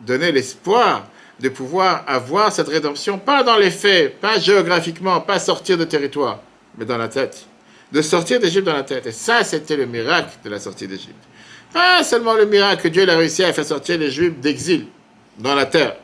donné 0.00 0.32
l'espoir 0.32 1.06
de 1.40 1.48
pouvoir 1.48 2.04
avoir 2.06 2.52
cette 2.52 2.68
rédemption, 2.68 3.18
pas 3.18 3.42
dans 3.42 3.56
les 3.56 3.70
faits, 3.70 4.20
pas 4.20 4.38
géographiquement, 4.38 5.20
pas 5.20 5.38
sortir 5.38 5.78
de 5.78 5.84
territoire, 5.84 6.40
mais 6.76 6.84
dans 6.84 6.98
la 6.98 7.08
tête 7.08 7.46
de 7.92 8.00
sortir 8.00 8.40
d'Égypte 8.40 8.66
dans 8.66 8.72
la 8.72 8.82
tête. 8.82 9.06
Et 9.06 9.12
ça, 9.12 9.44
c'était 9.44 9.76
le 9.76 9.86
miracle 9.86 10.30
de 10.42 10.50
la 10.50 10.58
sortie 10.58 10.88
d'Égypte. 10.88 11.22
Pas 11.72 12.02
seulement 12.02 12.34
le 12.34 12.46
miracle 12.46 12.82
que 12.82 12.88
Dieu 12.88 13.08
a 13.08 13.16
réussi 13.16 13.44
à 13.44 13.52
faire 13.52 13.64
sortir 13.64 13.98
les 13.98 14.10
Juifs 14.10 14.38
d'exil 14.40 14.86
dans 15.38 15.54
la 15.54 15.66
terre. 15.66 15.96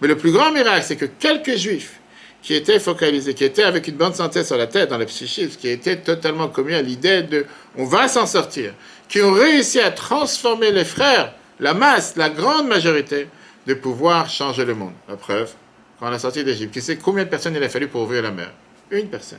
Mais 0.00 0.08
le 0.08 0.16
plus 0.16 0.32
grand 0.32 0.50
miracle, 0.50 0.84
c'est 0.86 0.96
que 0.96 1.04
quelques 1.04 1.56
Juifs 1.56 2.00
qui 2.42 2.54
étaient 2.54 2.78
focalisés, 2.78 3.34
qui 3.34 3.44
étaient 3.44 3.62
avec 3.62 3.86
une 3.88 3.96
bonne 3.96 4.14
santé 4.14 4.44
sur 4.44 4.56
la 4.56 4.66
tête, 4.66 4.88
dans 4.88 4.98
le 4.98 5.04
psychisme, 5.06 5.58
qui 5.58 5.68
étaient 5.68 5.96
totalement 5.96 6.48
commis 6.48 6.74
à 6.74 6.82
l'idée 6.82 7.22
de 7.22 7.44
on 7.76 7.84
va 7.84 8.08
s'en 8.08 8.26
sortir, 8.26 8.72
qui 9.08 9.20
ont 9.20 9.32
réussi 9.32 9.78
à 9.80 9.90
transformer 9.90 10.70
les 10.72 10.84
frères, 10.84 11.34
la 11.58 11.74
masse, 11.74 12.16
la 12.16 12.30
grande 12.30 12.66
majorité, 12.66 13.28
de 13.66 13.74
pouvoir 13.74 14.30
changer 14.30 14.64
le 14.64 14.74
monde. 14.74 14.94
La 15.08 15.16
preuve, 15.16 15.50
quand 15.98 16.08
on 16.08 16.12
a 16.12 16.18
sorti 16.18 16.42
d'Égypte, 16.42 16.72
qui 16.72 16.80
sait 16.80 16.96
combien 16.96 17.24
de 17.24 17.28
personnes 17.28 17.54
il 17.54 17.62
a 17.62 17.68
fallu 17.68 17.88
pour 17.88 18.02
ouvrir 18.02 18.22
la 18.22 18.30
mer? 18.30 18.50
Une 18.90 19.08
personne. 19.08 19.38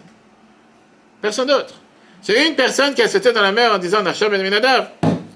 Personne 1.22 1.48
d'autre. 1.48 1.74
C'est 2.22 2.48
une 2.48 2.56
personne 2.56 2.94
qui 2.94 3.02
a 3.02 3.08
sauté 3.08 3.34
dans 3.34 3.42
la 3.42 3.52
mer 3.52 3.74
en 3.74 3.80
disant 3.80 4.04
et 4.06 4.44
Minadav. 4.44 4.90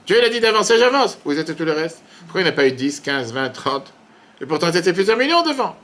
Dieu 0.05 0.21
l'a 0.21 0.29
dit 0.29 0.39
d'avancer, 0.39 0.77
j'avance. 0.77 1.17
Vous 1.25 1.37
êtes 1.39 1.55
tout 1.55 1.65
le 1.65 1.71
reste. 1.71 2.03
Pourquoi 2.25 2.41
il 2.41 2.43
n'y 2.43 2.49
a 2.49 2.53
pas 2.53 2.67
eu 2.67 2.71
10, 2.71 2.99
15, 2.99 3.33
20, 3.33 3.49
30 3.49 3.93
Et 4.41 4.45
pourtant, 4.45 4.71
c'était 4.71 4.93
plusieurs 4.93 5.17
millions 5.17 5.43
devant. 5.43 5.75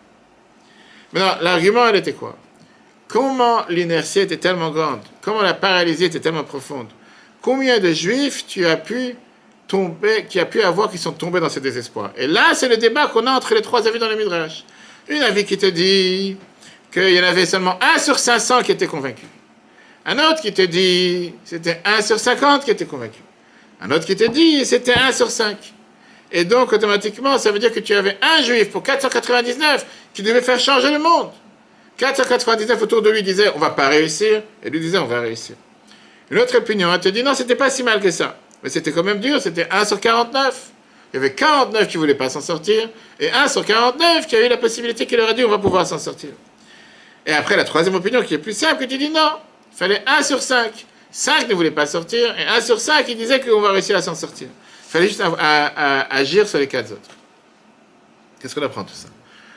Maintenant, 1.14 1.36
l'argument, 1.42 1.88
elle 1.88 1.98
était 1.98 2.14
quoi? 2.14 2.38
Comment 3.08 3.66
l'inertie 3.68 4.20
était 4.20 4.38
tellement 4.38 4.72
grande? 4.72 5.02
Comment 5.22 5.42
la 5.42 5.54
paralysie 5.54 6.06
était 6.06 6.20
tellement 6.20 6.44
profonde? 6.44 6.88
Combien 7.42 7.80
de 7.80 7.92
juifs 7.92 8.46
tu 8.48 8.66
as 8.66 8.78
pu 8.78 9.16
tomber, 9.68 10.26
qui 10.30 10.40
a 10.40 10.46
pu 10.46 10.62
avoir 10.62 10.90
qui 10.90 10.98
sont 10.98 11.12
tombés 11.12 11.40
dans 11.40 11.50
ce 11.50 11.60
désespoir? 11.60 12.12
Et 12.16 12.28
là, 12.28 12.54
c'est 12.54 12.70
le 12.70 12.78
débat 12.78 13.08
qu'on 13.08 13.28
a 13.28 13.32
entre 13.32 13.54
les 13.54 13.62
trois 13.62 13.86
avis 13.88 14.00
dans 14.00 14.08
le 14.08 14.16
Midrash. 14.16 14.64
Une 15.10 15.24
avis 15.24 15.44
qui 15.44 15.58
te 15.58 15.66
dit 15.66 16.38
qu'il 16.92 17.10
y 17.10 17.20
en 17.20 17.24
avait 17.24 17.46
seulement 17.46 17.78
un 17.82 18.00
sur 18.00 18.18
500 18.18 18.64
qui 18.64 18.72
était 18.72 18.88
convaincu. 18.88 19.26
Un 20.06 20.18
autre 20.18 20.42
qui 20.42 20.54
te 20.54 20.62
dit, 20.62 21.34
c'était 21.44 21.82
1 21.86 22.02
sur 22.02 22.20
50 22.20 22.64
qui 22.64 22.72
était 22.72 22.86
convaincu. 22.86 23.20
Un 23.82 23.92
autre 23.92 24.06
qui 24.06 24.16
te 24.16 24.24
dit, 24.30 24.66
c'était 24.66 24.96
1 24.96 25.12
sur 25.12 25.30
5. 25.30 25.58
Et 26.32 26.46
donc, 26.46 26.72
automatiquement, 26.72 27.38
ça 27.38 27.52
veut 27.52 27.60
dire 27.60 27.74
que 27.74 27.80
tu 27.80 27.94
avais 27.94 28.18
un 28.22 28.42
juif 28.42 28.72
pour 28.72 28.84
499 28.84 29.86
qui 30.14 30.24
devait 30.24 30.42
faire 30.42 30.60
changer 30.60 30.92
le 30.92 31.00
monde. 31.00 31.30
499 31.98 32.82
autour 32.82 33.02
de 33.02 33.10
lui 33.10 33.22
disait, 33.22 33.52
on 33.56 33.60
va 33.60 33.72
pas 33.72 33.90
réussir. 33.90 34.42
Et 34.64 34.70
lui 34.70 34.80
disait, 34.80 34.98
on 34.98 35.06
va 35.06 35.22
réussir. 35.22 35.56
Une 36.30 36.40
autre 36.40 36.58
opinion, 36.58 36.94
elle 36.94 37.00
te 37.02 37.10
dit, 37.10 37.24
non, 37.24 37.34
c'était 37.34 37.56
pas 37.56 37.70
si 37.70 37.84
mal 37.84 38.00
que 38.00 38.10
ça. 38.10 38.38
Mais 38.64 38.70
c'était 38.70 38.92
quand 38.92 39.04
même 39.04 39.20
dur, 39.20 39.42
c'était 39.42 39.68
1 39.70 39.86
sur 39.86 40.00
49. 40.00 40.70
Il 41.14 41.18
y 41.18 41.20
avait 41.20 41.34
49 41.34 41.88
qui 41.90 41.98
voulaient 41.98 42.16
pas 42.16 42.30
s'en 42.30 42.40
sortir, 42.40 42.90
et 43.20 43.30
1 43.30 43.50
sur 43.50 43.66
49 43.66 44.28
qui 44.28 44.36
a 44.38 44.46
eu 44.46 44.48
la 44.48 44.56
possibilité 44.56 45.06
qu'il 45.06 45.20
aurait 45.20 45.34
dit, 45.34 45.44
on 45.44 45.50
va 45.50 45.58
pouvoir 45.58 45.86
s'en 45.86 46.00
sortir. 46.00 46.30
Et 47.26 47.34
après, 47.34 47.58
la 47.58 47.66
troisième 47.66 47.96
opinion 47.96 48.24
qui 48.24 48.34
est 48.34 48.38
plus 48.38 48.58
simple, 48.58 48.88
tu 48.88 48.98
dis, 48.98 49.10
non, 49.10 49.32
il 49.74 49.78
fallait 49.78 50.04
1 50.08 50.24
sur 50.24 50.42
5. 50.42 50.72
5 51.12 51.50
ne 51.50 51.54
voulaient 51.54 51.72
pas 51.72 51.86
sortir, 51.86 52.34
et 52.40 52.46
1 52.46 52.62
sur 52.62 52.80
5, 52.80 53.06
il 53.10 53.18
disait 53.18 53.42
qu'on 53.42 53.60
va 53.60 53.72
réussir 53.72 53.98
à 53.98 54.02
s'en 54.02 54.16
sortir. 54.16 54.48
Fallait 54.92 55.08
juste 55.08 55.24
agir 56.10 56.46
sur 56.46 56.60
les 56.60 56.68
4 56.68 56.92
autres. 56.92 57.10
Qu'est-ce 58.42 58.54
qu'on 58.54 58.62
apprend 58.62 58.84
tout 58.84 58.94
ça? 58.94 59.08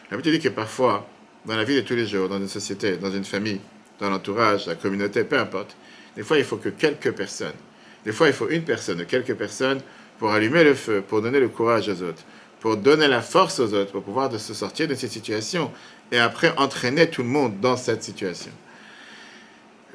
La 0.08 0.16
dit 0.16 0.38
que 0.38 0.48
parfois, 0.48 1.08
dans 1.44 1.56
la 1.56 1.64
vie 1.64 1.74
de 1.74 1.80
tous 1.80 1.96
les 1.96 2.06
jours, 2.06 2.28
dans 2.28 2.38
une 2.38 2.46
société, 2.46 2.98
dans 2.98 3.10
une 3.10 3.24
famille, 3.24 3.60
dans 3.98 4.10
l'entourage, 4.10 4.68
la 4.68 4.76
communauté, 4.76 5.24
peu 5.24 5.36
importe, 5.36 5.74
des 6.14 6.22
fois 6.22 6.38
il 6.38 6.44
faut 6.44 6.58
que 6.58 6.68
quelques 6.68 7.10
personnes, 7.10 7.56
des 8.04 8.12
fois 8.12 8.28
il 8.28 8.32
faut 8.32 8.48
une 8.48 8.62
personne 8.62 9.04
quelques 9.06 9.34
personnes 9.34 9.80
pour 10.20 10.30
allumer 10.30 10.62
le 10.62 10.76
feu, 10.76 11.02
pour 11.02 11.20
donner 11.20 11.40
le 11.40 11.48
courage 11.48 11.88
aux 11.88 12.02
autres, 12.02 12.22
pour 12.60 12.76
donner 12.76 13.08
la 13.08 13.20
force 13.20 13.58
aux 13.58 13.74
autres, 13.74 13.90
pour 13.90 14.04
pouvoir 14.04 14.30
se 14.38 14.54
sortir 14.54 14.86
de 14.86 14.94
cette 14.94 15.10
situation 15.10 15.72
et 16.12 16.20
après 16.20 16.54
entraîner 16.58 17.10
tout 17.10 17.24
le 17.24 17.28
monde 17.28 17.58
dans 17.58 17.76
cette 17.76 18.04
situation. 18.04 18.52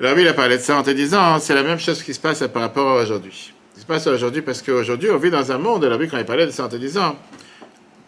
Oui, 0.02 0.10
il 0.18 0.28
a 0.28 0.34
parlé 0.34 0.58
de 0.58 0.62
ça 0.62 0.76
en 0.76 0.84
te 0.84 0.90
disant, 0.90 1.40
c'est 1.40 1.56
la 1.56 1.64
même 1.64 1.80
chose 1.80 2.04
qui 2.04 2.14
se 2.14 2.20
passe 2.20 2.44
par 2.54 2.62
rapport 2.62 2.90
à 2.90 3.02
aujourd'hui. 3.02 3.54
Qui 3.80 3.84
se 3.84 3.88
passe 3.88 4.08
aujourd'hui 4.08 4.42
parce 4.42 4.62
qu'aujourd'hui, 4.62 5.10
on 5.10 5.16
vit 5.16 5.32
dans 5.32 5.54
un 5.54 5.58
monde, 5.58 5.86
alors 5.86 5.98
oui, 5.98 6.10
quand 6.10 6.18
il 6.18 6.26
parlait 6.26 6.46
de 6.46 6.52
ça 6.52 6.66
en 6.66 6.68
te 6.68 6.76
disant, 6.76 7.16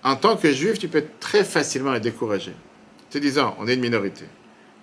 en 0.03 0.17
tant 0.17 0.35
que 0.35 0.51
juif, 0.51 0.77
tu 0.77 0.89
peux 0.89 1.05
très 1.21 1.45
facilement 1.45 1.93
être 1.93 2.03
découragé. 2.03 2.51
Te 3.09 3.17
disant, 3.17 3.55
on 3.57 3.69
est 3.69 3.75
une 3.75 3.79
minorité. 3.79 4.25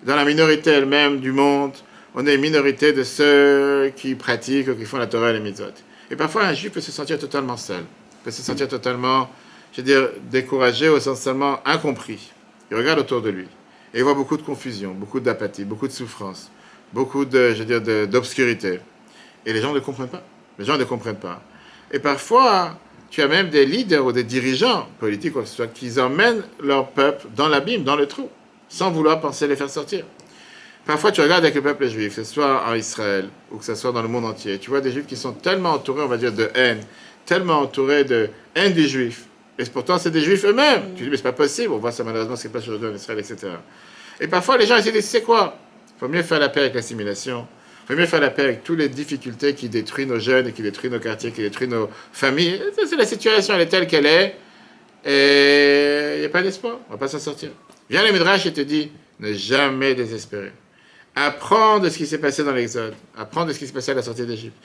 Dans 0.01 0.15
la 0.15 0.25
minorité 0.25 0.71
elle-même 0.71 1.19
du 1.19 1.31
monde, 1.31 1.73
on 2.15 2.25
est 2.25 2.33
une 2.33 2.41
minorité 2.41 2.91
de 2.91 3.03
ceux 3.03 3.93
qui 3.95 4.15
pratiquent 4.15 4.69
ou 4.69 4.73
qui 4.73 4.85
font 4.85 4.97
la 4.97 5.05
Torah 5.05 5.29
et 5.29 5.33
les 5.33 5.39
mitzvot. 5.39 5.65
Et 6.09 6.15
parfois, 6.15 6.45
un 6.45 6.53
juif 6.55 6.71
peut 6.71 6.81
se 6.81 6.91
sentir 6.91 7.19
totalement 7.19 7.55
seul, 7.55 7.83
peut 8.23 8.31
se 8.31 8.41
sentir 8.41 8.67
totalement, 8.67 9.29
je 9.73 9.81
veux 9.81 9.85
dire, 9.85 10.09
découragé 10.31 10.89
ou 10.89 10.97
essentiellement 10.97 11.59
incompris. 11.65 12.31
Il 12.71 12.77
regarde 12.77 12.97
autour 12.97 13.21
de 13.21 13.29
lui 13.29 13.47
et 13.93 13.99
il 13.99 14.03
voit 14.03 14.15
beaucoup 14.15 14.37
de 14.37 14.41
confusion, 14.41 14.95
beaucoup 14.95 15.19
d'apathie, 15.19 15.65
beaucoup 15.65 15.87
de 15.87 15.93
souffrance 15.93 16.49
beaucoup 16.91 17.25
de, 17.25 17.53
je 17.53 17.63
veux 17.63 17.79
dire, 17.79 18.07
d'obscurité. 18.07 18.79
Et 19.45 19.53
les 19.53 19.61
gens 19.61 19.71
ne 19.71 19.79
comprennent 19.79 20.09
pas. 20.09 20.23
Les 20.59 20.65
gens 20.65 20.77
ne 20.77 20.83
comprennent 20.83 21.15
pas. 21.15 21.41
Et 21.91 21.99
parfois, 21.99 22.77
tu 23.09 23.21
as 23.21 23.27
même 23.27 23.49
des 23.49 23.65
leaders 23.65 24.05
ou 24.05 24.11
des 24.11 24.23
dirigeants 24.23 24.87
politiques, 24.99 25.33
quoi 25.33 25.41
que 25.41 25.47
ce 25.47 25.55
soit, 25.55 25.67
qui 25.67 25.99
emmènent 25.99 26.43
leur 26.61 26.89
peuple 26.89 27.27
dans 27.35 27.47
l'abîme, 27.47 27.83
dans 27.83 27.95
le 27.95 28.05
trou, 28.05 28.29
sans 28.67 28.91
vouloir 28.91 29.19
penser 29.19 29.47
les 29.47 29.55
faire 29.55 29.69
sortir. 29.69 30.05
Parfois, 30.85 31.11
tu 31.11 31.21
regardes 31.21 31.43
avec 31.43 31.55
le 31.55 31.61
peuple 31.61 31.87
juif, 31.87 32.15
que 32.15 32.23
ce 32.23 32.33
soit 32.33 32.63
en 32.67 32.75
Israël 32.75 33.29
ou 33.51 33.57
que 33.57 33.65
ce 33.65 33.75
soit 33.75 33.91
dans 33.91 34.01
le 34.01 34.07
monde 34.07 34.25
entier, 34.25 34.59
tu 34.59 34.69
vois 34.69 34.81
des 34.81 34.91
juifs 34.91 35.07
qui 35.07 35.15
sont 35.15 35.33
tellement 35.33 35.71
entourés, 35.71 36.03
on 36.03 36.07
va 36.07 36.17
dire, 36.17 36.33
de 36.33 36.49
haine, 36.53 36.81
tellement 37.25 37.59
entourés 37.59 38.03
de 38.03 38.29
haine 38.55 38.73
des 38.73 38.87
juifs. 38.87 39.25
Et 39.57 39.65
pourtant, 39.65 39.97
c'est 39.97 40.11
des 40.11 40.21
juifs 40.21 40.45
eux-mêmes. 40.45 40.93
Tu 40.95 41.03
dis, 41.03 41.09
mais 41.09 41.17
c'est 41.17 41.23
pas 41.23 41.33
possible. 41.33 41.73
On 41.73 41.77
voit 41.77 41.91
ça 41.91 42.03
malheureusement 42.03 42.35
ce 42.35 42.43
qui 42.43 42.47
se 42.47 42.53
passe 42.53 42.67
aujourd'hui 42.67 42.89
en 42.89 42.95
Israël, 42.95 43.19
etc. 43.19 43.53
Et 44.19 44.27
parfois, 44.27 44.57
les 44.57 44.65
gens 44.65 44.77
essaient 44.77 44.91
de 44.91 45.01
c'est 45.01 45.21
quoi? 45.21 45.57
Il 45.95 45.99
faut 45.99 46.07
mieux 46.07 46.23
faire 46.23 46.39
la 46.39 46.49
paix 46.49 46.61
avec 46.61 46.73
l'assimilation. 46.73 47.45
Il 47.89 47.95
faut 47.95 48.01
mieux 48.01 48.05
faire 48.05 48.21
la 48.21 48.29
paix 48.29 48.43
avec 48.43 48.63
toutes 48.63 48.77
les 48.77 48.87
difficultés 48.87 49.55
qui 49.55 49.67
détruisent 49.67 50.05
nos 50.05 50.19
jeunes 50.19 50.53
qui 50.53 50.61
détruisent 50.61 50.91
nos 50.91 50.99
quartiers, 50.99 51.31
qui 51.31 51.41
détruisent 51.41 51.69
nos 51.69 51.89
familles. 52.13 52.61
C'est 52.87 52.95
la 52.95 53.05
situation, 53.05 53.55
elle 53.55 53.61
est 53.61 53.65
telle 53.65 53.87
qu'elle 53.87 54.05
est. 54.05 54.35
Et 55.03 56.17
il 56.17 56.19
n'y 56.19 56.25
a 56.27 56.29
pas 56.29 56.43
d'espoir. 56.43 56.77
On 56.87 56.93
ne 56.93 56.97
va 56.97 56.99
pas 56.99 57.07
s'en 57.07 57.17
sortir. 57.17 57.49
Viens 57.89 58.05
le 58.05 58.11
Midrash 58.11 58.45
et 58.45 58.53
te 58.53 58.61
dit 58.61 58.91
ne 59.19 59.33
jamais 59.33 59.95
désespérer. 59.95 60.51
Apprends 61.15 61.79
de 61.79 61.89
ce 61.89 61.97
qui 61.97 62.05
s'est 62.05 62.19
passé 62.19 62.43
dans 62.43 62.51
l'Exode. 62.51 62.93
Apprends 63.17 63.45
de 63.45 63.53
ce 63.53 63.57
qui 63.57 63.65
s'est 63.65 63.73
passé 63.73 63.89
à 63.89 63.95
la 63.95 64.03
sortie 64.03 64.27
d'Égypte. 64.27 64.55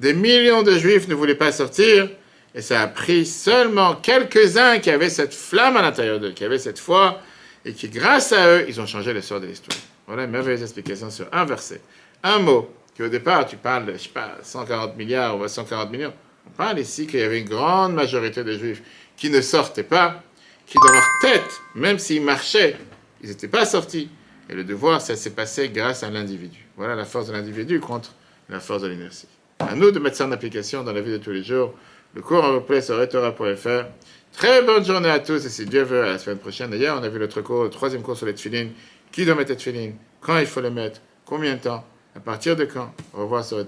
Des 0.00 0.12
millions 0.12 0.64
de 0.64 0.72
Juifs 0.72 1.06
ne 1.06 1.14
voulaient 1.14 1.36
pas 1.36 1.52
sortir. 1.52 2.08
Et 2.52 2.62
ça 2.62 2.80
a 2.80 2.88
pris 2.88 3.26
seulement 3.26 3.94
quelques-uns 3.94 4.80
qui 4.80 4.90
avaient 4.90 5.08
cette 5.08 5.34
flamme 5.34 5.76
à 5.76 5.82
l'intérieur 5.82 6.18
d'eux, 6.18 6.32
qui 6.32 6.44
avaient 6.44 6.58
cette 6.58 6.80
foi, 6.80 7.20
et 7.64 7.74
qui, 7.74 7.88
grâce 7.88 8.32
à 8.32 8.48
eux, 8.48 8.64
ils 8.68 8.80
ont 8.80 8.86
changé 8.86 9.12
le 9.12 9.22
sort 9.22 9.40
de 9.40 9.46
l'histoire. 9.46 9.78
Voilà 10.08 10.24
une 10.24 10.32
merveilleuse 10.32 10.62
explication 10.62 11.10
sur 11.10 11.28
un 11.32 11.44
verset 11.44 11.80
un 12.22 12.38
mot, 12.38 12.70
que 12.96 13.04
au 13.04 13.08
départ, 13.08 13.46
tu 13.46 13.56
parles, 13.56 13.84
je 13.86 13.92
ne 13.92 13.98
sais 13.98 14.08
pas, 14.08 14.38
140 14.42 14.96
milliards 14.96 15.38
ou 15.38 15.46
140 15.46 15.90
millions, 15.90 16.12
on 16.46 16.50
parle 16.50 16.78
ici 16.78 17.06
qu'il 17.06 17.20
y 17.20 17.22
avait 17.22 17.40
une 17.40 17.48
grande 17.48 17.94
majorité 17.94 18.44
des 18.44 18.58
juifs 18.58 18.82
qui 19.16 19.30
ne 19.30 19.40
sortaient 19.40 19.82
pas, 19.82 20.22
qui 20.66 20.78
dans 20.78 20.92
leur 20.92 21.06
tête, 21.20 21.60
même 21.74 21.98
s'ils 21.98 22.22
marchaient, 22.22 22.76
ils 23.22 23.28
n'étaient 23.28 23.48
pas 23.48 23.64
sortis. 23.64 24.08
Et 24.48 24.54
le 24.54 24.64
devoir, 24.64 25.00
ça 25.00 25.16
s'est 25.16 25.30
passé 25.30 25.68
grâce 25.68 26.02
à 26.02 26.10
l'individu. 26.10 26.66
Voilà 26.76 26.94
la 26.94 27.04
force 27.04 27.28
de 27.28 27.32
l'individu 27.32 27.80
contre 27.80 28.12
la 28.48 28.60
force 28.60 28.82
de 28.82 28.88
l'inertie. 28.88 29.28
À 29.60 29.74
nous 29.74 29.90
de 29.90 29.98
mettre 29.98 30.16
ça 30.16 30.26
en 30.26 30.32
application 30.32 30.82
dans 30.82 30.92
la 30.92 31.00
vie 31.00 31.12
de 31.12 31.18
tous 31.18 31.30
les 31.30 31.44
jours. 31.44 31.74
Le 32.14 32.20
cours 32.20 32.44
en 32.44 32.54
replay 32.54 32.82
sur 32.82 32.98
retora.fr. 32.98 33.86
Très 34.32 34.62
bonne 34.62 34.84
journée 34.84 35.10
à 35.10 35.20
tous 35.20 35.46
et 35.46 35.48
si 35.48 35.64
Dieu 35.64 35.82
veut, 35.82 36.02
à 36.02 36.10
la 36.10 36.18
semaine 36.18 36.38
prochaine. 36.38 36.70
D'ailleurs, 36.70 36.98
on 37.00 37.02
a 37.02 37.08
vu 37.08 37.18
notre 37.18 37.40
cours, 37.40 37.64
le 37.64 37.70
troisième 37.70 38.02
cours 38.02 38.16
sur 38.16 38.26
les 38.26 38.34
tefilines. 38.34 38.72
Qui 39.12 39.24
doit 39.24 39.34
mettre 39.34 39.50
les 39.50 39.56
tefilines? 39.56 39.94
Quand 40.20 40.38
il 40.38 40.46
faut 40.46 40.60
les 40.60 40.70
mettre? 40.70 41.00
Combien 41.24 41.54
de 41.54 41.60
temps? 41.60 41.84
À 42.14 42.20
partir 42.20 42.56
de 42.56 42.64
quand? 42.64 42.92
Au 43.14 43.22
revoir 43.22 43.44
sur 43.44 43.58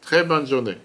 Très 0.00 0.24
bonne 0.24 0.46
journée. 0.46 0.76